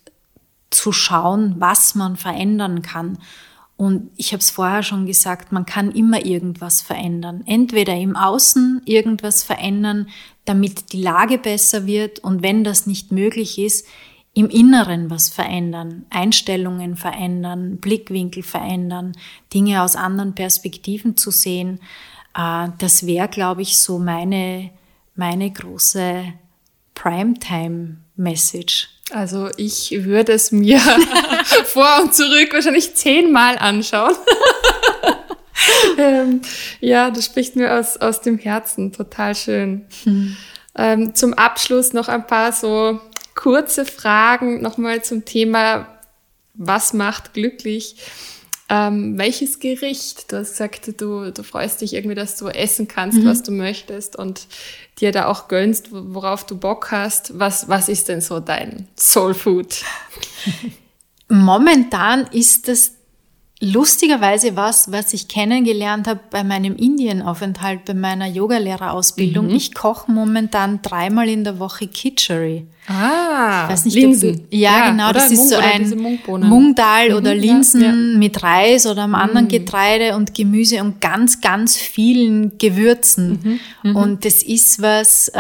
zu 0.72 0.92
schauen, 0.92 1.56
was 1.60 1.96
man 1.96 2.18
verändern 2.18 2.82
kann. 2.82 3.20
Und 3.78 4.10
ich 4.16 4.32
habe 4.32 4.40
es 4.40 4.50
vorher 4.50 4.84
schon 4.84 5.06
gesagt, 5.06 5.52
man 5.52 5.66
kann 5.66 5.92
immer 5.92 6.26
irgendwas 6.26 6.82
verändern. 6.82 7.44
Entweder 7.46 7.96
im 7.96 8.16
Außen 8.16 8.82
irgendwas 8.86 9.44
verändern, 9.44 10.08
damit 10.46 10.94
die 10.94 11.02
Lage 11.02 11.38
besser 11.38 11.86
wird 11.86 12.20
und 12.20 12.42
wenn 12.42 12.64
das 12.64 12.88
nicht 12.88 13.12
möglich 13.12 13.60
ist, 13.60 13.86
im 14.36 14.50
Inneren 14.50 15.10
was 15.10 15.30
verändern, 15.30 16.06
Einstellungen 16.10 16.98
verändern, 16.98 17.78
Blickwinkel 17.78 18.44
verändern, 18.44 19.14
Dinge 19.54 19.82
aus 19.82 19.96
anderen 19.96 20.36
Perspektiven 20.36 21.16
zu 21.16 21.32
sehen. 21.32 21.80
Äh, 22.38 22.68
das 22.78 23.08
wäre, 23.08 23.30
glaube 23.30 23.62
ich, 23.62 23.80
so 23.80 23.98
meine, 23.98 24.72
meine 25.16 25.50
große 25.50 26.34
Primetime-Message. 26.96 28.90
Also 29.12 29.50
ich 29.56 30.04
würde 30.04 30.34
es 30.34 30.52
mir 30.52 30.80
vor 31.66 32.02
und 32.04 32.14
zurück 32.14 32.50
wahrscheinlich 32.52 32.94
zehnmal 32.94 33.58
anschauen. 33.58 34.16
ähm, 35.98 36.42
ja, 36.82 37.10
das 37.10 37.26
spricht 37.26 37.56
mir 37.56 37.74
aus, 37.80 37.96
aus 37.96 38.20
dem 38.20 38.38
Herzen. 38.38 38.92
Total 38.92 39.34
schön. 39.34 39.86
Hm. 40.04 40.36
Ähm, 40.78 41.16
zum 41.16 41.34
Abschluss 41.34 41.94
noch 41.94 42.10
ein 42.10 42.28
paar 42.28 42.52
so 42.52 43.00
kurze 43.46 43.86
Fragen 43.86 44.60
nochmal 44.60 45.04
zum 45.04 45.24
Thema, 45.24 45.88
was 46.56 46.94
macht 46.94 47.36
glücklich? 47.36 47.96
Ähm, 48.70 49.20
welches 49.20 49.60
Gericht? 49.60 50.32
Du 50.32 50.38
hast 50.38 50.54
gesagt, 50.54 51.00
du, 51.00 51.32
du 51.32 51.44
freust 51.44 51.82
dich 51.82 51.94
irgendwie, 51.94 52.16
dass 52.16 52.38
du 52.38 52.48
essen 52.48 52.88
kannst, 52.88 53.20
mhm. 53.20 53.26
was 53.26 53.44
du 53.44 53.52
möchtest 53.52 54.16
und 54.16 54.48
dir 54.98 55.12
da 55.12 55.28
auch 55.28 55.48
gönnst, 55.48 55.90
worauf 55.92 56.44
du 56.48 56.58
Bock 56.58 56.90
hast. 56.90 57.38
Was, 57.38 57.70
was 57.70 57.88
ist 57.88 58.10
denn 58.10 58.20
so 58.20 58.40
dein 58.40 58.88
Soul 58.98 59.36
Food? 59.36 59.84
Momentan 61.30 62.26
ist 62.32 62.68
das 62.68 62.94
lustigerweise 63.60 64.56
was, 64.56 64.92
was 64.92 65.14
ich 65.14 65.28
kennengelernt 65.28 66.08
habe 66.08 66.22
bei 66.32 66.44
meinem 66.44 66.76
Indienaufenthalt, 66.76 67.86
bei 67.86 67.94
meiner 67.94 68.26
Yogalehrerausbildung. 68.26 69.50
Mhm. 69.50 69.56
Ich 69.56 69.76
koche 69.76 70.12
momentan 70.12 70.82
dreimal 70.82 71.30
in 71.30 71.44
der 71.44 71.60
Woche 71.60 71.88
Kitchery. 71.88 72.66
Ah, 72.88 73.64
ich 73.66 73.74
weiß 73.74 73.86
nicht, 73.86 73.96
Linsen. 73.96 74.30
Ob, 74.36 74.54
ja, 74.54 74.78
ja, 74.78 74.90
genau, 74.92 75.12
das 75.12 75.32
ist 75.32 75.40
Mung, 75.40 75.48
so 75.48 75.56
ein 75.56 76.48
Mungdal 76.48 77.10
mhm, 77.10 77.16
oder 77.16 77.34
Linsen 77.34 77.82
ja, 77.82 77.88
ja. 77.88 78.18
mit 78.18 78.44
Reis 78.44 78.86
oder 78.86 79.04
einem 79.04 79.16
anderen 79.16 79.46
mhm. 79.46 79.50
Getreide 79.50 80.16
und 80.16 80.36
Gemüse 80.36 80.82
und 80.82 81.02
ganz, 81.02 81.42
ganz 81.42 81.78
vielen 81.78 82.58
Gewürzen. 82.60 83.60
Mhm, 83.82 83.90
mhm. 83.90 83.96
und 83.96 84.26
das 84.26 84.44
ist 84.44 84.82
was, 84.82 85.30
äh, 85.30 85.32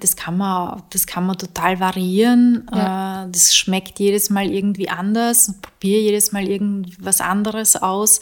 das 0.00 0.16
kann 0.16 0.38
man, 0.38 0.82
das 0.90 1.06
kann 1.06 1.26
man 1.26 1.36
total 1.36 1.80
variieren. 1.80 2.66
Äh, 2.72 3.30
das 3.30 3.54
schmeckt 3.54 4.00
jedes 4.00 4.30
Mal 4.30 4.50
irgendwie 4.50 4.88
anders. 4.88 5.54
Probiere 5.60 6.00
jedes 6.00 6.32
Mal 6.32 6.48
irgendwas 6.48 7.20
anderes 7.20 7.76
aus. 7.76 8.20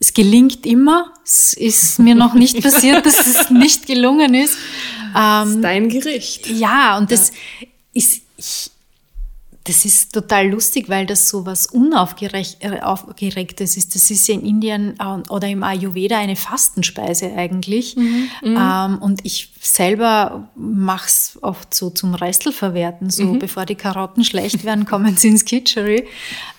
Es 0.00 0.12
gelingt 0.12 0.66
immer. 0.66 1.12
Es 1.24 1.52
ist 1.52 1.98
mir 2.00 2.16
noch 2.16 2.34
nicht 2.34 2.62
passiert, 2.62 3.06
dass 3.06 3.26
es 3.26 3.50
nicht 3.50 3.86
gelungen 3.86 4.34
ist. 4.34 4.56
das 5.14 5.48
ist 5.48 5.54
ähm, 5.54 5.62
dein 5.62 5.88
Gericht. 5.88 6.48
Ja, 6.48 6.98
und 6.98 7.12
das 7.12 7.32
ist, 7.98 8.22
ich, 8.36 8.70
das 9.64 9.84
ist 9.84 10.14
total 10.14 10.48
lustig, 10.48 10.88
weil 10.88 11.04
das 11.04 11.28
so 11.28 11.44
was 11.44 11.66
Unaufgeregtes 11.66 13.76
ist. 13.76 13.94
Das 13.94 14.10
ist 14.10 14.26
ja 14.26 14.34
in 14.34 14.44
Indien 14.44 14.98
äh, 14.98 15.30
oder 15.30 15.48
im 15.48 15.62
Ayurveda 15.62 16.18
eine 16.18 16.36
Fastenspeise 16.36 17.32
eigentlich. 17.36 17.96
Mhm, 17.96 18.30
mhm. 18.42 18.56
ähm, 18.58 18.98
und 19.00 19.24
ich 19.24 19.52
selber 19.60 20.48
mache 20.56 21.06
es 21.06 21.38
oft 21.42 21.74
so 21.74 21.90
zum 21.90 22.14
Restelverwerten. 22.14 23.10
So, 23.10 23.24
mhm. 23.24 23.38
bevor 23.40 23.66
die 23.66 23.74
Karotten 23.74 24.24
schlecht 24.24 24.64
werden, 24.64 24.86
kommen 24.86 25.16
sie 25.16 25.28
ins 25.28 25.44
Kitchery. 25.44 26.06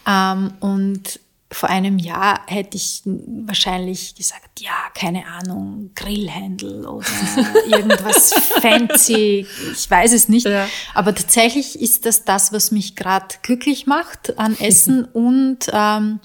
Ähm, 0.06 0.52
und 0.60 1.20
vor 1.52 1.70
einem 1.70 1.98
Jahr 1.98 2.42
hätte 2.46 2.78
ich 2.78 3.02
wahrscheinlich 3.06 4.14
gesagt, 4.14 4.60
ja, 4.60 4.72
keine 4.94 5.26
Ahnung, 5.26 5.92
Grillhändel 5.96 6.86
oder 6.86 7.08
irgendwas 7.68 8.34
fancy, 8.62 9.48
ich 9.74 9.90
weiß 9.90 10.14
es 10.14 10.30
nicht. 10.30 10.46
Ja. 10.46 10.68
Aber 10.94 11.16
tatsächlich 11.16 11.80
ist 11.80 12.06
das 12.06 12.24
das, 12.24 12.54
was 12.54 12.72
mich 12.72 12.96
gerade 12.96 13.36
glücklich 13.42 13.88
macht 13.88 14.38
an 14.38 14.56
Essen 14.60 15.06
und 15.14 15.60
ähm, 15.74 16.20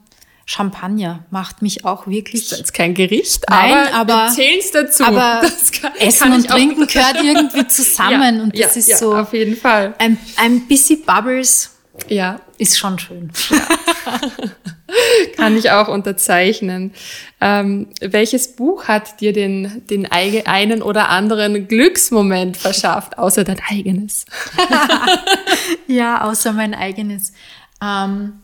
Champagner 0.47 1.25
macht 1.31 1.63
mich 1.63 1.87
auch 1.87 2.07
wirklich. 2.07 2.43
Das 2.43 2.53
ist 2.53 2.59
jetzt 2.59 2.75
kein 2.75 2.93
Gericht, 2.93 3.45
Nein, 3.49 3.89
aber, 3.95 4.13
aber 4.13 4.33
zählst 4.35 4.75
dazu. 4.75 5.05
Aber 5.05 5.41
kann, 5.81 5.95
Essen 5.97 6.19
kann 6.19 6.33
und 6.35 6.47
Trinken 6.49 6.87
gehört 6.87 7.17
irgendwie 7.23 7.67
zusammen 7.67 8.37
ja, 8.37 8.43
und 8.43 8.59
das 8.59 8.75
ja, 8.75 8.95
ist 8.95 8.99
so. 8.99 9.17
Auf 9.17 9.33
jeden 9.33 9.57
Fall. 9.57 9.95
Ein, 9.99 10.19
ein 10.37 10.67
bisschen 10.67 11.03
Bubbles. 11.03 11.71
Ja. 12.09 12.41
Ist 12.59 12.79
schon 12.79 12.99
schön. 12.99 13.31
Ja. 13.51 13.67
Kann 15.37 15.57
ich 15.57 15.71
auch 15.71 15.89
unterzeichnen. 15.89 16.93
Ähm, 17.41 17.89
welches 18.01 18.55
Buch 18.55 18.85
hat 18.85 19.21
dir 19.21 19.33
den, 19.33 19.83
den 19.89 20.11
einen 20.11 20.83
oder 20.83 21.09
anderen 21.09 21.67
Glücksmoment 21.67 22.57
verschafft, 22.57 23.19
außer 23.19 23.45
dein 23.45 23.61
eigenes? 23.69 24.25
ja, 25.87 26.23
außer 26.23 26.53
mein 26.53 26.75
eigenes. 26.75 27.33
Ähm, 27.83 28.35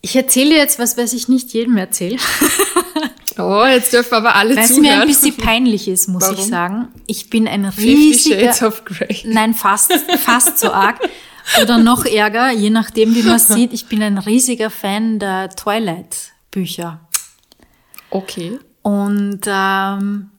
ich 0.00 0.16
erzähle 0.16 0.56
jetzt 0.56 0.78
was, 0.78 0.96
was 0.96 1.12
ich 1.12 1.28
nicht 1.28 1.52
jedem 1.52 1.76
erzähle. 1.76 2.18
Oh, 3.42 3.64
jetzt 3.64 3.92
dürfen 3.92 4.14
aber 4.14 4.34
alle 4.34 4.56
Weil 4.56 4.66
zuhören. 4.66 4.84
es 4.84 4.90
mir 4.90 5.00
ein 5.00 5.08
bisschen 5.08 5.36
peinlich 5.36 5.88
ist, 5.88 6.08
muss 6.08 6.22
Warum? 6.22 6.36
ich 6.36 6.44
sagen. 6.44 6.88
Ich 7.06 7.30
bin 7.30 7.48
ein 7.48 7.64
riesiger... 7.64 8.52
Shades 8.52 8.62
of 8.62 8.84
Grey. 8.84 9.22
Nein, 9.24 9.54
fast, 9.54 9.92
fast 9.92 10.58
so 10.58 10.72
arg. 10.72 10.98
Oder 11.60 11.78
noch 11.78 12.04
ärger, 12.04 12.50
je 12.50 12.70
nachdem, 12.70 13.14
wie 13.14 13.22
man 13.22 13.36
es 13.36 13.48
sieht. 13.48 13.72
Ich 13.72 13.86
bin 13.86 14.02
ein 14.02 14.18
riesiger 14.18 14.70
Fan 14.70 15.18
der 15.18 15.50
Twilight-Bücher. 15.50 17.00
Okay. 18.10 18.58
Und 18.82 19.40
ähm, 19.46 20.30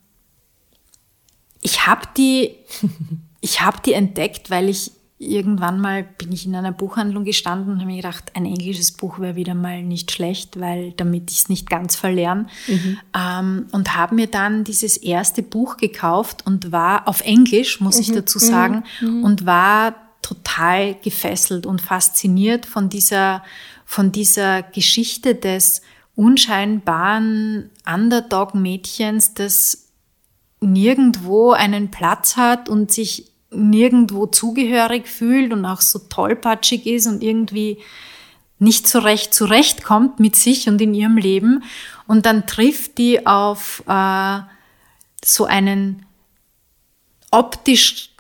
ich 1.62 1.86
habe 1.86 2.02
die, 2.18 2.56
ich 3.42 3.62
habe 3.62 3.78
die 3.86 3.94
entdeckt, 3.94 4.50
weil 4.50 4.70
ich 4.70 4.92
irgendwann 5.22 5.80
mal 5.80 6.04
bin 6.04 6.32
ich 6.32 6.46
in 6.48 6.56
einer 6.56 6.72
Buchhandlung 6.72 7.24
gestanden 7.24 7.74
und 7.74 7.80
habe 7.80 7.92
mir 7.92 7.98
gedacht, 7.98 8.32
ein 8.34 8.46
englisches 8.46 8.92
Buch 8.92 9.20
wäre 9.20 9.36
wieder 9.36 9.54
mal 9.54 9.84
nicht 9.84 10.12
schlecht, 10.12 10.60
weil 10.60 10.94
damit 10.94 11.30
ich 11.30 11.40
es 11.40 11.50
nicht 11.50 11.70
ganz 11.70 11.96
verlerne. 11.96 12.48
Mhm. 12.68 12.98
Ähm, 13.16 13.66
und 13.72 13.96
habe 13.96 14.16
mir 14.16 14.28
dann 14.28 14.64
dieses 14.64 14.98
erste 14.98 15.44
Buch 15.44 15.78
gekauft 15.78 16.46
und 16.48 16.72
war 16.72 17.08
auf 17.08 17.22
Englisch, 17.22 17.80
muss 17.82 17.96
mhm. 17.96 18.02
ich 18.02 18.12
dazu 18.12 18.40
sagen, 18.40 18.84
mhm. 19.00 19.24
und 19.24 19.46
war 19.46 19.96
total 20.24 20.96
gefesselt 20.96 21.66
und 21.66 21.82
fasziniert 21.82 22.66
von 22.66 22.90
dieser, 22.90 23.44
von 23.86 24.12
dieser 24.12 24.64
Geschichte 24.64 25.36
des 25.36 25.82
unscheinbaren 26.16 27.70
Underdog-Mädchens, 27.86 29.36
das 29.36 29.88
nirgendwo 30.62 31.52
einen 31.52 31.92
Platz 31.92 32.38
hat 32.38 32.70
und 32.70 32.92
sich 32.92 33.31
nirgendwo 33.52 34.28
zugehörig 34.28 35.08
fühlt 35.08 35.54
und 35.54 35.66
auch 35.66 35.82
so 35.82 36.00
tollpatschig 36.00 36.86
ist 36.86 37.08
und 37.08 37.22
irgendwie 37.22 37.78
nicht 38.60 38.88
so 38.88 39.00
recht 39.00 39.34
zurechtkommt 39.34 40.20
mit 40.20 40.36
sich 40.36 40.68
und 40.70 40.82
in 40.82 40.94
ihrem 40.94 41.18
Leben. 41.18 41.64
Und 42.08 42.26
dann 42.26 42.48
trifft 42.48 42.98
die 42.98 43.26
auf 43.26 43.84
äh, 43.88 44.40
so 45.24 45.46
einen 45.46 46.06
optisch 47.32 48.12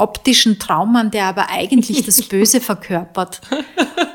optischen 0.00 0.60
Traummann, 0.60 1.10
der 1.10 1.24
aber 1.24 1.50
eigentlich 1.50 2.04
das 2.04 2.22
Böse 2.28 2.60
verkörpert 2.60 3.40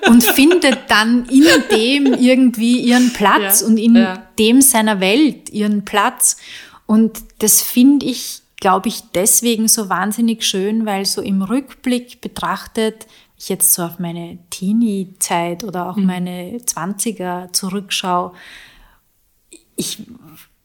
und 0.08 0.24
findet 0.24 0.90
dann 0.90 1.28
in 1.28 1.46
dem 1.72 2.14
irgendwie 2.14 2.80
ihren 2.80 3.12
Platz 3.12 3.60
ja, 3.60 3.68
und 3.68 3.78
in 3.78 3.98
ja. 3.98 4.26
dem 4.40 4.62
seiner 4.62 5.02
Welt 5.02 5.50
ihren 5.50 5.84
Platz. 5.84 6.38
Und 6.86 7.20
das 7.40 7.62
finde 7.62 8.06
ich 8.06 8.43
glaube 8.64 8.88
ich, 8.88 9.02
deswegen 9.14 9.68
so 9.68 9.90
wahnsinnig 9.90 10.46
schön, 10.46 10.86
weil 10.86 11.06
so 11.06 11.22
im 11.22 11.42
Rückblick 11.42 12.22
betrachtet, 12.22 13.08
ich 13.38 13.50
jetzt 13.50 13.74
so 13.74 13.84
auf 13.84 14.00
meine 14.00 14.40
Teenie-Zeit 14.52 15.66
oder 15.66 15.90
auch 15.90 15.98
mhm. 15.98 16.06
meine 16.06 16.66
Zwanziger 16.66 17.50
zurückschaue, 17.52 18.32
ich, 19.76 20.04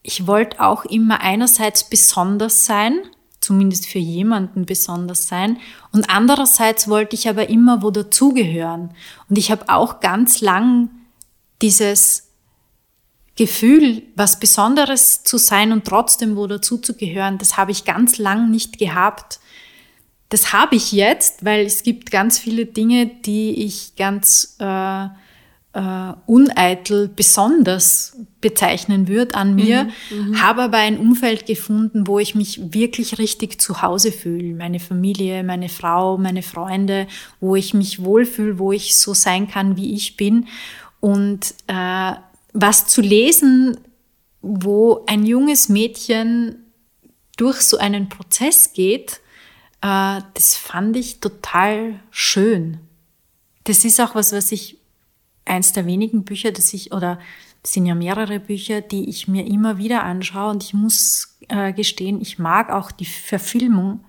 ich 0.01 0.27
wollte 0.27 0.61
auch 0.61 0.85
immer 0.85 1.19
einerseits 1.19 1.89
besonders 1.89 2.65
sein, 2.65 3.01
zumindest 3.41 3.85
für 3.85 3.99
jemanden 3.99 4.65
besonders 4.65 5.27
sein, 5.27 5.57
und 5.91 6.09
andererseits 6.09 6.87
wollte 6.87 7.17
ich 7.17 7.27
aber 7.27 7.49
immer 7.49 7.83
wo 7.83 7.91
dazugehören. 7.91 8.91
Und 9.27 9.37
ich 9.37 9.51
habe 9.51 9.67
auch 9.67 9.99
ganz 9.99 10.39
lang 10.39 10.89
dieses 11.61 12.28
Gefühl, 13.39 14.03
was 14.17 14.37
Besonderes 14.37 15.23
zu 15.23 15.37
sein 15.37 15.71
und 15.71 15.85
trotzdem 15.85 16.35
wo 16.35 16.45
dazuzugehören, 16.45 17.37
das 17.37 17.55
habe 17.55 17.71
ich 17.71 17.85
ganz 17.85 18.17
lang 18.17 18.51
nicht 18.51 18.77
gehabt. 18.77 19.39
Das 20.27 20.51
habe 20.51 20.75
ich 20.75 20.91
jetzt, 20.91 21.45
weil 21.45 21.65
es 21.65 21.83
gibt 21.83 22.11
ganz 22.11 22.37
viele 22.37 22.65
Dinge, 22.65 23.05
die 23.07 23.63
ich 23.63 23.95
ganz 23.95 24.57
äh, 24.59 25.05
äh, 25.71 26.13
uneitel 26.25 27.07
besonders 27.07 28.17
bezeichnen 28.41 29.07
würde 29.07 29.35
an 29.35 29.55
mir, 29.55 29.87
mhm, 30.09 30.31
mhm, 30.31 30.41
habe 30.41 30.63
aber 30.63 30.79
ein 30.79 30.97
Umfeld 30.97 31.45
gefunden, 31.45 32.07
wo 32.07 32.19
ich 32.19 32.35
mich 32.35 32.73
wirklich 32.73 33.19
richtig 33.19 33.61
zu 33.61 33.81
Hause 33.81 34.11
fühle. 34.11 34.53
Meine 34.53 34.81
Familie, 34.81 35.45
meine 35.45 35.69
Frau, 35.69 36.17
meine 36.17 36.43
Freunde, 36.43 37.07
wo 37.39 37.55
ich 37.55 37.73
mich 37.73 38.03
wohlfühle, 38.03 38.59
wo 38.59 38.73
ich 38.73 38.97
so 38.97 39.13
sein 39.13 39.47
kann, 39.49 39.77
wie 39.77 39.93
ich 39.95 40.17
bin. 40.17 40.47
Und 40.99 41.53
äh, 41.67 42.15
was 42.53 42.87
zu 42.87 43.01
lesen, 43.01 43.77
wo 44.41 45.03
ein 45.07 45.25
junges 45.25 45.69
Mädchen 45.69 46.71
durch 47.37 47.61
so 47.61 47.77
einen 47.77 48.09
Prozess 48.09 48.73
geht, 48.73 49.21
äh, 49.81 50.21
das 50.33 50.55
fand 50.55 50.97
ich 50.97 51.19
total 51.19 51.99
schön. 52.11 52.79
Das 53.63 53.85
ist 53.85 53.99
auch 53.99 54.15
was, 54.15 54.33
was 54.33 54.51
ich, 54.51 54.77
eins 55.45 55.73
der 55.73 55.85
wenigen 55.85 56.23
Bücher, 56.23 56.51
das 56.51 56.73
ich, 56.73 56.91
oder 56.91 57.19
es 57.63 57.73
sind 57.73 57.85
ja 57.85 57.95
mehrere 57.95 58.39
Bücher, 58.39 58.81
die 58.81 59.09
ich 59.09 59.27
mir 59.27 59.45
immer 59.45 59.77
wieder 59.77 60.03
anschaue 60.03 60.51
und 60.51 60.63
ich 60.63 60.73
muss 60.73 61.37
äh, 61.49 61.73
gestehen, 61.73 62.21
ich 62.21 62.39
mag 62.39 62.71
auch 62.71 62.91
die 62.91 63.05
Verfilmung 63.05 64.03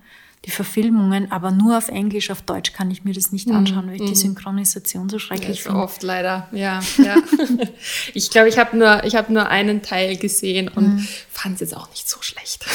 die 0.45 0.51
Verfilmungen, 0.51 1.31
aber 1.31 1.51
nur 1.51 1.77
auf 1.77 1.89
Englisch, 1.89 2.31
auf 2.31 2.41
Deutsch 2.41 2.73
kann 2.73 2.89
ich 2.89 3.03
mir 3.03 3.13
das 3.13 3.31
nicht 3.31 3.47
mhm. 3.47 3.57
anschauen, 3.57 3.87
weil 3.87 3.95
ich 3.95 4.01
die 4.01 4.07
mhm. 4.09 4.15
Synchronisation 4.15 5.07
so 5.07 5.19
schrecklich 5.19 5.57
ja, 5.59 5.63
finde. 5.63 5.79
Oft 5.81 6.01
leider, 6.01 6.47
ja. 6.51 6.81
ja. 6.97 7.15
ich 8.15 8.31
glaube, 8.31 8.49
ich 8.49 8.57
habe 8.57 8.75
nur, 8.75 9.03
ich 9.03 9.13
nur 9.29 9.47
einen 9.49 9.83
Teil 9.83 10.17
gesehen 10.17 10.67
und 10.67 10.95
mhm. 10.95 11.07
fand 11.29 11.55
es 11.55 11.61
jetzt 11.61 11.77
auch 11.77 11.89
nicht 11.91 12.09
so 12.09 12.21
schlecht. 12.21 12.65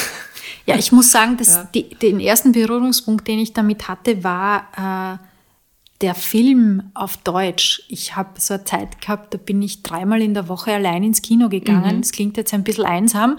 Ja, 0.64 0.76
ich 0.76 0.92
muss 0.92 1.10
sagen, 1.10 1.36
dass 1.36 1.48
ja. 1.48 1.68
die, 1.74 1.90
den 1.90 2.20
ersten 2.20 2.52
Berührungspunkt, 2.52 3.26
den 3.26 3.40
ich 3.40 3.52
damit 3.52 3.88
hatte, 3.88 4.22
war 4.22 5.18
äh, 5.20 5.24
der 6.00 6.14
Film 6.14 6.90
auf 6.94 7.16
Deutsch. 7.18 7.82
Ich 7.88 8.16
habe 8.16 8.40
so 8.40 8.54
eine 8.54 8.64
Zeit 8.64 9.00
gehabt, 9.00 9.32
da 9.32 9.38
bin 9.38 9.62
ich 9.62 9.82
dreimal 9.82 10.20
in 10.20 10.34
der 10.34 10.48
Woche 10.48 10.72
allein 10.72 11.02
ins 11.02 11.22
Kino 11.22 11.48
gegangen. 11.48 11.96
Mhm. 11.96 12.00
Das 12.02 12.12
klingt 12.12 12.36
jetzt 12.36 12.52
ein 12.52 12.64
bisschen 12.64 12.84
einsam, 12.84 13.38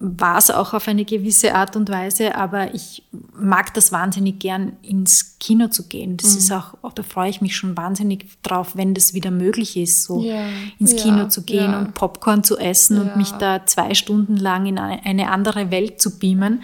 war 0.00 0.38
es 0.38 0.50
auch 0.50 0.74
auf 0.74 0.88
eine 0.88 1.04
gewisse 1.04 1.54
Art 1.54 1.76
und 1.76 1.88
Weise, 1.88 2.34
aber 2.34 2.74
ich 2.74 3.04
mag 3.32 3.72
das 3.74 3.92
wahnsinnig 3.92 4.38
gern, 4.40 4.76
ins 4.82 5.38
Kino 5.38 5.68
zu 5.68 5.88
gehen. 5.88 6.16
Das 6.16 6.32
mhm. 6.32 6.38
ist 6.38 6.52
auch, 6.52 6.92
da 6.94 7.02
freue 7.02 7.30
ich 7.30 7.40
mich 7.40 7.56
schon 7.56 7.76
wahnsinnig 7.76 8.26
drauf, 8.42 8.76
wenn 8.76 8.94
das 8.94 9.14
wieder 9.14 9.30
möglich 9.30 9.76
ist, 9.76 10.02
so 10.02 10.22
ja, 10.22 10.46
ins 10.78 10.92
ja, 10.92 10.98
Kino 10.98 11.28
zu 11.28 11.42
gehen 11.44 11.72
ja. 11.72 11.78
und 11.78 11.94
Popcorn 11.94 12.42
zu 12.42 12.58
essen 12.58 13.00
und 13.00 13.16
mich 13.16 13.30
da 13.32 13.64
zwei 13.66 13.94
Stunden 13.94 14.36
lang 14.36 14.66
in 14.66 14.78
eine 14.78 15.30
andere 15.30 15.70
Welt 15.70 16.02
zu 16.02 16.18
beamen. 16.18 16.62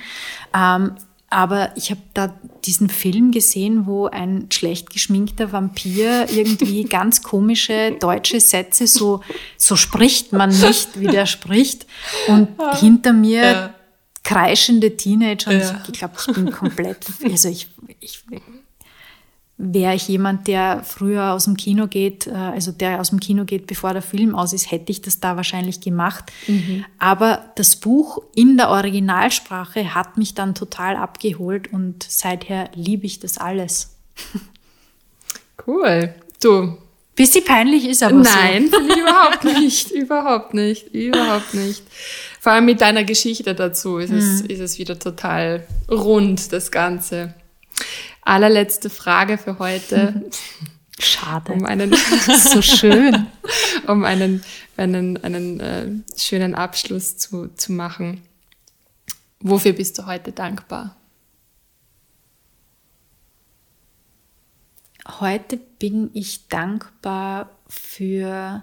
Ähm, 0.54 0.92
aber 1.30 1.70
ich 1.76 1.92
habe 1.92 2.00
da 2.12 2.34
diesen 2.64 2.90
Film 2.90 3.30
gesehen, 3.30 3.86
wo 3.86 4.06
ein 4.06 4.48
schlecht 4.52 4.90
geschminkter 4.90 5.52
Vampir 5.52 6.28
irgendwie 6.28 6.84
ganz 6.88 7.22
komische 7.22 7.92
deutsche 8.00 8.40
Sätze 8.40 8.88
so, 8.88 9.22
so 9.56 9.76
spricht 9.76 10.32
man 10.32 10.50
nicht, 10.50 10.98
wie 10.98 11.06
der 11.06 11.26
spricht. 11.26 11.86
Und 12.26 12.48
hinter 12.80 13.12
mir 13.12 13.42
ja. 13.42 13.74
kreischende 14.24 14.96
Teenager. 14.96 15.50
Und 15.50 15.60
ja. 15.60 15.82
ich 15.86 15.98
glaube, 15.98 16.14
ich 16.18 16.34
bin 16.34 16.50
komplett, 16.50 17.06
also 17.22 17.48
ich, 17.48 17.68
ich 18.00 18.24
wäre 19.60 19.94
ich 19.94 20.08
jemand, 20.08 20.48
der 20.48 20.82
früher 20.84 21.32
aus 21.32 21.44
dem 21.44 21.56
Kino 21.56 21.86
geht, 21.86 22.26
äh, 22.26 22.30
also 22.30 22.72
der 22.72 23.00
aus 23.00 23.10
dem 23.10 23.20
Kino 23.20 23.44
geht, 23.44 23.66
bevor 23.66 23.92
der 23.92 24.02
Film 24.02 24.34
aus 24.34 24.54
ist, 24.54 24.70
hätte 24.70 24.90
ich 24.90 25.02
das 25.02 25.20
da 25.20 25.36
wahrscheinlich 25.36 25.82
gemacht. 25.82 26.32
Mhm. 26.46 26.84
Aber 26.98 27.44
das 27.56 27.76
Buch 27.76 28.22
in 28.34 28.56
der 28.56 28.70
Originalsprache 28.70 29.94
hat 29.94 30.16
mich 30.16 30.34
dann 30.34 30.54
total 30.54 30.96
abgeholt 30.96 31.72
und 31.72 32.04
seither 32.08 32.70
liebe 32.74 33.06
ich 33.06 33.20
das 33.20 33.38
alles. 33.38 33.96
Cool. 35.66 36.14
Du. 36.42 36.78
Bisschen 37.14 37.44
peinlich 37.44 37.86
ist 37.86 38.02
aber 38.02 38.14
Nein, 38.14 38.70
so. 38.70 38.78
Nein, 38.78 38.98
überhaupt 38.98 39.44
nicht. 39.44 39.90
überhaupt 39.90 40.54
nicht. 40.54 40.94
Überhaupt 40.94 41.52
nicht. 41.52 41.82
Vor 42.40 42.52
allem 42.52 42.64
mit 42.64 42.80
deiner 42.80 43.04
Geschichte 43.04 43.54
dazu 43.54 43.98
ist, 43.98 44.10
mhm. 44.10 44.16
es, 44.16 44.40
ist 44.40 44.60
es 44.60 44.78
wieder 44.78 44.98
total 44.98 45.66
rund, 45.90 46.50
das 46.50 46.70
Ganze 46.70 47.34
allerletzte 48.22 48.90
Frage 48.90 49.38
für 49.38 49.58
heute. 49.58 50.30
Schade. 50.98 51.52
Um 51.52 51.64
einen, 51.64 51.94
so 52.36 52.60
schön. 52.60 53.26
um 53.86 54.04
einen, 54.04 54.42
einen, 54.76 55.16
einen 55.24 55.60
äh, 55.60 55.88
schönen 56.16 56.54
Abschluss 56.54 57.16
zu, 57.16 57.48
zu 57.54 57.72
machen. 57.72 58.20
Wofür 59.40 59.72
bist 59.72 59.98
du 59.98 60.06
heute 60.06 60.32
dankbar? 60.32 60.96
Heute 65.18 65.56
bin 65.56 66.10
ich 66.12 66.48
dankbar 66.48 67.50
für 67.68 68.62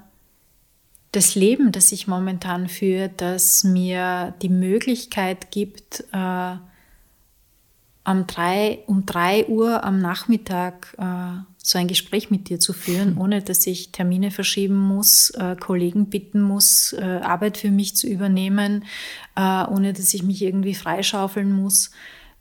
das 1.11 1.35
Leben, 1.35 1.71
das 1.71 1.91
ich 1.91 2.07
momentan 2.07 2.69
führe, 2.69 3.09
das 3.09 3.63
mir 3.63 4.35
die 4.41 4.49
Möglichkeit 4.49 5.49
gibt, 5.51 6.03
äh, 6.13 6.55
um 8.07 8.25
drei, 8.25 8.79
um 8.87 9.05
drei 9.05 9.45
Uhr 9.47 9.83
am 9.83 9.99
Nachmittag 9.99 10.95
äh, 10.97 11.43
so 11.61 11.77
ein 11.77 11.89
Gespräch 11.89 12.31
mit 12.31 12.49
dir 12.49 12.59
zu 12.59 12.71
führen, 12.71 13.17
ohne 13.19 13.41
dass 13.41 13.67
ich 13.67 13.91
Termine 13.91 14.31
verschieben 14.31 14.77
muss, 14.77 15.31
äh, 15.31 15.55
Kollegen 15.59 16.09
bitten 16.09 16.41
muss, 16.41 16.93
äh, 16.93 17.19
Arbeit 17.21 17.57
für 17.57 17.69
mich 17.69 17.95
zu 17.95 18.07
übernehmen, 18.07 18.85
äh, 19.35 19.65
ohne 19.65 19.93
dass 19.93 20.13
ich 20.13 20.23
mich 20.23 20.41
irgendwie 20.41 20.75
freischaufeln 20.75 21.51
muss, 21.51 21.91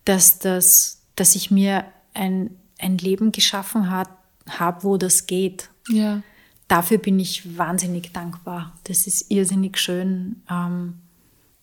dass, 0.05 0.39
das, 0.39 1.01
dass 1.15 1.35
ich 1.35 1.51
mir 1.51 1.85
ein, 2.13 2.51
ein 2.79 2.97
Leben 2.97 3.33
geschaffen 3.33 3.89
habe, 3.89 4.11
hab, 4.47 4.85
wo 4.85 4.95
das 4.95 5.27
geht. 5.27 5.69
Ja. 5.89 6.21
Dafür 6.69 6.97
bin 6.97 7.19
ich 7.19 7.57
wahnsinnig 7.57 8.13
dankbar. 8.13 8.73
Das 8.85 9.07
ist 9.07 9.29
irrsinnig 9.29 9.77
schön, 9.77 10.41
ähm, 10.49 10.95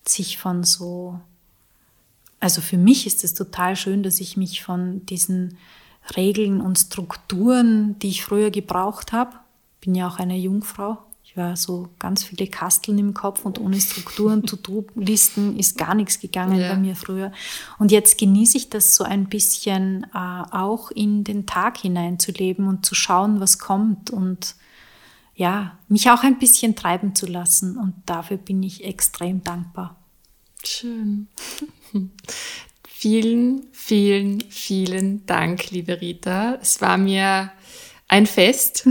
sich 0.07 0.37
von 0.37 0.63
so 0.63 1.19
also 2.45 2.61
für 2.61 2.77
mich 2.77 3.07
ist 3.07 3.23
es 3.23 3.33
total 3.33 3.75
schön, 3.75 4.03
dass 4.03 4.19
ich 4.21 4.37
mich 4.37 4.61
von 4.61 5.03
diesen 5.07 5.57
Regeln 6.15 6.61
und 6.61 6.77
Strukturen, 6.77 7.97
die 7.97 8.09
ich 8.09 8.23
früher 8.23 8.51
gebraucht 8.51 9.13
habe, 9.13 9.31
bin 9.81 9.95
ja 9.95 10.07
auch 10.07 10.19
eine 10.19 10.37
Jungfrau, 10.37 10.99
ich 11.23 11.35
war 11.35 11.57
so 11.57 11.89
ganz 11.97 12.23
viele 12.23 12.45
Kasteln 12.45 12.99
im 12.99 13.15
Kopf 13.15 13.45
und 13.45 13.59
ohne 13.59 13.81
Strukturen, 13.81 14.43
To-Do-Listen 14.43 15.57
ist 15.57 15.75
gar 15.75 15.95
nichts 15.95 16.19
gegangen 16.19 16.59
ja. 16.59 16.71
bei 16.71 16.77
mir 16.77 16.95
früher. 16.95 17.31
Und 17.79 17.91
jetzt 17.91 18.19
genieße 18.19 18.57
ich 18.57 18.69
das 18.69 18.95
so 18.95 19.03
ein 19.03 19.25
bisschen 19.25 20.05
äh, 20.13 20.43
auch 20.51 20.91
in 20.91 21.23
den 21.23 21.47
Tag 21.47 21.79
hineinzuleben 21.79 22.67
und 22.67 22.85
zu 22.85 22.93
schauen, 22.93 23.39
was 23.39 23.57
kommt 23.57 24.11
und 24.11 24.53
ja, 25.33 25.79
mich 25.89 26.11
auch 26.11 26.21
ein 26.21 26.37
bisschen 26.37 26.75
treiben 26.75 27.15
zu 27.15 27.25
lassen. 27.25 27.75
Und 27.75 27.95
dafür 28.05 28.37
bin 28.37 28.61
ich 28.61 28.85
extrem 28.85 29.43
dankbar. 29.43 29.95
Schön. 30.67 31.27
Vielen, 32.87 33.67
vielen, 33.71 34.41
vielen 34.49 35.25
Dank, 35.25 35.69
liebe 35.69 36.01
Rita. 36.01 36.57
Es 36.61 36.81
war 36.81 36.97
mir 36.97 37.51
ein 38.07 38.25
Fest. 38.25 38.87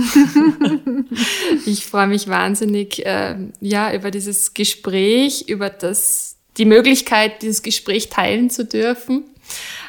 ich 1.66 1.84
freue 1.84 2.06
mich 2.06 2.28
wahnsinnig, 2.28 3.04
äh, 3.04 3.36
ja, 3.60 3.92
über 3.92 4.10
dieses 4.10 4.54
Gespräch, 4.54 5.48
über 5.48 5.70
das, 5.70 6.36
die 6.58 6.64
Möglichkeit, 6.64 7.42
dieses 7.42 7.62
Gespräch 7.62 8.08
teilen 8.08 8.50
zu 8.50 8.64
dürfen, 8.64 9.24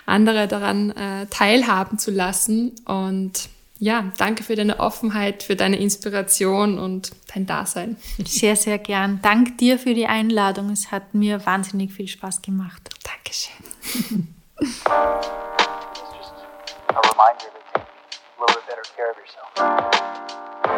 andere 0.05 0.47
daran 0.47 0.91
äh, 0.91 1.27
teilhaben 1.29 1.99
zu 1.99 2.11
lassen 2.11 2.73
und 2.85 3.49
ja, 3.79 4.11
danke 4.17 4.43
für 4.43 4.55
deine 4.55 4.79
Offenheit, 4.79 5.43
für 5.43 5.55
deine 5.55 5.77
Inspiration 5.77 6.79
und 6.79 7.11
dein 7.33 7.45
Dasein. 7.45 7.97
Sehr, 8.25 8.55
sehr 8.55 8.77
gern. 8.77 9.19
Dank 9.21 9.57
dir 9.57 9.77
für 9.77 9.93
die 9.93 10.07
Einladung. 10.07 10.69
Es 10.69 10.91
hat 10.91 11.13
mir 11.13 11.45
wahnsinnig 11.45 11.93
viel 11.93 12.07
Spaß 12.07 12.41
gemacht. 12.41 12.89
Dankeschön. 13.03 14.35
You 20.67 20.74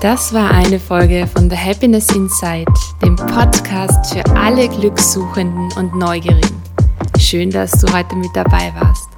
Das 0.00 0.32
war 0.32 0.50
eine 0.50 0.80
Folge 0.80 1.26
von 1.26 1.50
The 1.50 1.56
Happiness 1.56 2.08
Inside, 2.16 2.72
dem 3.04 3.16
Podcast 3.16 4.14
für 4.14 4.24
alle 4.34 4.66
Glückssuchenden 4.66 5.70
und 5.76 5.94
Neugierigen. 5.94 6.62
Schön, 7.18 7.50
dass 7.50 7.72
du 7.72 7.92
heute 7.92 8.16
mit 8.16 8.30
dabei 8.34 8.72
warst. 8.80 9.10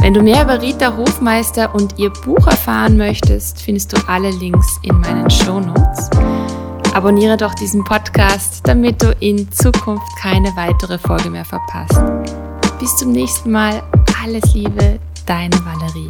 Wenn 0.00 0.14
du 0.14 0.22
mehr 0.22 0.44
über 0.44 0.62
Rita 0.62 0.96
Hofmeister 0.96 1.74
und 1.74 1.98
ihr 1.98 2.10
Buch 2.10 2.46
erfahren 2.46 2.96
möchtest, 2.96 3.60
findest 3.60 3.92
du 3.92 3.96
alle 4.06 4.30
Links 4.30 4.78
in 4.82 5.00
meinen 5.00 5.28
Show 5.28 5.58
Notes. 5.58 6.08
Abonniere 6.94 7.36
doch 7.36 7.54
diesen 7.54 7.82
Podcast, 7.82 8.60
damit 8.68 9.02
du 9.02 9.10
in 9.18 9.50
Zukunft 9.50 10.16
keine 10.20 10.54
weitere 10.54 10.96
Folge 10.96 11.28
mehr 11.28 11.44
verpasst. 11.44 12.00
Bis 12.78 12.94
zum 12.96 13.10
nächsten 13.10 13.50
Mal. 13.50 13.82
Alles 14.22 14.54
Liebe, 14.54 15.00
deine 15.26 15.56
Valerie. 15.64 16.08